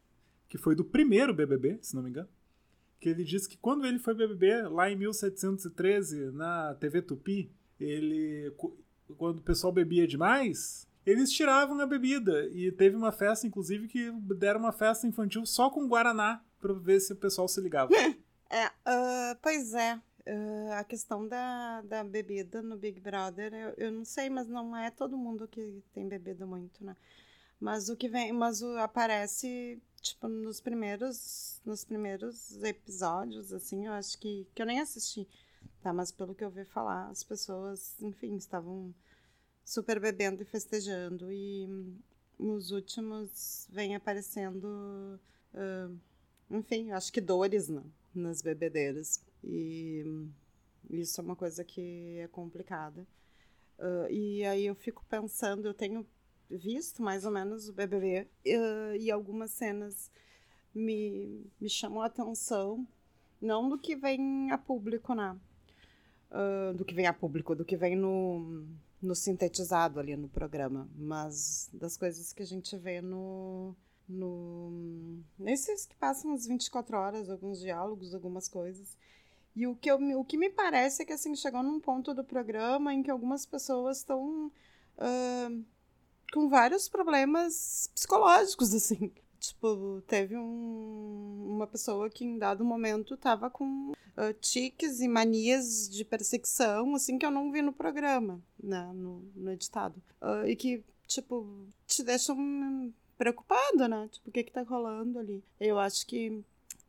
que 0.49 0.57
foi 0.57 0.75
do 0.75 0.85
primeiro 0.85 1.35
BBB, 1.35 1.79
se 1.83 1.95
não 1.95 2.03
me 2.03 2.11
engano, 2.11 2.29
que 3.01 3.09
ele 3.09 3.23
disse 3.23 3.49
que 3.49 3.57
quando 3.57 3.87
ele 3.87 3.99
foi 3.99 4.15
BBB, 4.15 4.63
lá 4.69 4.91
em 4.91 4.97
1713, 4.97 6.33
na 6.33 6.75
TV 6.75 7.03
Tupi, 7.03 7.51
ele, 7.81 8.53
quando 9.17 9.39
o 9.39 9.43
pessoal 9.43 9.73
bebia 9.73 10.07
demais, 10.07 10.87
eles 11.07 11.31
tiravam 11.33 11.81
a 11.81 11.87
bebida. 11.87 12.49
E 12.53 12.71
teve 12.73 12.97
uma 12.97 13.13
festa, 13.13 13.47
inclusive, 13.47 13.89
que 13.89 14.11
deram 14.37 14.61
uma 14.61 14.73
festa 14.73 15.07
infantil 15.07 15.45
só 15.47 15.71
com 15.71 15.89
Guaraná, 15.89 16.43
pra 16.61 16.73
ver 16.73 17.01
se 17.01 17.13
o 17.13 17.17
pessoal 17.17 17.49
se 17.49 17.61
ligava. 17.61 17.91
É, 18.51 18.71
ah, 18.87 19.37
pois 19.43 19.75
é. 19.75 20.01
Ah, 20.27 20.79
a 20.79 20.85
questão 20.85 21.27
da, 21.27 21.83
da 21.83 22.05
bebida 22.05 22.63
no 22.63 22.77
Big 22.77 23.01
Brother, 23.01 23.53
eu, 23.53 23.75
eu 23.77 23.93
não 23.93 24.05
sei, 24.05 24.29
mas 24.29 24.47
não 24.47 24.77
é 24.77 24.91
todo 24.91 25.19
mundo 25.19 25.49
que 25.49 25.83
tem 25.93 26.09
bebido 26.09 26.47
muito, 26.47 26.85
né? 26.85 26.97
Mas 27.61 27.89
o 27.89 27.97
que 27.97 28.09
vem, 28.09 28.33
mas 28.33 28.63
o, 28.63 28.77
aparece, 28.77 29.81
tipo, 30.01 30.29
nos 30.29 30.61
primeiros, 30.61 31.61
nos 31.65 31.85
primeiros 31.85 32.63
episódios, 32.63 33.53
assim, 33.53 33.87
eu 33.87 33.93
acho 33.93 34.19
que, 34.19 34.47
que 34.55 34.63
eu 34.63 34.67
nem 34.67 34.81
assisti, 34.81 35.27
tá? 35.83 35.93
Mas 35.93 36.13
pelo 36.13 36.35
que 36.35 36.45
eu 36.45 36.51
vi 36.51 36.65
falar, 36.65 37.09
as 37.09 37.23
pessoas, 37.25 38.01
enfim, 38.01 38.37
estavam 38.37 38.95
super 39.65 40.01
bebendo 40.01 40.43
e 40.43 40.47
festejando, 40.47 41.31
e 41.33 41.67
hum, 41.69 41.99
nos 42.39 42.71
últimos 42.71 43.67
vem 43.71 43.95
aparecendo, 43.95 45.21
ah, 45.55 45.91
enfim, 46.51 46.91
acho 46.93 47.13
que 47.13 47.21
dores, 47.21 47.69
né? 47.69 47.83
Nas 48.15 48.43
bebedeiras. 48.43 49.23
E 49.45 50.03
hum, 50.07 50.31
isso 50.91 51.21
é 51.21 51.25
uma 51.25 51.37
coisa 51.37 51.65
que 51.65 52.19
é 52.19 52.29
complicada. 52.29 53.07
Ah, 53.79 54.07
e 54.11 54.45
aí 54.45 54.67
eu 54.67 54.75
fico 54.75 55.05
pensando, 55.09 55.67
eu 55.67 55.75
tenho 55.75 56.07
visto 56.51 57.03
mais 57.03 57.25
ou 57.25 57.31
menos 57.31 57.69
o 57.69 57.73
BBB 57.73 58.27
ah, 58.47 58.97
e 58.97 59.11
algumas 59.11 59.51
cenas 59.51 60.11
me, 60.75 61.47
me 61.61 61.69
chamam 61.69 62.03
a 62.03 62.07
atenção, 62.07 62.87
não 63.41 63.69
do 63.69 63.79
que 63.79 63.97
vem 63.97 64.51
a 64.51 64.59
público, 64.59 65.15
né? 65.15 65.39
Do 66.77 66.85
que 66.85 66.95
vem 66.95 67.07
a 67.07 67.13
público, 67.13 67.55
do 67.55 67.65
que 67.65 67.77
vem 67.77 67.97
no, 67.97 68.67
no 69.01 69.15
sintetizado 69.15 69.99
ali 69.99 70.17
no 70.17 70.29
programa, 70.29 70.89
mas 70.97 71.71
das 71.73 71.97
coisas 71.97 72.33
que 72.33 72.43
a 72.43 72.47
gente 72.47 72.77
vê 72.77 73.01
no, 73.01 73.75
no 74.09 75.21
nesses 75.39 75.87
que 75.87 75.97
passam 75.97 76.33
as 76.35 76.47
24 76.47 76.97
horas, 76.97 77.31
alguns 77.31 77.61
diálogos, 77.61 78.15
algumas 78.15 78.49
coisas. 78.49 78.97
E 79.57 79.67
o 79.67 79.75
que, 79.75 79.91
eu, 79.91 79.97
o 80.19 80.25
que 80.25 80.37
me 80.37 80.51
parece 80.51 81.03
é 81.03 81.05
que 81.05 81.13
assim, 81.13 81.35
chegou 81.35 81.63
num 81.63 81.81
ponto 81.81 82.15
do 82.15 82.23
programa 82.23 82.93
em 82.95 83.03
que 83.03 83.11
algumas 83.11 83.45
pessoas 83.45 83.99
estão 83.99 84.53
ah, 84.99 85.51
com 86.33 86.49
vários 86.49 86.89
problemas 86.89 87.91
psicológicos, 87.95 88.73
assim. 88.75 89.11
Tipo, 89.41 90.03
teve 90.07 90.37
um- 90.37 91.45
uma 91.57 91.67
pessoa 91.67 92.11
que 92.11 92.25
em 92.25 92.39
dado 92.39 92.65
momento 92.65 93.17
tava 93.17 93.49
com 93.49 93.93
ah, 94.19 94.35
tiques 94.35 95.01
e 95.01 95.07
manias 95.07 95.89
de 95.89 96.05
perseguição, 96.05 96.95
assim, 96.95 97.19
que 97.19 97.25
eu 97.25 97.31
não 97.31 97.53
vi 97.53 97.63
no 97.63 97.73
programa, 97.73 98.43
né, 98.63 98.91
no, 98.93 99.21
no 99.37 99.53
editado. 99.53 100.03
Ah, 100.21 100.43
e 100.47 100.57
que, 100.57 100.83
tipo, 101.07 101.67
te 101.87 102.03
deixam 102.03 102.93
preocupado, 103.17 103.87
né? 103.87 104.09
Tipo, 104.11 104.29
o 104.29 104.33
que 104.33 104.43
que 104.43 104.53
tá 104.53 104.63
rolando 104.63 105.19
ali? 105.19 105.43
Eu 105.61 105.79
acho 105.79 106.07
que 106.07 106.45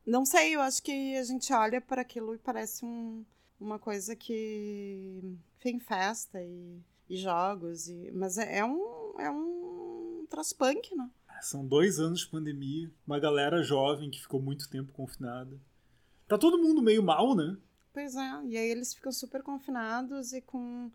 não 0.09 0.25
sei, 0.25 0.55
eu 0.55 0.61
acho 0.61 0.81
que 0.81 1.15
a 1.17 1.23
gente 1.23 1.53
olha 1.53 1.79
para 1.79 2.01
aquilo 2.01 2.33
e 2.33 2.39
parece 2.39 2.83
um, 2.83 3.23
uma 3.59 3.77
coisa 3.77 4.15
que. 4.15 5.21
Enfim, 5.59 5.79
festa 5.79 6.41
e, 6.41 6.79
e 7.07 7.15
jogos. 7.15 7.87
E, 7.87 8.11
mas 8.11 8.39
é, 8.39 8.57
é 8.57 8.65
um. 8.65 9.13
É 9.19 9.29
um 9.29 10.25
troço 10.27 10.55
punk, 10.55 10.95
né? 10.95 11.07
São 11.41 11.65
dois 11.65 11.99
anos 11.99 12.21
de 12.21 12.27
pandemia, 12.27 12.91
uma 13.05 13.19
galera 13.19 13.61
jovem 13.61 14.09
que 14.09 14.19
ficou 14.19 14.41
muito 14.41 14.67
tempo 14.69 14.91
confinada. 14.91 15.59
Tá 16.29 16.37
todo 16.37 16.57
mundo 16.57 16.81
meio 16.81 17.03
mal, 17.03 17.35
né? 17.35 17.57
Pois 17.91 18.15
é. 18.15 18.45
E 18.45 18.55
aí 18.55 18.69
eles 18.69 18.93
ficam 18.93 19.11
super 19.11 19.43
confinados 19.43 20.31
e 20.31 20.39
com. 20.41 20.89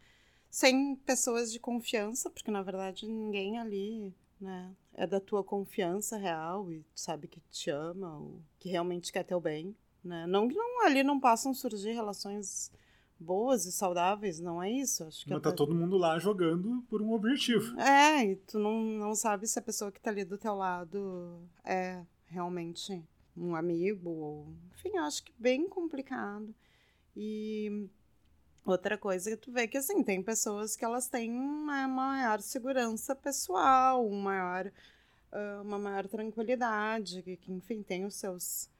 sem 0.48 0.94
pessoas 0.96 1.52
de 1.52 1.58
confiança, 1.58 2.30
porque 2.30 2.50
na 2.50 2.62
verdade 2.62 3.06
ninguém 3.06 3.58
ali. 3.58 4.14
Né, 4.40 4.74
é 4.94 5.06
da 5.06 5.20
tua 5.20 5.42
confiança 5.44 6.16
real 6.18 6.70
e 6.70 6.84
sabe 6.94 7.28
que 7.28 7.40
te 7.50 7.70
ama 7.70 8.18
ou 8.18 8.42
que 8.58 8.68
realmente 8.68 9.10
quer 9.12 9.22
teu 9.22 9.40
bem, 9.40 9.74
né? 10.02 10.26
Não 10.26 10.48
que 10.48 10.54
não, 10.54 10.84
ali 10.84 11.02
não 11.02 11.18
possam 11.20 11.54
surgir 11.54 11.92
relações 11.92 12.70
boas 13.18 13.64
e 13.64 13.72
saudáveis, 13.72 14.40
não 14.40 14.62
é 14.62 14.70
isso. 14.70 15.04
Acho 15.04 15.24
que 15.24 15.32
Mas 15.32 15.40
tá 15.40 15.50
da- 15.50 15.56
todo 15.56 15.74
mundo 15.74 15.96
lá 15.96 16.18
jogando 16.18 16.84
por 16.90 17.00
um 17.00 17.12
objetivo. 17.12 17.78
É, 17.80 18.24
e 18.32 18.36
tu 18.36 18.58
não, 18.58 18.82
não 18.82 19.14
sabe 19.14 19.46
se 19.46 19.58
a 19.58 19.62
pessoa 19.62 19.90
que 19.90 20.00
tá 20.00 20.10
ali 20.10 20.24
do 20.24 20.36
teu 20.36 20.54
lado 20.54 21.40
é 21.64 22.04
realmente 22.26 23.02
um 23.36 23.54
amigo 23.54 24.10
ou... 24.10 24.46
Enfim, 24.72 24.96
eu 24.96 25.02
acho 25.04 25.22
que 25.24 25.32
bem 25.38 25.68
complicado. 25.68 26.54
E 27.16 27.88
outra 28.64 28.96
coisa 28.96 29.30
que 29.30 29.36
tu 29.36 29.52
vê 29.52 29.68
que, 29.68 29.78
assim, 29.78 30.02
tem 30.02 30.22
pessoas 30.22 30.76
que 30.76 30.84
elas 30.84 31.08
têm 31.08 31.32
uma 31.32 31.86
maior 31.86 32.40
segurança 32.40 33.14
pessoal, 33.14 34.06
um 34.06 34.20
maior, 34.20 34.70
ah, 35.32 35.62
uma 35.62 35.78
maior 35.78 36.08
tranquilidade, 36.08 37.22
que, 37.22 37.36
que, 37.36 37.52
enfim, 37.52 37.82
tem 37.82 38.04
os 38.04 38.16
seus, 38.16 38.70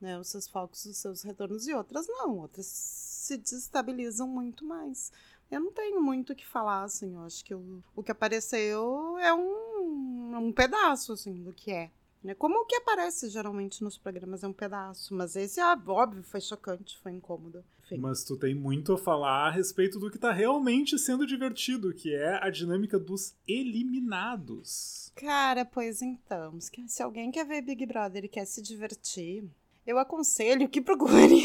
né, 0.00 0.18
os 0.18 0.28
seus 0.28 0.48
focos, 0.48 0.84
os 0.86 0.96
seus 0.96 1.22
retornos, 1.22 1.66
e 1.68 1.74
outras 1.74 2.06
não. 2.08 2.38
Outras 2.38 2.66
se 2.66 3.36
desestabilizam 3.36 4.26
muito 4.26 4.64
mais. 4.64 5.12
Eu 5.50 5.60
não 5.60 5.72
tenho 5.72 6.02
muito 6.02 6.32
o 6.32 6.36
que 6.36 6.46
falar, 6.46 6.84
assim. 6.84 7.14
Eu 7.14 7.20
acho 7.20 7.44
que 7.44 7.54
o, 7.54 7.82
o 7.94 8.02
que 8.02 8.10
apareceu 8.10 9.16
é 9.18 9.32
um, 9.32 10.36
um 10.36 10.52
pedaço, 10.52 11.12
assim, 11.12 11.42
do 11.42 11.52
que 11.52 11.70
é. 11.70 11.90
Né? 12.26 12.34
Como 12.34 12.58
o 12.58 12.64
que 12.66 12.74
aparece 12.76 13.28
geralmente 13.30 13.82
nos 13.84 13.96
programas 13.96 14.42
é 14.42 14.48
um 14.48 14.52
pedaço. 14.52 15.14
Mas 15.14 15.36
esse, 15.36 15.60
ah, 15.60 15.80
óbvio, 15.86 16.22
foi 16.24 16.40
chocante, 16.40 16.98
foi 16.98 17.12
incômodo. 17.12 17.64
Enfim. 17.84 17.98
Mas 17.98 18.24
tu 18.24 18.36
tem 18.36 18.52
muito 18.54 18.92
a 18.94 18.98
falar 18.98 19.46
a 19.46 19.50
respeito 19.50 20.00
do 20.00 20.10
que 20.10 20.18
tá 20.18 20.32
realmente 20.32 20.98
sendo 20.98 21.24
divertido, 21.24 21.94
que 21.94 22.12
é 22.14 22.44
a 22.44 22.50
dinâmica 22.50 22.98
dos 22.98 23.32
eliminados. 23.46 25.12
Cara, 25.14 25.64
pois 25.64 26.02
então, 26.02 26.60
se 26.60 26.70
se 26.88 27.02
alguém 27.02 27.30
quer 27.30 27.46
ver 27.46 27.62
Big 27.62 27.86
Brother 27.86 28.24
e 28.24 28.28
quer 28.28 28.44
se 28.44 28.60
divertir, 28.60 29.44
eu 29.86 29.96
aconselho 29.98 30.68
que 30.68 30.80
procure 30.80 31.44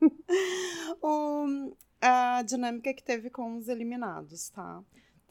o- 1.02 1.76
a 2.00 2.42
dinâmica 2.42 2.92
que 2.94 3.02
teve 3.02 3.30
com 3.30 3.56
os 3.56 3.68
eliminados, 3.68 4.48
tá? 4.48 4.82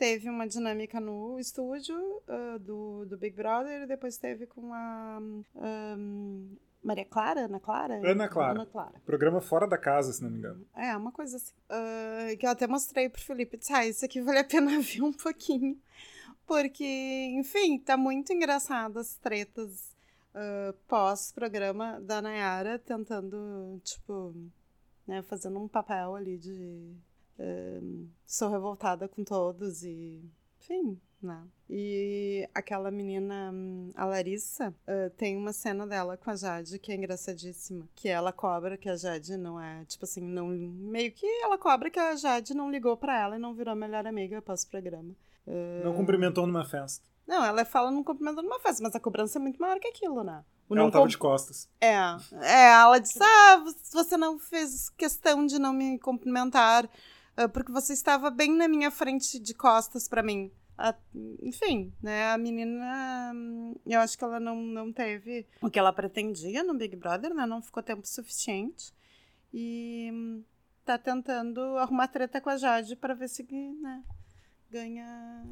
Teve 0.02 0.32
uma 0.32 0.48
dinâmica 0.48 1.00
no 1.00 1.40
estúdio 1.40 1.96
ah, 2.28 2.58
do, 2.60 3.06
do 3.06 3.16
Big 3.20 3.36
Brother 3.36 3.84
e 3.84 3.86
depois 3.86 4.18
teve 4.18 4.48
com 4.48 4.74
a 4.74 5.22
ahm, 5.56 6.56
Maria 6.82 7.06
Clara, 7.06 7.42
Ana 7.42 7.60
Clara? 7.60 8.02
Ana 8.04 8.28
Clara. 8.28 8.52
Ana 8.54 8.66
Clara. 8.66 9.00
Programa 9.06 9.40
fora 9.42 9.68
da 9.68 9.78
casa, 9.78 10.12
se 10.12 10.24
não 10.24 10.32
me 10.32 10.40
engano. 10.40 10.66
É, 10.76 10.98
uma 10.98 11.12
coisa 11.12 11.38
assim. 11.38 11.54
Ah, 11.70 12.36
que 12.40 12.48
eu 12.48 12.50
até 12.50 12.66
mostrei 12.66 13.10
pro 13.10 13.22
Felipe. 13.22 13.58
Disse, 13.58 13.74
ah, 13.74 13.86
isso 13.86 14.04
aqui 14.04 14.20
vale 14.22 14.40
a 14.40 14.44
pena 14.44 14.72
ver 14.82 15.04
um 15.04 15.14
pouquinho. 15.14 15.80
Porque, 16.48 17.28
enfim, 17.38 17.78
tá 17.78 17.96
muito 17.96 18.34
engraçado 18.34 18.98
as 18.98 19.18
tretas 19.18 19.96
ah, 20.34 20.74
pós-programa 20.88 22.02
da 22.02 22.24
Nayara 22.24 22.80
tentando, 22.80 23.80
tipo, 23.84 24.34
né, 25.06 25.22
fazendo 25.22 25.60
um 25.60 25.68
papel 25.68 26.16
ali 26.16 26.40
de 26.40 26.92
sou 28.26 28.50
revoltada 28.50 29.08
com 29.08 29.24
todos 29.24 29.84
e 29.84 30.24
enfim, 30.62 31.00
né? 31.22 31.44
E 31.70 32.48
aquela 32.54 32.92
menina, 32.92 33.54
a 33.96 34.06
Larissa, 34.06 34.70
uh, 34.70 35.10
tem 35.18 35.36
uma 35.38 35.54
cena 35.54 35.88
dela 35.88 36.18
com 36.18 36.30
a 36.30 36.36
Jade 36.36 36.78
que 36.80 36.92
é 36.92 36.96
engraçadíssima. 36.96 37.88
Que 37.96 38.10
ela 38.10 38.32
cobra 38.32 38.78
que 38.78 38.90
a 38.90 38.96
Jade 38.96 39.38
não 39.38 39.60
é, 39.60 39.86
tipo 39.86 40.06
assim, 40.06 40.22
não. 40.22 40.48
Meio 40.48 41.12
que 41.12 41.26
ela 41.42 41.58
cobra 41.58 41.90
que 41.90 42.00
a 42.00 42.16
Jade 42.16 42.54
não 42.54 42.72
ligou 42.72 42.96
para 42.96 43.20
ela 43.20 43.36
e 43.36 43.40
não 43.40 43.54
virou 43.54 43.76
melhor 43.76 44.06
amiga 44.06 44.38
após 44.38 44.64
o 44.64 44.70
programa. 44.70 45.16
Uh, 45.48 45.84
não 45.86 45.94
cumprimentou 45.94 46.46
numa 46.46 46.66
festa. 46.66 47.06
Não, 47.28 47.44
ela 47.44 47.64
fala 47.64 47.92
num 47.92 48.04
cumprimento 48.04 48.42
numa 48.42 48.60
festa, 48.60 48.84
mas 48.84 48.96
a 48.96 49.00
cobrança 49.00 49.38
é 49.38 49.42
muito 49.42 49.62
maior 49.62 49.80
que 49.80 49.88
aquilo, 49.88 50.24
né? 50.24 50.44
O 50.68 50.76
ela 50.78 50.90
tava 50.90 51.08
de 51.08 51.18
costas. 51.18 51.70
É, 51.82 51.96
é, 52.42 52.72
ela 52.72 52.98
disse: 52.98 53.20
Ah, 53.22 53.64
você 53.92 54.16
não 54.16 54.40
fez 54.40 54.90
questão 54.90 55.46
de 55.46 55.60
não 55.60 55.74
me 55.74 56.00
cumprimentar, 56.00 56.90
porque 57.54 57.72
você 57.72 57.94
estava 57.94 58.30
bem 58.30 58.56
na 58.56 58.68
minha 58.68 58.92
frente 58.92 59.40
de 59.40 59.54
costas 59.54 60.08
para 60.08 60.24
mim. 60.24 60.52
A, 60.78 60.96
enfim, 61.42 61.94
né, 62.02 62.32
a 62.32 62.38
menina, 62.38 63.34
eu 63.86 64.00
acho 64.00 64.18
que 64.18 64.24
ela 64.24 64.40
não, 64.40 64.56
não 64.56 64.92
teve 64.92 65.46
o 65.62 65.70
que 65.70 65.78
ela 65.78 65.94
pretendia 65.94 66.64
no 66.64 66.74
Big 66.74 66.96
Brother, 66.96 67.34
né, 67.34 67.46
não 67.46 67.62
ficou 67.62 67.84
tempo 67.84 68.08
suficiente 68.08 68.94
e 69.54 70.42
tá 70.84 70.98
tentando 70.98 71.62
arrumar 71.78 72.08
treta 72.08 72.42
com 72.42 72.50
a 72.50 72.58
Jade 72.58 72.96
para 72.96 73.14
ver 73.14 73.28
se 73.28 73.44
né, 73.80 74.04
ganha 74.70 75.44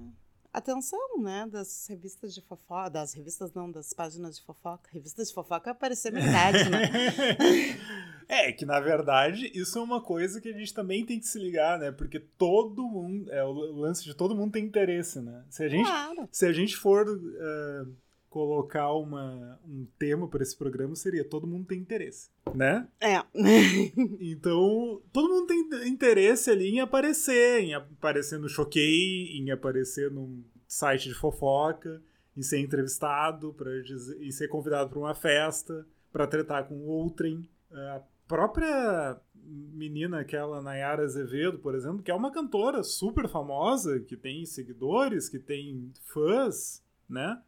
atenção, 0.51 0.99
né, 1.21 1.47
das 1.51 1.87
revistas 1.87 2.33
de 2.33 2.41
fofoca, 2.41 2.89
das 2.89 3.13
revistas 3.13 3.53
não, 3.53 3.71
das 3.71 3.93
páginas 3.93 4.37
de 4.37 4.43
fofoca. 4.43 4.89
Revistas 4.91 5.29
de 5.29 5.33
fofoca 5.33 5.71
aparecer 5.71 6.11
metade, 6.11 6.69
né? 6.69 6.89
é, 8.27 8.51
que 8.51 8.65
na 8.65 8.79
verdade 8.79 9.51
isso 9.53 9.77
é 9.77 9.81
uma 9.81 10.01
coisa 10.01 10.41
que 10.41 10.49
a 10.49 10.57
gente 10.57 10.73
também 10.73 11.05
tem 11.05 11.19
que 11.19 11.27
se 11.27 11.39
ligar, 11.39 11.79
né? 11.79 11.91
Porque 11.91 12.19
todo 12.19 12.83
mundo, 12.87 13.31
é 13.31 13.43
o 13.43 13.51
lance 13.51 14.03
de 14.03 14.13
todo 14.13 14.35
mundo 14.35 14.51
tem 14.51 14.65
interesse, 14.65 15.21
né? 15.21 15.43
Se 15.49 15.63
a 15.63 15.69
gente, 15.69 15.87
claro. 15.87 16.27
se 16.31 16.45
a 16.45 16.53
gente 16.53 16.75
for 16.75 17.07
uh, 17.07 17.95
colocar 18.29 18.93
uma, 18.93 19.59
um 19.67 19.87
tema 19.97 20.27
para 20.27 20.43
esse 20.43 20.55
programa 20.55 20.95
seria 20.95 21.23
todo 21.23 21.47
mundo 21.47 21.65
tem 21.65 21.79
interesse, 21.79 22.29
né? 22.55 22.87
É. 22.99 23.21
então, 24.19 25.01
todo 25.11 25.29
mundo 25.29 25.47
tem 25.47 25.87
interesse 25.87 26.49
ali 26.49 26.69
em 26.69 26.79
aparecer, 26.79 27.61
em 27.61 27.73
aparecer 27.73 28.39
no 28.39 28.49
Choquei, 28.49 29.37
em 29.37 29.51
aparecer 29.51 30.11
num 30.11 30.43
site 30.67 31.09
de 31.09 31.15
fofoca, 31.15 32.01
em 32.35 32.41
ser 32.41 32.59
entrevistado, 32.59 33.53
para 33.53 33.71
em 34.19 34.31
ser 34.31 34.47
convidado 34.47 34.89
para 34.89 34.99
uma 34.99 35.15
festa, 35.15 35.85
para 36.11 36.27
tretar 36.27 36.67
com 36.67 36.85
outrem. 36.85 37.47
A 37.71 38.01
própria 38.27 39.17
menina, 39.35 40.19
aquela 40.19 40.61
Nayara 40.61 41.03
Azevedo, 41.03 41.59
por 41.59 41.75
exemplo, 41.75 42.03
que 42.03 42.11
é 42.11 42.15
uma 42.15 42.31
cantora 42.31 42.83
super 42.83 43.27
famosa, 43.27 43.99
que 43.99 44.15
tem 44.15 44.45
seguidores, 44.45 45.27
que 45.27 45.39
tem 45.39 45.91
fãs, 46.05 46.83
né? 47.09 47.41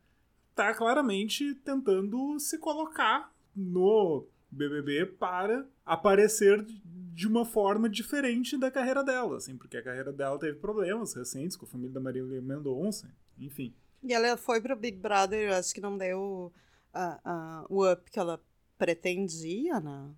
tá 0.56 0.74
claramente 0.74 1.56
tentando 1.56 2.39
se 2.39 2.58
colocar 2.58 3.34
no 3.56 4.26
BBB 4.52 5.06
para 5.06 5.66
aparecer 5.86 6.66
de 7.14 7.28
uma 7.28 7.45
forma 7.45 7.89
diferente 7.89 8.58
da 8.58 8.72
carreira 8.72 9.04
dela, 9.04 9.38
assim, 9.38 9.58
porque 9.58 9.78
a 9.78 9.84
carreira 9.84 10.12
dela 10.12 10.39
teve 10.39 10.58
problemas 10.58 11.14
recentes 11.14 11.56
com 11.56 11.66
a 11.66 11.70
família 11.70 11.93
da 11.93 11.99
Marília 11.99 12.41
Mendonça, 12.41 13.14
enfim. 13.38 13.74
E 14.04 14.14
ela 14.14 14.36
foi 14.38 14.60
pro 14.62 14.76
Big 14.76 14.97
Brother, 14.97 15.49
eu 15.49 15.56
acho 15.56 15.74
que 15.74 15.82
não 15.82 15.97
deu 15.97 16.52
uh, 16.93 17.30
uh, 17.30 17.66
o 17.70 17.91
up 17.91 18.10
que 18.10 18.20
ela 18.20 18.41
pretendia, 18.78 19.80
né? 19.80 20.10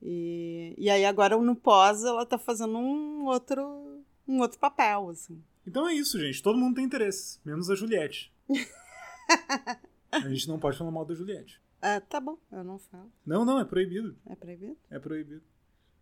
E, 0.00 0.74
e 0.78 0.88
aí 0.88 1.04
agora 1.04 1.36
no 1.36 1.56
pós 1.56 2.04
ela 2.04 2.24
tá 2.24 2.38
fazendo 2.38 2.78
um 2.78 3.26
outro 3.26 4.02
um 4.26 4.40
outro 4.40 4.58
papel, 4.58 5.10
assim. 5.10 5.42
Então 5.66 5.88
é 5.88 5.94
isso, 5.94 6.18
gente. 6.18 6.42
Todo 6.42 6.58
mundo 6.58 6.76
tem 6.76 6.84
interesse, 6.84 7.38
menos 7.44 7.70
a 7.70 7.74
Juliette. 7.74 8.32
a 10.10 10.28
gente 10.28 10.48
não 10.48 10.58
pode 10.58 10.78
falar 10.78 10.90
mal 10.90 11.04
da 11.04 11.14
Juliette. 11.14 11.60
Ah, 11.88 12.00
tá 12.00 12.18
bom, 12.18 12.36
eu 12.50 12.64
não 12.64 12.80
falo. 12.80 13.12
Não, 13.24 13.44
não, 13.44 13.60
é 13.60 13.64
proibido. 13.64 14.18
É 14.26 14.34
proibido? 14.34 14.76
É 14.90 14.98
proibido. 14.98 15.40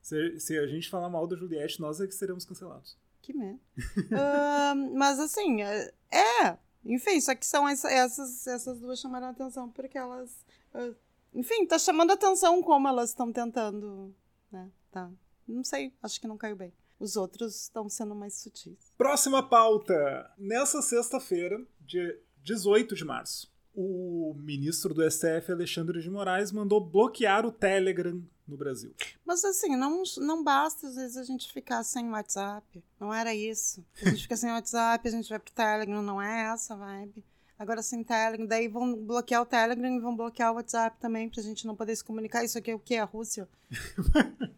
Se, 0.00 0.40
se 0.40 0.58
a 0.58 0.66
gente 0.66 0.88
falar 0.88 1.10
mal 1.10 1.26
da 1.26 1.36
Juliette, 1.36 1.78
nós 1.78 2.00
é 2.00 2.06
que 2.06 2.14
seremos 2.14 2.46
cancelados. 2.46 2.96
Que 3.20 3.34
merda. 3.34 3.60
uh, 3.76 4.96
mas 4.96 5.20
assim, 5.20 5.62
é, 5.62 5.92
é. 6.10 6.58
Enfim, 6.86 7.20
só 7.20 7.34
que 7.34 7.44
são 7.44 7.68
essa, 7.68 7.90
essas, 7.90 8.46
essas 8.46 8.80
duas 8.80 8.98
chamaram 8.98 9.26
atenção 9.26 9.70
porque 9.70 9.98
elas. 9.98 10.30
Uh, 10.74 10.96
enfim, 11.34 11.66
tá 11.66 11.78
chamando 11.78 12.12
atenção 12.12 12.62
como 12.62 12.88
elas 12.88 13.10
estão 13.10 13.30
tentando. 13.30 14.14
Né? 14.50 14.70
Tá. 14.90 15.10
Não 15.46 15.62
sei, 15.62 15.92
acho 16.02 16.18
que 16.18 16.26
não 16.26 16.38
caiu 16.38 16.56
bem. 16.56 16.72
Os 16.98 17.14
outros 17.14 17.64
estão 17.64 17.90
sendo 17.90 18.14
mais 18.14 18.36
sutis. 18.36 18.90
Próxima 18.96 19.46
pauta. 19.46 20.32
Nessa 20.38 20.80
sexta-feira, 20.80 21.62
dia 21.80 22.18
18 22.42 22.94
de 22.94 23.04
março, 23.04 23.53
o 23.74 24.34
ministro 24.38 24.94
do 24.94 25.08
STF, 25.08 25.50
Alexandre 25.50 26.00
de 26.00 26.08
Moraes, 26.08 26.52
mandou 26.52 26.80
bloquear 26.80 27.44
o 27.44 27.52
Telegram 27.52 28.22
no 28.46 28.56
Brasil. 28.56 28.94
Mas 29.24 29.44
assim, 29.44 29.76
não, 29.76 30.02
não 30.18 30.44
basta 30.44 30.86
às 30.86 30.94
vezes 30.94 31.16
a 31.16 31.24
gente 31.24 31.52
ficar 31.52 31.82
sem 31.82 32.08
WhatsApp. 32.10 32.82
Não 33.00 33.12
era 33.12 33.34
isso. 33.34 33.84
A 34.00 34.10
gente 34.10 34.22
fica 34.22 34.36
sem 34.36 34.50
WhatsApp, 34.50 35.06
a 35.06 35.10
gente 35.10 35.28
vai 35.28 35.38
pro 35.38 35.52
Telegram, 35.52 36.02
não 36.02 36.22
é 36.22 36.52
essa 36.52 36.76
vibe. 36.76 37.24
Agora 37.58 37.82
sem 37.82 38.04
Telegram, 38.04 38.46
daí 38.46 38.68
vão 38.68 38.94
bloquear 38.94 39.42
o 39.42 39.46
Telegram 39.46 39.96
e 39.96 40.00
vão 40.00 40.16
bloquear 40.16 40.52
o 40.52 40.56
WhatsApp 40.56 40.96
também 41.00 41.28
pra 41.28 41.42
gente 41.42 41.66
não 41.66 41.74
poder 41.74 41.96
se 41.96 42.04
comunicar. 42.04 42.44
Isso 42.44 42.58
aqui 42.58 42.70
é 42.70 42.74
o 42.74 42.80
que? 42.80 42.96
A 42.96 43.04
Rússia? 43.04 43.48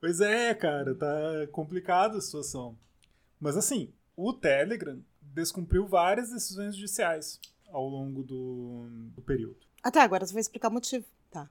pois 0.00 0.20
é, 0.20 0.54
cara, 0.54 0.94
tá 0.94 1.46
complicada 1.50 2.18
a 2.18 2.20
situação. 2.20 2.76
Mas 3.38 3.56
assim, 3.56 3.92
o 4.16 4.32
Telegram 4.32 5.02
descumpriu 5.34 5.86
várias 5.86 6.30
decisões 6.30 6.76
judiciais 6.76 7.40
ao 7.68 7.88
longo 7.88 8.22
do, 8.22 8.86
do 9.14 9.22
período. 9.22 9.56
Até 9.82 10.00
agora 10.00 10.26
você 10.26 10.32
vai 10.32 10.40
explicar 10.40 10.68
o 10.68 10.72
motivo, 10.72 11.04
tá? 11.30 11.48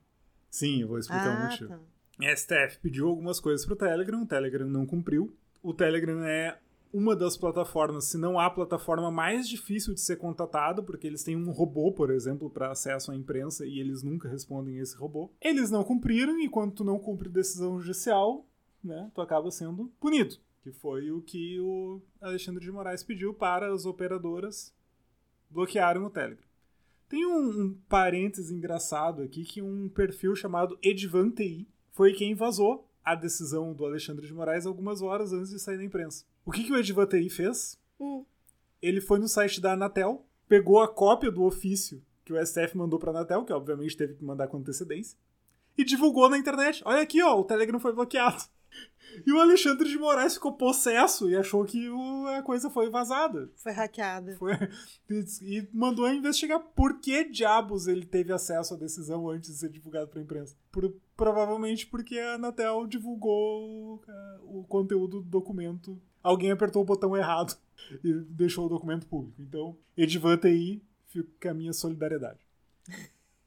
Sim, 0.49 0.81
eu 0.81 0.87
vou 0.87 0.99
explicar 0.99 1.35
ah, 1.35 1.39
o 1.39 1.49
motivo. 1.49 1.69
Tá. 1.69 1.79
A 2.27 2.35
STF 2.35 2.79
pediu 2.81 3.07
algumas 3.07 3.39
coisas 3.39 3.65
para 3.65 3.73
o 3.73 3.77
Telegram, 3.77 4.21
o 4.21 4.27
Telegram 4.27 4.67
não 4.67 4.85
cumpriu. 4.85 5.35
O 5.63 5.73
Telegram 5.73 6.23
é 6.23 6.57
uma 6.93 7.15
das 7.15 7.37
plataformas, 7.37 8.05
se 8.05 8.17
não 8.17 8.37
a 8.37 8.49
plataforma 8.49 9.09
mais 9.09 9.47
difícil 9.47 9.93
de 9.93 10.01
ser 10.01 10.17
contatado, 10.17 10.83
porque 10.83 11.07
eles 11.07 11.23
têm 11.23 11.35
um 11.35 11.51
robô, 11.51 11.91
por 11.91 12.11
exemplo, 12.11 12.49
para 12.49 12.71
acesso 12.71 13.11
à 13.11 13.15
imprensa 13.15 13.65
e 13.65 13.79
eles 13.79 14.03
nunca 14.03 14.27
respondem 14.27 14.77
esse 14.77 14.95
robô. 14.95 15.31
Eles 15.41 15.71
não 15.71 15.83
cumpriram 15.83 16.39
e 16.39 16.49
quando 16.49 16.73
tu 16.73 16.83
não 16.83 16.99
cumpre 16.99 17.29
decisão 17.29 17.79
judicial, 17.79 18.45
né, 18.83 19.09
tu 19.13 19.21
acaba 19.21 19.49
sendo 19.51 19.91
punido 19.99 20.37
que 20.61 20.71
foi 20.71 21.11
o 21.11 21.21
que 21.21 21.59
o 21.59 22.01
Alexandre 22.19 22.63
de 22.63 22.71
Moraes 22.71 23.03
pediu 23.03 23.33
para 23.33 23.73
as 23.73 23.85
operadoras 23.85 24.73
bloquearem 25.49 26.01
o 26.01 26.09
Telegram. 26.09 26.45
Tem 27.09 27.25
um, 27.25 27.49
um 27.49 27.73
parênteses 27.89 28.51
engraçado 28.51 29.21
aqui 29.21 29.43
que 29.43 29.61
um 29.61 29.89
perfil 29.89 30.35
chamado 30.35 30.77
EdvanTI 30.81 31.67
foi 31.91 32.13
quem 32.13 32.33
vazou 32.33 32.87
a 33.03 33.15
decisão 33.15 33.73
do 33.73 33.85
Alexandre 33.85 34.25
de 34.25 34.33
Moraes 34.33 34.65
algumas 34.65 35.01
horas 35.01 35.33
antes 35.33 35.49
de 35.49 35.59
sair 35.59 35.77
da 35.77 35.83
imprensa. 35.83 36.25
O 36.45 36.51
que, 36.51 36.63
que 36.63 36.71
o 36.71 36.77
EdvanTI 36.77 37.29
fez? 37.29 37.77
Hum. 37.99 38.23
Ele 38.81 39.01
foi 39.01 39.19
no 39.19 39.27
site 39.27 39.59
da 39.59 39.73
Anatel, 39.73 40.25
pegou 40.47 40.79
a 40.79 40.87
cópia 40.87 41.31
do 41.31 41.43
ofício 41.43 42.01
que 42.23 42.31
o 42.31 42.45
STF 42.45 42.77
mandou 42.77 42.99
para 42.99 43.11
a 43.11 43.15
Anatel, 43.15 43.43
que 43.43 43.53
obviamente 43.53 43.97
teve 43.97 44.13
que 44.13 44.23
mandar 44.23 44.47
com 44.47 44.57
antecedência, 44.57 45.17
e 45.77 45.83
divulgou 45.83 46.29
na 46.29 46.37
internet. 46.37 46.81
Olha 46.85 47.01
aqui, 47.01 47.21
ó, 47.21 47.39
o 47.39 47.43
Telegram 47.43 47.79
foi 47.79 47.93
bloqueado. 47.93 48.43
E 49.25 49.31
o 49.31 49.39
Alexandre 49.39 49.89
de 49.89 49.97
Moraes 49.97 50.35
ficou 50.35 50.53
possesso 50.53 51.29
e 51.29 51.35
achou 51.35 51.63
que 51.65 51.89
o, 51.89 52.27
a 52.27 52.41
coisa 52.41 52.69
foi 52.69 52.89
vazada. 52.89 53.51
Foi 53.55 53.71
hackeada. 53.71 54.35
Foi, 54.37 54.53
e 55.41 55.67
mandou 55.73 56.07
investigar 56.09 56.59
por 56.75 56.99
que 56.99 57.25
diabos 57.25 57.87
ele 57.87 58.05
teve 58.05 58.31
acesso 58.31 58.73
à 58.73 58.77
decisão 58.77 59.29
antes 59.29 59.51
de 59.51 59.57
ser 59.57 59.69
divulgado 59.69 60.09
para 60.09 60.19
a 60.19 60.23
imprensa. 60.23 60.55
Por, 60.71 60.93
provavelmente 61.15 61.85
porque 61.87 62.17
a 62.17 62.35
Anatel 62.35 62.87
divulgou 62.87 64.01
o, 64.47 64.59
o 64.59 64.63
conteúdo 64.63 65.21
do 65.21 65.29
documento. 65.29 66.01
Alguém 66.23 66.51
apertou 66.51 66.81
o 66.81 66.85
botão 66.85 67.15
errado 67.17 67.57
e 68.03 68.13
deixou 68.29 68.65
o 68.65 68.69
documento 68.69 69.07
público. 69.07 69.41
Então, 69.41 69.77
Edvan 69.97 70.37
TI, 70.37 70.83
fica 71.07 71.51
a 71.51 71.53
minha 71.53 71.73
solidariedade. 71.73 72.39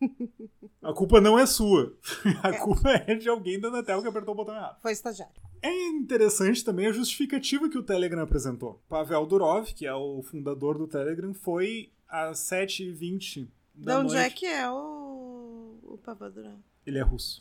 A 0.82 0.92
culpa 0.92 1.18
não 1.18 1.38
é 1.38 1.46
sua. 1.46 1.96
A 2.42 2.50
é. 2.50 2.58
culpa 2.58 2.90
é 2.90 3.14
de 3.14 3.28
alguém 3.28 3.58
da 3.58 3.68
Anatel 3.68 4.02
que 4.02 4.08
apertou 4.08 4.34
o 4.34 4.36
botão 4.36 4.54
errado. 4.54 4.80
Foi 4.82 4.92
estagiário. 4.92 5.34
É 5.66 5.88
interessante 5.88 6.62
também 6.62 6.86
a 6.86 6.92
justificativa 6.92 7.70
que 7.70 7.78
o 7.78 7.82
Telegram 7.82 8.20
apresentou. 8.22 8.82
Pavel 8.86 9.24
Durov, 9.24 9.72
que 9.72 9.86
é 9.86 9.94
o 9.94 10.22
fundador 10.22 10.76
do 10.76 10.86
Telegram, 10.86 11.32
foi 11.32 11.90
às 12.06 12.38
7h20 12.40 13.48
da 13.74 13.94
De 13.94 14.00
onde 14.04 14.14
noite. 14.14 14.26
é 14.26 14.30
que 14.30 14.44
é 14.44 14.70
o, 14.70 15.78
o 15.82 15.98
Pavel 16.04 16.30
Durov? 16.30 16.58
Ele 16.84 16.98
é 16.98 17.02
russo. 17.02 17.40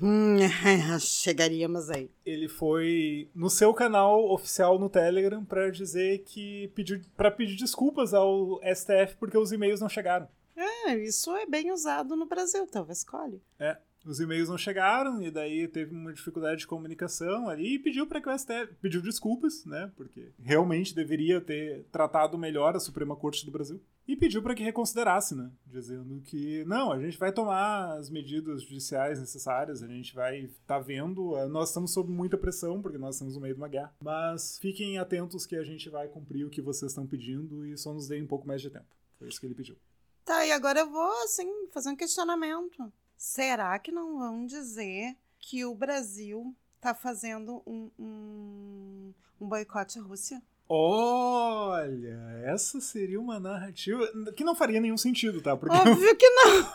Hum, 0.00 0.36
chegaríamos 1.00 1.90
aí. 1.90 2.08
Ele 2.24 2.48
foi 2.48 3.28
no 3.34 3.50
seu 3.50 3.74
canal 3.74 4.30
oficial 4.30 4.78
no 4.78 4.88
Telegram 4.88 5.44
para 5.44 5.68
dizer 5.70 6.18
que 6.18 6.70
pediu 6.76 7.00
para 7.16 7.28
pedir 7.32 7.56
desculpas 7.56 8.14
ao 8.14 8.60
STF 8.62 9.16
porque 9.18 9.36
os 9.36 9.50
e-mails 9.50 9.80
não 9.80 9.88
chegaram. 9.88 10.28
É, 10.54 10.96
isso 10.98 11.34
é 11.34 11.44
bem 11.44 11.72
usado 11.72 12.14
no 12.14 12.26
Brasil, 12.26 12.66
talvez 12.68 12.98
escolhe. 12.98 13.42
É. 13.58 13.76
os 14.06 14.20
e-mails 14.20 14.48
não 14.48 14.56
chegaram 14.56 15.20
e 15.22 15.30
daí 15.30 15.66
teve 15.68 15.94
uma 15.94 16.12
dificuldade 16.12 16.60
de 16.60 16.66
comunicação 16.66 17.48
ali 17.48 17.74
e 17.74 17.78
pediu 17.78 18.06
para 18.06 18.20
que 18.20 18.28
o 18.28 18.38
STF 18.38 18.74
pediu 18.80 19.02
desculpas, 19.02 19.64
né? 19.64 19.90
Porque 19.96 20.30
realmente 20.38 20.94
deveria 20.94 21.40
ter 21.40 21.84
tratado 21.90 22.38
melhor 22.38 22.76
a 22.76 22.80
Suprema 22.80 23.16
Corte 23.16 23.44
do 23.44 23.50
Brasil 23.50 23.80
e 24.06 24.14
pediu 24.14 24.42
para 24.42 24.54
que 24.54 24.62
reconsiderasse, 24.62 25.34
né? 25.34 25.50
Dizendo 25.66 26.20
que 26.24 26.64
não, 26.64 26.92
a 26.92 27.00
gente 27.00 27.18
vai 27.18 27.32
tomar 27.32 27.96
as 27.98 28.08
medidas 28.08 28.62
judiciais 28.62 29.18
necessárias, 29.18 29.82
a 29.82 29.88
gente 29.88 30.14
vai 30.14 30.40
estar 30.40 30.56
tá 30.66 30.78
vendo, 30.78 31.34
nós 31.48 31.68
estamos 31.68 31.92
sob 31.92 32.10
muita 32.10 32.38
pressão 32.38 32.80
porque 32.80 32.98
nós 32.98 33.16
estamos 33.16 33.34
no 33.34 33.40
meio 33.40 33.54
de 33.54 33.60
uma 33.60 33.68
guerra, 33.68 33.94
mas 34.00 34.58
fiquem 34.58 34.98
atentos 34.98 35.44
que 35.44 35.56
a 35.56 35.64
gente 35.64 35.90
vai 35.90 36.06
cumprir 36.06 36.44
o 36.44 36.50
que 36.50 36.62
vocês 36.62 36.92
estão 36.92 37.06
pedindo 37.06 37.66
e 37.66 37.76
só 37.76 37.92
nos 37.92 38.06
deem 38.06 38.22
um 38.22 38.28
pouco 38.28 38.46
mais 38.46 38.62
de 38.62 38.70
tempo. 38.70 38.86
Foi 39.18 39.28
isso 39.28 39.40
que 39.40 39.46
ele 39.46 39.54
pediu. 39.54 39.76
Tá, 40.24 40.44
e 40.44 40.52
agora 40.52 40.80
eu 40.80 40.90
vou 40.90 41.24
assim 41.24 41.68
fazer 41.72 41.90
um 41.90 41.96
questionamento. 41.96 42.92
Será 43.16 43.78
que 43.78 43.90
não 43.90 44.18
vão 44.18 44.46
dizer 44.46 45.16
que 45.38 45.64
o 45.64 45.74
Brasil 45.74 46.54
está 46.76 46.94
fazendo 46.94 47.62
um, 47.66 47.90
um, 47.98 49.14
um 49.40 49.48
boicote 49.48 49.98
à 49.98 50.02
Rússia? 50.02 50.42
Olha, 50.68 52.18
essa 52.44 52.80
seria 52.80 53.20
uma 53.20 53.38
narrativa 53.38 54.06
que 54.36 54.44
não 54.44 54.54
faria 54.54 54.80
nenhum 54.80 54.96
sentido, 54.96 55.40
tá? 55.40 55.56
Porque 55.56 55.76
Óbvio 55.76 56.16
que 56.16 56.28
não! 56.28 56.72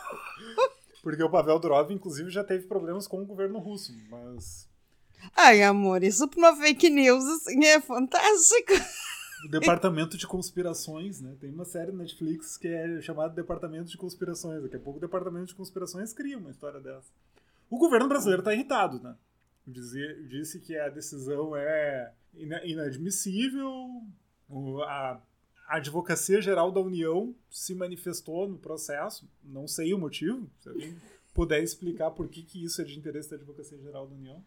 Porque 1.02 1.22
o 1.22 1.30
Pavel 1.30 1.58
Durov, 1.58 1.90
inclusive, 1.92 2.30
já 2.30 2.44
teve 2.44 2.66
problemas 2.66 3.06
com 3.08 3.20
o 3.20 3.26
governo 3.26 3.58
russo, 3.58 3.92
mas... 4.08 4.68
Ai, 5.36 5.62
amor, 5.62 6.02
isso 6.02 6.26
pra 6.28 6.38
uma 6.38 6.56
fake 6.56 6.88
news, 6.88 7.24
assim, 7.24 7.64
é 7.64 7.80
fantástico. 7.80 8.72
O 9.44 9.48
Departamento 9.48 10.16
de 10.16 10.26
Conspirações, 10.26 11.20
né? 11.20 11.36
Tem 11.40 11.50
uma 11.50 11.64
série 11.64 11.92
na 11.92 11.98
Netflix 11.98 12.56
que 12.56 12.68
é 12.68 13.00
chamada 13.00 13.34
Departamento 13.34 13.90
de 13.90 13.96
Conspirações. 13.96 14.62
Daqui 14.62 14.76
a 14.76 14.80
pouco 14.80 14.98
o 14.98 15.00
Departamento 15.00 15.46
de 15.46 15.54
Conspirações 15.54 16.12
cria 16.12 16.38
uma 16.38 16.50
história 16.50 16.80
dessa. 16.80 17.10
O 17.68 17.78
governo 17.78 18.08
brasileiro 18.08 18.42
tá 18.42 18.52
irritado, 18.52 19.00
né? 19.02 19.16
Dizia, 19.66 20.22
disse 20.24 20.60
que 20.60 20.76
a 20.76 20.88
decisão 20.88 21.56
é 21.56 22.12
inadmissível. 22.34 24.02
A, 24.86 25.20
a 25.68 25.76
Advocacia 25.76 26.40
Geral 26.42 26.70
da 26.70 26.80
União 26.80 27.34
se 27.50 27.74
manifestou 27.74 28.48
no 28.48 28.58
processo. 28.58 29.28
Não 29.42 29.66
sei 29.66 29.94
o 29.94 29.98
motivo. 29.98 30.50
Se 30.60 30.68
alguém 30.68 30.96
puder 31.32 31.62
explicar 31.62 32.10
por 32.10 32.28
que, 32.28 32.42
que 32.42 32.62
isso 32.62 32.80
é 32.82 32.84
de 32.84 32.98
interesse 32.98 33.30
da 33.30 33.36
Advocacia 33.36 33.78
Geral 33.78 34.06
da 34.06 34.14
União. 34.14 34.44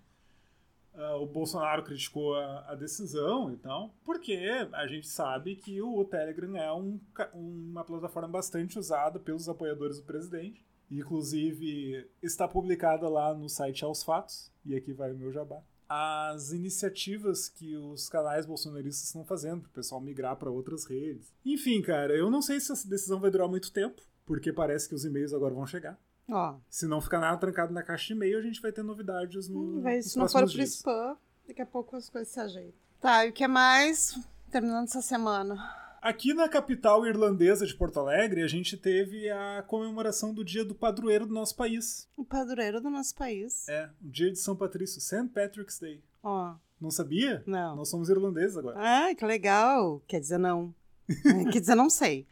Uh, 0.95 1.21
o 1.21 1.25
Bolsonaro 1.25 1.83
criticou 1.83 2.35
a, 2.35 2.71
a, 2.71 2.75
decisão 2.75 3.51
e 3.51 3.57
tal, 3.57 3.93
porque 4.05 4.39
a 4.71 4.87
gente 4.87 5.07
sabe 5.07 5.57
que 5.57 5.81
o 5.81 6.05
Telegram 6.05 6.55
é 6.55 6.71
um, 6.71 6.97
uma 7.33 7.83
plataforma 7.83 8.29
bastante 8.29 8.79
usada 8.79 9.19
pelos 9.19 9.49
apoiadores 9.49 9.97
do 9.97 10.05
presidente. 10.05 10.65
Inclusive, 10.89 12.09
está 12.23 12.47
publicada 12.47 13.09
lá 13.09 13.33
no 13.33 13.49
site 13.49 13.83
Aos 13.83 14.03
Fatos, 14.03 14.49
e 14.65 14.73
aqui 14.73 14.93
vai 14.93 15.11
o 15.11 15.17
meu 15.17 15.33
jabá 15.33 15.61
as 15.87 16.51
iniciativas 16.51 17.47
que 17.47 17.75
os 17.77 18.09
canais 18.09 18.45
bolsonaristas 18.45 19.05
estão 19.05 19.23
fazendo 19.23 19.61
para 19.61 19.69
o 19.69 19.73
pessoal 19.73 20.01
migrar 20.01 20.35
para 20.35 20.49
outras 20.49 20.85
redes. 20.85 21.31
Enfim, 21.45 21.81
cara, 21.81 22.13
eu 22.15 22.29
não 22.29 22.41
sei 22.41 22.59
se 22.59 22.71
essa 22.71 22.87
decisão 22.87 23.19
vai 23.19 23.29
durar 23.29 23.47
muito 23.47 23.71
tempo, 23.71 24.01
porque 24.25 24.51
parece 24.51 24.89
que 24.89 24.95
os 24.95 25.05
e-mails 25.05 25.33
agora 25.33 25.53
vão 25.53 25.67
chegar. 25.67 25.99
Ó. 26.30 26.55
Se 26.69 26.88
não 26.88 27.01
ficar 27.01 27.19
nada 27.19 27.38
trancado 27.38 27.73
na 27.73 27.84
caixa 27.84 28.07
de 28.07 28.13
e-mail, 28.13 28.39
a 28.39 28.41
gente 28.41 28.61
vai 28.61 28.71
ter 28.71 28.84
novidades 28.84 29.47
no. 29.47 29.78
Hum, 29.78 29.82
vai, 29.82 30.01
se 30.01 30.17
não 30.17 30.28
for 30.28 30.49
pro 30.51 30.61
spam, 30.63 31.17
daqui 31.47 31.61
a 31.61 31.65
pouco 31.65 31.95
as 31.95 32.09
coisas 32.09 32.30
se 32.30 32.39
ajeitam. 32.39 32.73
Tá, 32.99 33.26
e 33.26 33.30
o 33.30 33.34
que 33.34 33.47
mais? 33.47 34.19
Terminando 34.49 34.86
essa 34.88 35.01
semana. 35.01 35.55
Aqui 36.01 36.34
na 36.34 36.47
capital 36.47 37.05
irlandesa 37.05 37.65
de 37.65 37.76
Porto 37.76 37.99
Alegre, 37.99 38.43
a 38.43 38.47
gente 38.47 38.78
teve 38.78 39.30
a 39.30 39.63
comemoração 39.67 40.34
do 40.34 40.45
dia 40.45 40.63
do 40.63 40.76
padroeiro 40.76 41.26
do 41.26 41.34
nosso 41.34 41.55
país. 41.55 42.07
O 42.15 42.23
padroeiro 42.23 42.80
do 42.80 42.89
nosso 42.89 43.15
país? 43.15 43.67
É, 43.67 43.89
o 44.03 44.07
dia 44.07 44.32
de 44.32 44.38
São 44.38 44.55
Patrício, 44.55 45.01
St. 45.01 45.30
Patrick's 45.34 45.80
Day. 45.80 46.03
Ó. 46.21 46.51
Oh. 46.51 46.65
Não 46.80 46.91
sabia? 46.91 47.41
Não. 47.47 47.76
Nós 47.76 47.89
somos 47.89 48.09
irlandeses 48.09 48.57
agora. 48.57 48.78
Ah, 48.78 49.15
que 49.15 49.26
legal. 49.26 50.01
Quer 50.07 50.19
dizer, 50.19 50.38
não. 50.38 50.76
Quer 51.51 51.59
dizer, 51.59 51.76
não 51.76 51.89
sei. 51.89 52.28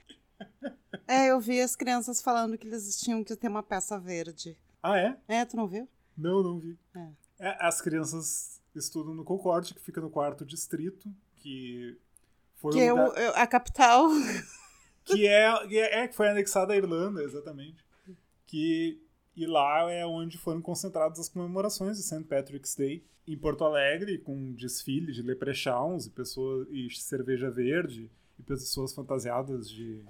É, 1.07 1.31
eu 1.31 1.39
vi 1.39 1.61
as 1.61 1.75
crianças 1.75 2.21
falando 2.21 2.57
que 2.57 2.67
eles 2.67 2.99
tinham 2.99 3.23
que 3.23 3.35
ter 3.35 3.47
uma 3.47 3.63
peça 3.63 3.97
verde. 3.99 4.57
Ah, 4.81 4.97
é? 4.97 5.17
É, 5.27 5.45
tu 5.45 5.55
não 5.55 5.67
viu? 5.67 5.87
Não, 6.17 6.43
não 6.43 6.59
vi. 6.59 6.77
É. 6.95 7.07
É, 7.39 7.57
as 7.59 7.81
crianças 7.81 8.61
estudam 8.75 9.13
no 9.13 9.23
Concorde, 9.23 9.73
que 9.73 9.81
fica 9.81 10.01
no 10.01 10.09
quarto 10.09 10.45
distrito, 10.45 11.09
que 11.37 11.97
foi 12.57 12.73
que 12.73 12.79
é 12.79 12.91
lugar... 12.91 13.17
é 13.17 13.27
a 13.41 13.47
capital. 13.47 14.07
Que 15.05 15.27
é, 15.27 15.67
que 15.67 15.77
é, 15.77 16.05
é, 16.05 16.11
foi 16.13 16.29
anexada 16.29 16.71
à 16.71 16.77
Irlanda, 16.77 17.21
exatamente. 17.21 17.83
Que, 18.47 19.01
e 19.35 19.45
lá 19.45 19.91
é 19.91 20.05
onde 20.05 20.37
foram 20.37 20.61
concentradas 20.61 21.19
as 21.19 21.27
comemorações 21.27 21.97
de 21.97 22.03
St. 22.03 22.23
Patrick's 22.23 22.73
Day. 22.73 23.03
Em 23.27 23.37
Porto 23.37 23.65
Alegre, 23.65 24.17
com 24.17 24.53
desfile 24.53 25.11
de 25.11 25.21
leprechauns 25.21 26.05
e, 26.05 26.09
pessoas, 26.09 26.67
e 26.71 26.89
cerveja 26.89 27.51
verde, 27.51 28.09
e 28.39 28.43
pessoas 28.43 28.93
fantasiadas 28.93 29.69
de, 29.69 30.01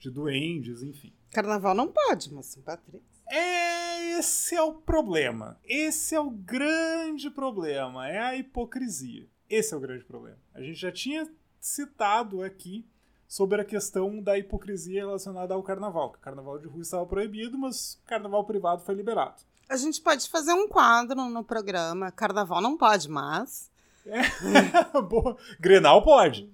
de 0.00 0.10
duendes, 0.10 0.82
enfim. 0.82 1.12
Carnaval 1.30 1.74
não 1.74 1.86
pode, 1.86 2.32
mas 2.32 2.46
St. 2.46 2.62
Patrick's. 2.62 3.20
É, 3.28 4.18
esse 4.18 4.56
é 4.56 4.62
o 4.62 4.74
problema. 4.74 5.60
Esse 5.64 6.16
é 6.16 6.20
o 6.20 6.30
grande 6.30 7.30
problema. 7.30 8.08
É 8.08 8.18
a 8.18 8.36
hipocrisia. 8.36 9.28
Esse 9.48 9.72
é 9.72 9.76
o 9.76 9.80
grande 9.80 10.04
problema. 10.04 10.38
A 10.52 10.60
gente 10.60 10.80
já 10.80 10.90
tinha 10.90 11.28
citado 11.60 12.42
aqui 12.42 12.84
sobre 13.28 13.60
a 13.60 13.64
questão 13.64 14.20
da 14.20 14.36
hipocrisia 14.36 15.02
relacionada 15.02 15.54
ao 15.54 15.62
carnaval. 15.62 16.10
Que 16.10 16.18
o 16.18 16.22
carnaval 16.22 16.58
de 16.58 16.66
rua 16.66 16.82
estava 16.82 17.06
proibido, 17.06 17.56
mas 17.56 17.94
o 17.94 18.06
carnaval 18.06 18.44
privado 18.44 18.82
foi 18.82 18.94
liberado. 18.94 19.42
A 19.68 19.76
gente 19.76 20.00
pode 20.00 20.28
fazer 20.28 20.52
um 20.52 20.66
quadro 20.66 21.28
no 21.28 21.44
programa. 21.44 22.10
Carnaval 22.10 22.60
não 22.60 22.76
pode, 22.76 23.08
mas. 23.08 23.70
É. 24.04 24.22
Boa. 25.02 25.36
Grenal 25.60 26.02
pode. 26.02 26.50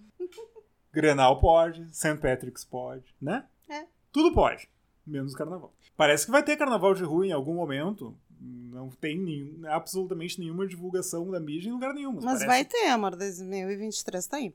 Grenal 0.96 1.38
pode. 1.38 1.86
St. 1.94 2.16
Patrick's 2.16 2.64
pode, 2.64 3.14
né? 3.20 3.44
É. 3.68 3.84
Tudo 4.10 4.32
pode, 4.32 4.66
menos 5.06 5.34
carnaval. 5.34 5.70
Parece 5.94 6.24
que 6.24 6.32
vai 6.32 6.42
ter 6.42 6.56
carnaval 6.56 6.94
de 6.94 7.04
rua 7.04 7.26
em 7.26 7.32
algum 7.32 7.54
momento. 7.54 8.16
Não 8.40 8.88
tem 8.88 9.18
nenhum, 9.18 9.66
absolutamente 9.66 10.40
nenhuma 10.40 10.66
divulgação 10.66 11.30
da 11.30 11.38
mídia 11.38 11.68
em 11.68 11.72
lugar 11.72 11.92
nenhum. 11.92 12.14
Mas, 12.14 12.24
mas 12.24 12.38
parece... 12.38 12.46
vai 12.46 12.64
ter, 12.64 12.88
amor. 12.88 13.14
2023 13.14 14.26
tá 14.26 14.38
aí. 14.38 14.54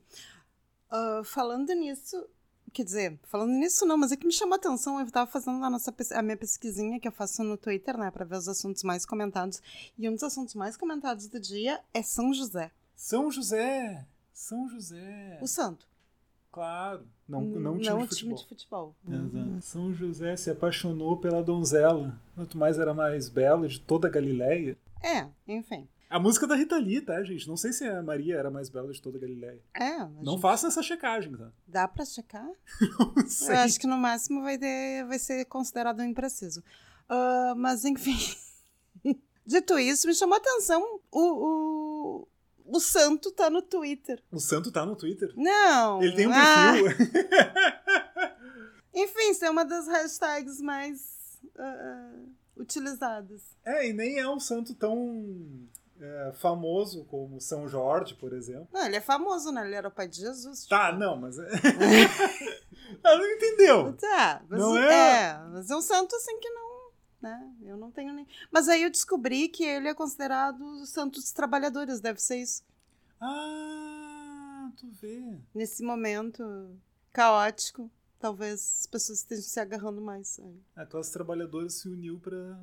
Uh, 0.90 1.22
falando 1.22 1.72
nisso, 1.74 2.28
quer 2.72 2.82
dizer, 2.82 3.20
falando 3.22 3.52
nisso 3.52 3.86
não, 3.86 3.96
mas 3.96 4.10
é 4.10 4.16
que 4.16 4.26
me 4.26 4.32
chamou 4.32 4.54
a 4.54 4.56
atenção, 4.56 4.98
eu 4.98 5.06
estava 5.06 5.30
fazendo 5.30 5.64
a, 5.64 5.70
nossa, 5.70 5.94
a 6.12 6.22
minha 6.22 6.36
pesquisinha 6.36 6.98
que 6.98 7.06
eu 7.06 7.12
faço 7.12 7.44
no 7.44 7.56
Twitter, 7.56 7.96
né, 7.96 8.10
para 8.10 8.24
ver 8.24 8.36
os 8.36 8.48
assuntos 8.48 8.82
mais 8.82 9.06
comentados, 9.06 9.62
e 9.96 10.08
um 10.08 10.12
dos 10.12 10.22
assuntos 10.22 10.54
mais 10.54 10.76
comentados 10.76 11.28
do 11.28 11.40
dia 11.40 11.80
é 11.94 12.02
São 12.02 12.34
José. 12.34 12.72
São 12.94 13.30
José! 13.30 14.06
São 14.32 14.68
José! 14.68 15.38
O 15.40 15.46
santo. 15.46 15.91
Claro, 16.52 17.06
não, 17.26 17.40
não, 17.40 17.78
time, 17.78 17.88
não 17.88 18.06
de 18.06 18.14
time 18.14 18.34
de 18.34 18.46
futebol. 18.46 18.94
Exato. 19.08 19.60
São 19.62 19.94
José 19.94 20.36
se 20.36 20.50
apaixonou 20.50 21.16
pela 21.16 21.42
donzela, 21.42 22.14
quanto 22.34 22.58
mais 22.58 22.78
era 22.78 22.92
mais 22.92 23.30
bela 23.30 23.66
de 23.66 23.80
toda 23.80 24.06
a 24.06 24.10
Galileia. 24.10 24.76
É, 25.02 25.26
enfim. 25.48 25.88
A 26.10 26.18
música 26.18 26.46
da 26.46 26.54
Rita 26.54 26.76
Lee, 26.76 27.00
tá, 27.00 27.24
gente? 27.24 27.48
Não 27.48 27.56
sei 27.56 27.72
se 27.72 27.86
a 27.86 28.02
Maria 28.02 28.36
era 28.36 28.48
a 28.48 28.50
mais 28.50 28.68
bela 28.68 28.92
de 28.92 29.00
toda 29.00 29.16
a 29.16 29.20
Galileia. 29.20 29.62
É. 29.72 29.98
Não 30.20 30.34
gente... 30.34 30.42
faça 30.42 30.66
essa 30.66 30.82
checagem, 30.82 31.34
tá? 31.34 31.50
Dá 31.66 31.88
pra 31.88 32.04
checar? 32.04 32.46
não 33.16 33.26
sei. 33.26 33.56
Eu 33.56 33.60
acho 33.60 33.80
que 33.80 33.86
no 33.86 33.96
máximo 33.96 34.42
vai, 34.42 34.58
ter, 34.58 35.06
vai 35.06 35.18
ser 35.18 35.46
considerado 35.46 36.00
um 36.00 36.04
impreciso. 36.04 36.60
Uh, 37.08 37.56
mas, 37.56 37.86
enfim. 37.86 38.18
Dito 39.46 39.78
isso, 39.78 40.06
me 40.06 40.14
chamou 40.14 40.34
a 40.34 40.38
atenção 40.38 41.00
o, 41.10 41.20
o, 41.20 42.28
o 42.66 42.80
Santo 42.80 43.30
tá 43.32 43.50
no 43.50 43.62
Twitter. 43.62 44.22
O 44.30 44.40
Santo 44.40 44.70
tá 44.70 44.84
no 44.84 44.96
Twitter? 44.96 45.32
Não. 45.36 46.02
Ele 46.02 46.16
tem 46.16 46.26
um 46.26 46.32
ah. 46.32 46.72
perfil. 46.72 47.06
Enfim, 48.94 49.30
isso 49.30 49.44
é 49.44 49.50
uma 49.50 49.64
das 49.64 49.86
hashtags 49.86 50.60
mais 50.60 51.40
uh, 51.56 52.28
utilizadas. 52.56 53.42
É, 53.64 53.88
e 53.88 53.92
nem 53.92 54.18
é 54.18 54.28
um 54.28 54.38
santo 54.38 54.74
tão 54.74 55.66
é, 56.00 56.32
famoso 56.34 57.04
como 57.04 57.40
São 57.40 57.68
Jorge, 57.68 58.14
por 58.14 58.32
exemplo. 58.32 58.68
Não, 58.72 58.84
ele 58.84 58.96
é 58.96 59.00
famoso, 59.00 59.52
né? 59.52 59.64
Ele 59.64 59.74
era 59.74 59.88
o 59.88 59.90
pai 59.90 60.08
de 60.08 60.20
Jesus. 60.20 60.66
Tá, 60.66 60.88
tipo. 60.88 60.98
não, 60.98 61.16
mas. 61.16 61.38
É... 61.38 61.46
Ela 63.02 63.18
não 63.18 63.26
entendeu. 63.26 63.92
Tá, 63.94 64.42
mas 64.48 64.60
não 64.60 64.76
é... 64.76 65.22
é. 65.22 65.38
Mas 65.52 65.70
é 65.70 65.76
um 65.76 65.80
santo 65.80 66.16
assim 66.16 66.38
que 66.38 66.50
não. 66.50 66.71
Né? 67.22 67.54
Eu 67.62 67.76
não 67.76 67.90
tenho 67.92 68.12
nem. 68.12 68.26
Mas 68.50 68.68
aí 68.68 68.82
eu 68.82 68.90
descobri 68.90 69.48
que 69.48 69.64
ele 69.64 69.88
é 69.88 69.94
considerado 69.94 70.60
o 70.60 70.86
santo 70.86 71.20
dos 71.20 71.30
trabalhadores, 71.32 72.00
deve 72.00 72.20
ser 72.20 72.38
isso. 72.38 72.64
Ah, 73.20 74.70
tu 74.76 74.88
vê. 74.90 75.38
Nesse 75.54 75.84
momento 75.84 76.76
caótico, 77.12 77.88
talvez 78.18 78.80
as 78.80 78.86
pessoas 78.86 79.20
estejam 79.20 79.44
se 79.44 79.60
agarrando 79.60 80.00
mais. 80.00 80.40
A 80.74 80.84
classe 80.84 81.12
trabalhadora 81.12 81.70
se 81.70 81.88
uniu 81.88 82.18
para 82.18 82.60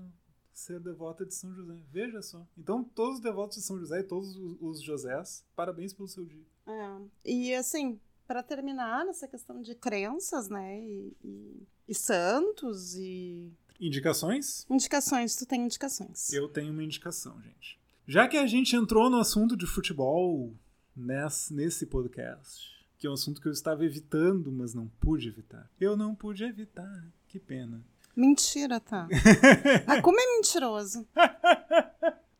ser 0.53 0.79
devota 0.81 1.25
de 1.25 1.33
São 1.33 1.53
José. 1.55 1.79
Veja 1.89 2.21
só. 2.21 2.45
Então, 2.57 2.83
todos 2.83 3.15
os 3.15 3.21
devotos 3.21 3.57
de 3.57 3.63
São 3.63 3.79
José 3.79 4.01
e 4.01 4.03
todos 4.03 4.35
os 4.59 4.81
Josés, 4.81 5.45
parabéns 5.55 5.93
pelo 5.93 6.09
seu 6.09 6.25
dia. 6.25 6.45
É. 6.67 7.01
E 7.23 7.55
assim, 7.55 7.97
para 8.27 8.43
terminar 8.43 9.05
nessa 9.05 9.27
questão 9.27 9.61
de 9.61 9.73
crenças, 9.73 10.49
né, 10.49 10.79
e, 10.81 11.13
e, 11.23 11.67
e 11.87 11.95
santos, 11.95 12.95
e 12.95 13.51
Indicações? 13.79 14.65
Indicações, 14.69 15.35
tu 15.35 15.45
tem 15.45 15.63
indicações. 15.63 16.33
Eu 16.33 16.49
tenho 16.49 16.73
uma 16.73 16.83
indicação, 16.83 17.41
gente. 17.41 17.79
Já 18.05 18.27
que 18.27 18.37
a 18.37 18.45
gente 18.45 18.75
entrou 18.75 19.09
no 19.09 19.19
assunto 19.19 19.55
de 19.55 19.65
futebol 19.65 20.53
nesse, 20.95 21.85
podcast, 21.85 22.85
que 22.97 23.07
é 23.07 23.09
um 23.09 23.13
assunto 23.13 23.39
que 23.39 23.47
eu 23.47 23.51
estava 23.51 23.85
evitando, 23.85 24.51
mas 24.51 24.73
não 24.73 24.87
pude 24.99 25.29
evitar. 25.29 25.69
Eu 25.79 25.95
não 25.95 26.13
pude 26.13 26.43
evitar. 26.43 27.07
Que 27.27 27.39
pena. 27.39 27.81
Mentira, 28.15 28.79
tá. 28.79 29.07
ah, 29.87 30.01
como 30.01 30.19
é 30.19 30.25
mentiroso. 30.35 31.07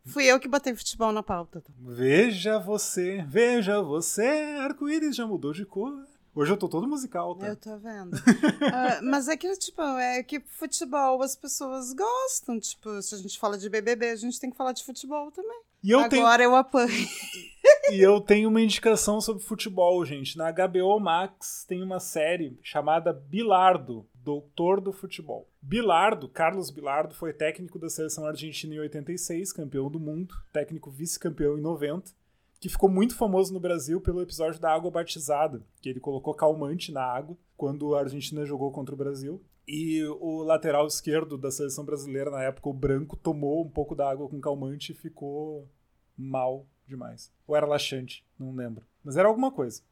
Fui 0.04 0.24
eu 0.24 0.40
que 0.40 0.48
botei 0.48 0.74
futebol 0.74 1.12
na 1.12 1.22
pauta. 1.22 1.60
Tá? 1.60 1.72
Veja 1.78 2.58
você, 2.58 3.24
veja 3.28 3.80
você, 3.80 4.26
arco-íris 4.60 5.16
já 5.16 5.26
mudou 5.26 5.52
de 5.52 5.64
cor. 5.64 6.06
Hoje 6.40 6.52
eu 6.52 6.56
tô 6.56 6.70
todo 6.70 6.88
musical, 6.88 7.34
tá? 7.34 7.48
Eu 7.48 7.56
tô 7.56 7.76
vendo. 7.76 8.14
uh, 8.14 9.04
mas 9.04 9.28
é 9.28 9.36
que, 9.36 9.54
tipo, 9.58 9.82
é 9.82 10.22
que 10.22 10.40
futebol 10.40 11.22
as 11.22 11.36
pessoas 11.36 11.92
gostam. 11.92 12.58
Tipo, 12.58 13.02
se 13.02 13.14
a 13.14 13.18
gente 13.18 13.38
fala 13.38 13.58
de 13.58 13.68
BBB, 13.68 14.08
a 14.08 14.16
gente 14.16 14.40
tem 14.40 14.50
que 14.50 14.56
falar 14.56 14.72
de 14.72 14.82
futebol 14.82 15.30
também. 15.30 15.60
E 15.84 15.90
eu 15.90 16.00
Agora 16.00 16.38
tenho... 16.38 16.50
eu 16.50 16.56
apanho. 16.56 16.88
e 17.92 18.00
eu 18.00 18.22
tenho 18.22 18.48
uma 18.48 18.62
indicação 18.62 19.20
sobre 19.20 19.42
futebol, 19.42 20.02
gente. 20.06 20.38
Na 20.38 20.50
HBO 20.50 20.98
Max 20.98 21.66
tem 21.68 21.82
uma 21.82 22.00
série 22.00 22.58
chamada 22.62 23.12
Bilardo, 23.12 24.08
Doutor 24.14 24.80
do 24.80 24.94
Futebol. 24.94 25.46
Bilardo, 25.60 26.26
Carlos 26.26 26.70
Bilardo, 26.70 27.14
foi 27.14 27.34
técnico 27.34 27.78
da 27.78 27.90
seleção 27.90 28.24
argentina 28.24 28.74
em 28.74 28.80
86, 28.80 29.52
campeão 29.52 29.90
do 29.90 30.00
mundo, 30.00 30.34
técnico 30.50 30.90
vice-campeão 30.90 31.58
em 31.58 31.60
90 31.60 32.18
que 32.60 32.68
ficou 32.68 32.90
muito 32.90 33.16
famoso 33.16 33.54
no 33.54 33.58
Brasil 33.58 34.00
pelo 34.02 34.20
episódio 34.20 34.60
da 34.60 34.70
água 34.70 34.90
batizada, 34.90 35.64
que 35.80 35.88
ele 35.88 35.98
colocou 35.98 36.34
calmante 36.34 36.92
na 36.92 37.02
água 37.02 37.36
quando 37.56 37.94
a 37.94 38.00
Argentina 38.00 38.44
jogou 38.44 38.70
contra 38.70 38.94
o 38.94 38.98
Brasil. 38.98 39.42
E 39.66 40.04
o 40.04 40.42
lateral 40.42 40.86
esquerdo 40.86 41.38
da 41.38 41.50
seleção 41.50 41.84
brasileira 41.84 42.30
na 42.30 42.42
época, 42.42 42.68
o 42.68 42.74
branco, 42.74 43.16
tomou 43.16 43.64
um 43.64 43.70
pouco 43.70 43.94
da 43.94 44.10
água 44.10 44.28
com 44.28 44.40
calmante 44.40 44.92
e 44.92 44.94
ficou 44.94 45.66
mal 46.16 46.66
demais. 46.86 47.32
Ou 47.46 47.56
era 47.56 47.66
laxante, 47.66 48.26
não 48.38 48.54
lembro. 48.54 48.84
Mas 49.02 49.16
era 49.16 49.28
alguma 49.28 49.50
coisa. 49.50 49.82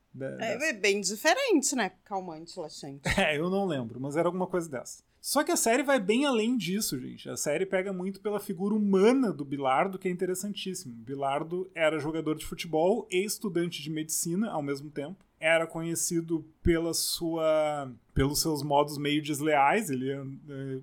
É, 0.41 0.71
é 0.71 0.73
bem 0.73 1.01
diferente, 1.01 1.75
né? 1.75 1.93
Calmante, 2.05 2.59
laxante. 2.59 3.03
É, 3.17 3.39
eu 3.39 3.49
não 3.49 3.65
lembro, 3.65 4.01
mas 4.01 4.17
era 4.17 4.29
alguma 4.29 4.47
coisa 4.47 4.69
dessa. 4.69 5.03
Só 5.21 5.43
que 5.43 5.51
a 5.51 5.57
série 5.57 5.83
vai 5.83 5.99
bem 5.99 6.25
além 6.25 6.57
disso, 6.57 6.99
gente. 6.99 7.29
A 7.29 7.37
série 7.37 7.67
pega 7.67 7.93
muito 7.93 8.21
pela 8.21 8.39
figura 8.39 8.75
humana 8.75 9.33
do 9.33 9.45
Bilardo, 9.45 9.99
que 9.99 10.09
é 10.09 10.11
interessantíssimo. 10.11 10.95
Bilardo 10.95 11.71
era 11.75 11.99
jogador 11.99 12.37
de 12.37 12.47
futebol 12.47 13.07
e 13.11 13.25
estudante 13.25 13.83
de 13.83 13.91
medicina 13.91 14.51
ao 14.51 14.63
mesmo 14.63 14.91
tempo. 14.91 15.25
Era 15.41 15.67
conhecido 15.67 16.45
pela 16.63 16.95
sua, 16.95 17.93
pelos 18.15 18.41
seus 18.41 18.63
modos 18.63 18.97
meio 18.97 19.23
desleais. 19.23 19.91
Ele 19.91 20.11
eh, 20.11 20.79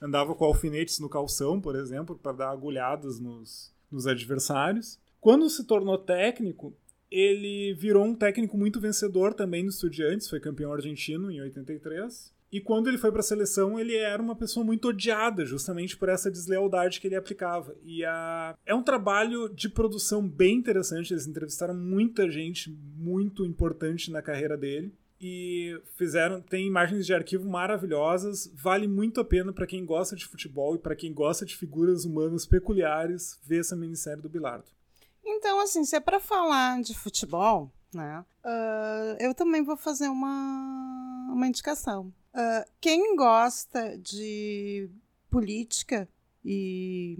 andava 0.00 0.34
com 0.34 0.44
alfinetes 0.44 0.98
no 0.98 1.08
calção, 1.08 1.60
por 1.60 1.74
exemplo, 1.74 2.16
para 2.16 2.32
dar 2.32 2.50
agulhadas 2.50 3.18
nos, 3.18 3.72
nos 3.90 4.06
adversários. 4.06 4.98
Quando 5.20 5.48
se 5.48 5.64
tornou 5.64 5.96
técnico, 5.96 6.74
ele 7.10 7.74
virou 7.74 8.04
um 8.04 8.14
técnico 8.14 8.58
muito 8.58 8.80
vencedor 8.80 9.32
também 9.32 9.62
no 9.62 9.70
Estudiantes, 9.70 10.28
foi 10.28 10.38
campeão 10.38 10.72
argentino 10.72 11.30
em 11.30 11.40
83 11.40 12.34
e 12.54 12.60
quando 12.60 12.86
ele 12.86 12.98
foi 12.98 13.10
para 13.10 13.18
a 13.18 13.24
seleção, 13.24 13.80
ele 13.80 13.96
era 13.96 14.22
uma 14.22 14.36
pessoa 14.36 14.64
muito 14.64 14.86
odiada, 14.86 15.44
justamente 15.44 15.96
por 15.96 16.08
essa 16.08 16.30
deslealdade 16.30 17.00
que 17.00 17.08
ele 17.08 17.16
aplicava. 17.16 17.74
E 17.82 18.04
a... 18.04 18.56
é 18.64 18.72
um 18.72 18.80
trabalho 18.80 19.48
de 19.48 19.68
produção 19.68 20.24
bem 20.24 20.58
interessante. 20.58 21.12
Eles 21.12 21.26
entrevistaram 21.26 21.74
muita 21.74 22.30
gente 22.30 22.70
muito 22.96 23.44
importante 23.44 24.08
na 24.08 24.22
carreira 24.22 24.56
dele 24.56 24.94
e 25.20 25.76
fizeram 25.96 26.40
tem 26.40 26.68
imagens 26.68 27.04
de 27.04 27.12
arquivo 27.12 27.48
maravilhosas 27.48 28.48
vale 28.54 28.86
muito 28.86 29.20
a 29.20 29.24
pena 29.24 29.52
para 29.52 29.66
quem 29.66 29.84
gosta 29.84 30.14
de 30.14 30.26
futebol 30.26 30.74
e 30.74 30.78
para 30.78 30.96
quem 30.96 31.14
gosta 31.14 31.46
de 31.46 31.56
figuras 31.56 32.04
humanas 32.04 32.44
peculiares 32.44 33.38
ver 33.44 33.60
essa 33.60 33.76
minissérie 33.76 34.20
do 34.20 34.28
Bilardo 34.28 34.66
então 35.24 35.60
assim 35.60 35.84
se 35.84 35.94
é 35.94 36.00
para 36.00 36.18
falar 36.18 36.82
de 36.82 36.98
futebol 36.98 37.72
né 37.94 38.24
uh, 38.44 39.16
eu 39.20 39.34
também 39.34 39.62
vou 39.62 39.76
fazer 39.76 40.08
uma 40.08 41.30
uma 41.32 41.46
indicação 41.46 42.12
Uh, 42.34 42.68
quem 42.80 43.14
gosta 43.14 43.96
de 43.96 44.90
política 45.30 46.08
e 46.44 47.16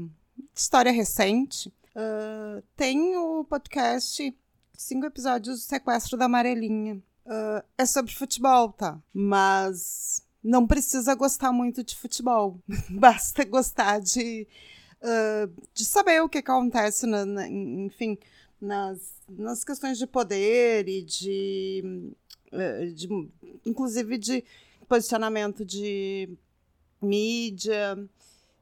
história 0.53 0.91
recente, 0.91 1.73
uh, 1.95 2.61
tem 2.77 3.17
o 3.17 3.45
podcast 3.45 4.37
Cinco 4.77 5.07
Episódios 5.07 5.61
do 5.61 5.63
Sequestro 5.63 6.19
da 6.19 6.25
Amarelinha. 6.25 7.01
É 7.79 7.87
sobre 7.87 8.13
futebol, 8.13 8.71
tá? 8.73 9.01
Mas 9.11 10.21
não 10.43 10.67
precisa 10.67 11.15
gostar 11.15 11.53
muito 11.53 11.83
de 11.83 11.97
futebol. 11.97 12.61
Basta 12.91 13.45
gostar 13.45 14.01
de, 14.01 14.47
de 15.73 15.85
saber 15.87 16.21
o 16.21 16.29
que 16.29 16.39
acontece, 16.39 17.07
na, 17.07 17.25
na, 17.25 17.49
enfim, 17.49 18.19
nas, 18.65 19.15
nas 19.29 19.63
questões 19.65 19.99
de 19.99 20.07
poder 20.07 20.89
e 20.89 21.03
de, 21.03 22.13
de 22.95 23.29
inclusive 23.65 24.19
de 24.19 24.45
posicionamento 24.89 25.65
de 25.65 26.29
mídia, 27.01 27.99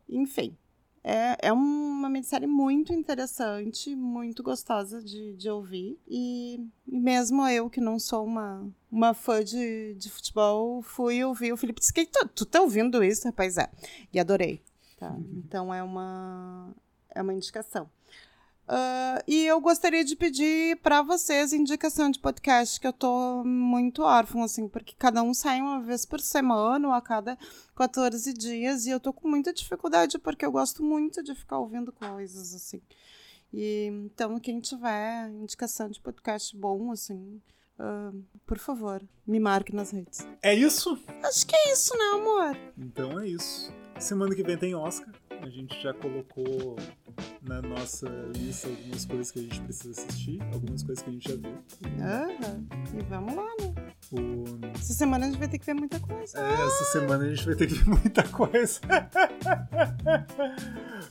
enfim. 0.08 0.56
É, 1.04 1.48
é 1.48 1.52
uma 1.52 2.08
minissérie 2.08 2.46
muito 2.46 2.92
interessante, 2.92 3.94
muito 3.96 4.40
gostosa 4.40 5.02
de, 5.02 5.34
de 5.34 5.50
ouvir. 5.50 5.98
E, 6.06 6.64
e, 6.86 7.00
mesmo 7.00 7.46
eu, 7.48 7.68
que 7.68 7.80
não 7.80 7.98
sou 7.98 8.24
uma, 8.24 8.64
uma 8.90 9.12
fã 9.12 9.42
de, 9.42 9.94
de 9.94 10.08
futebol, 10.08 10.80
fui 10.80 11.24
ouvir 11.24 11.52
o 11.52 11.56
Felipe 11.56 11.80
disse 11.80 11.92
que 11.92 12.06
tu, 12.06 12.28
tu 12.28 12.46
tá 12.46 12.60
ouvindo 12.60 13.02
isso, 13.02 13.26
rapaz? 13.26 13.58
É. 13.58 13.68
E 14.12 14.20
adorei. 14.20 14.62
Tá? 14.96 15.10
Uhum. 15.10 15.42
Então 15.44 15.74
é 15.74 15.82
uma, 15.82 16.72
é 17.10 17.20
uma 17.20 17.34
indicação. 17.34 17.90
Uh, 18.68 19.22
e 19.26 19.44
eu 19.44 19.60
gostaria 19.60 20.04
de 20.04 20.14
pedir 20.14 20.76
para 20.76 21.02
vocês 21.02 21.52
indicação 21.52 22.10
de 22.10 22.18
podcast, 22.18 22.80
que 22.80 22.86
eu 22.86 22.92
tô 22.92 23.42
muito 23.44 24.02
órfão, 24.02 24.42
assim, 24.42 24.68
porque 24.68 24.94
cada 24.96 25.22
um 25.22 25.34
sai 25.34 25.60
uma 25.60 25.82
vez 25.82 26.06
por 26.06 26.20
semana 26.20 26.88
ou 26.88 26.94
a 26.94 27.02
cada 27.02 27.36
14 27.76 28.32
dias, 28.32 28.86
e 28.86 28.90
eu 28.90 29.00
tô 29.00 29.12
com 29.12 29.28
muita 29.28 29.52
dificuldade, 29.52 30.18
porque 30.18 30.46
eu 30.46 30.52
gosto 30.52 30.82
muito 30.82 31.22
de 31.22 31.34
ficar 31.34 31.58
ouvindo 31.58 31.92
coisas, 31.92 32.54
assim. 32.54 32.80
E, 33.52 33.88
então, 34.04 34.38
quem 34.38 34.60
tiver 34.60 35.28
indicação 35.30 35.90
de 35.90 36.00
podcast 36.00 36.56
bom, 36.56 36.92
assim, 36.92 37.42
uh, 37.78 38.24
por 38.46 38.58
favor, 38.58 39.02
me 39.26 39.40
marque 39.40 39.74
nas 39.74 39.90
redes. 39.90 40.26
É 40.40 40.54
isso? 40.54 40.98
Acho 41.22 41.46
que 41.46 41.54
é 41.54 41.72
isso, 41.72 41.92
né, 41.94 42.04
amor? 42.14 42.56
Então 42.78 43.20
é 43.20 43.28
isso. 43.28 43.72
Semana 43.98 44.34
que 44.34 44.42
vem 44.42 44.56
tem 44.56 44.74
Oscar. 44.74 45.12
A 45.42 45.48
gente 45.48 45.82
já 45.82 45.92
colocou 45.92 46.76
na 47.42 47.60
nossa 47.60 48.08
lista 48.36 48.68
algumas 48.68 49.04
coisas 49.04 49.32
que 49.32 49.40
a 49.40 49.42
gente 49.42 49.60
precisa 49.60 49.90
assistir, 49.90 50.40
algumas 50.52 50.84
coisas 50.84 51.02
que 51.02 51.10
a 51.10 51.12
gente 51.12 51.28
já 51.28 51.34
viu. 51.34 51.58
Aham, 52.00 52.64
e 52.96 53.02
vamos 53.10 53.34
lá, 53.34 53.48
né? 53.60 53.74
O... 54.12 54.44
Essa 54.78 54.92
semana 54.92 55.26
a 55.26 55.28
gente 55.28 55.40
vai 55.40 55.48
ter 55.48 55.58
que 55.58 55.66
ver 55.66 55.74
muita 55.74 55.98
coisa. 55.98 56.38
É, 56.38 56.52
essa 56.52 56.84
semana 56.92 57.24
a 57.24 57.28
gente 57.28 57.44
vai 57.44 57.56
ter 57.56 57.66
que 57.66 57.74
ver 57.74 57.88
muita 57.88 58.22
coisa. 58.28 58.80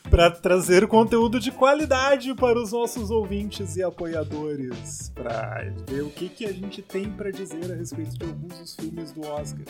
para 0.10 0.32
trazer 0.32 0.88
conteúdo 0.88 1.38
de 1.40 1.52
qualidade 1.52 2.34
para 2.36 2.58
os 2.58 2.72
nossos 2.72 3.12
ouvintes 3.12 3.76
e 3.76 3.84
apoiadores. 3.84 5.12
Para 5.14 5.66
ver 5.88 6.04
o 6.04 6.10
que, 6.10 6.30
que 6.30 6.46
a 6.46 6.54
gente 6.54 6.82
tem 6.82 7.12
para 7.12 7.32
dizer 7.32 7.70
a 7.72 7.76
respeito 7.76 8.18
de 8.18 8.26
alguns 8.26 8.58
dos 8.58 8.76
filmes 8.76 9.12
do 9.12 9.28
Oscar. 9.28 9.66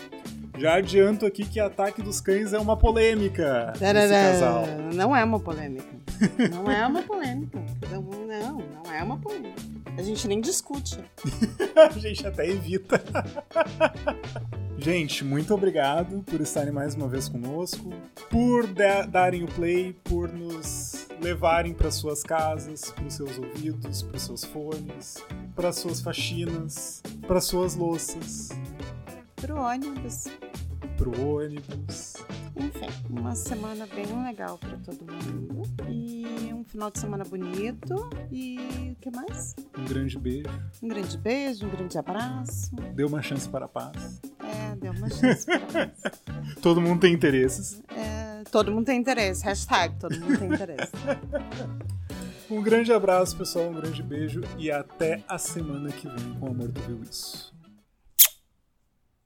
Já 0.57 0.75
adianto 0.75 1.25
aqui 1.25 1.45
que 1.45 1.59
Ataque 1.59 2.01
dos 2.01 2.21
Cães 2.21 2.53
é 2.53 2.59
uma 2.59 2.77
polêmica. 2.77 3.73
casal. 4.33 4.50
Não 4.93 5.15
é 5.15 5.23
uma 5.23 5.39
polêmica. 5.39 5.85
Não 6.51 6.71
é 6.71 6.85
uma 6.85 7.01
polêmica. 7.01 7.59
Não, 7.91 8.01
não, 8.01 8.57
não 8.83 8.93
é 8.93 9.03
uma 9.03 9.17
polêmica. 9.17 9.61
A 9.97 10.01
gente 10.01 10.27
nem 10.27 10.39
discute. 10.39 10.99
a 11.75 11.99
gente 11.99 12.25
até 12.25 12.47
evita. 12.47 13.01
gente, 14.77 15.23
muito 15.23 15.53
obrigado 15.53 16.23
por 16.23 16.39
estarem 16.39 16.71
mais 16.71 16.95
uma 16.95 17.07
vez 17.07 17.27
conosco, 17.27 17.89
por 18.29 18.67
darem 19.09 19.43
o 19.43 19.47
play, 19.47 19.93
por 20.03 20.31
nos 20.31 21.07
levarem 21.19 21.73
para 21.73 21.91
suas 21.91 22.23
casas, 22.23 22.91
para 22.91 23.05
os 23.05 23.13
seus 23.13 23.37
ouvidos, 23.37 24.01
para 24.01 24.17
os 24.17 24.23
seus 24.23 24.43
fones, 24.43 25.23
para 25.55 25.71
suas 25.71 26.01
faxinas, 26.01 27.03
para 27.27 27.41
suas 27.41 27.75
louças. 27.75 28.49
Pro 29.35 29.57
ônibus. 29.57 30.25
Pro 30.97 31.11
ônibus. 31.35 32.15
Enfim, 32.55 32.87
uma 33.09 33.33
semana 33.35 33.87
bem 33.87 34.05
legal 34.23 34.57
para 34.57 34.77
todo 34.77 35.05
mundo. 35.05 35.63
E 35.89 36.51
um 36.53 36.63
final 36.63 36.91
de 36.91 36.99
semana 36.99 37.23
bonito. 37.23 38.09
E 38.31 38.91
o 38.91 38.95
que 39.01 39.09
mais? 39.09 39.55
Um 39.77 39.85
grande 39.85 40.17
beijo. 40.19 40.49
Um 40.81 40.87
grande 40.87 41.17
beijo, 41.17 41.65
um 41.65 41.69
grande 41.69 41.97
abraço. 41.97 42.75
Deu 42.93 43.07
uma 43.07 43.21
chance 43.21 43.47
para 43.47 43.65
a 43.65 43.67
paz. 43.67 44.21
É, 44.39 44.75
deu 44.75 44.91
uma 44.91 45.09
chance 45.09 45.45
para 45.45 45.55
a 45.55 45.87
paz. 45.87 45.91
todo 46.61 46.81
mundo 46.81 46.99
tem 46.99 47.13
interesses. 47.13 47.81
É, 47.89 48.43
todo 48.51 48.71
mundo 48.71 48.85
tem 48.85 48.99
interesse. 48.99 49.43
Hashtag 49.43 49.95
todo 49.99 50.19
mundo 50.19 50.37
tem 50.37 50.51
interesse. 50.53 50.91
um 52.51 52.61
grande 52.61 52.91
abraço, 52.91 53.37
pessoal. 53.37 53.69
Um 53.69 53.73
grande 53.73 54.03
beijo. 54.03 54.41
E 54.57 54.69
até 54.69 55.23
a 55.27 55.37
semana 55.37 55.91
que 55.91 56.07
vem 56.07 56.33
com 56.39 56.47
o 56.47 56.49
Amor 56.51 56.67
do 56.67 56.81
Viu 56.81 57.01
Isso. 57.03 57.50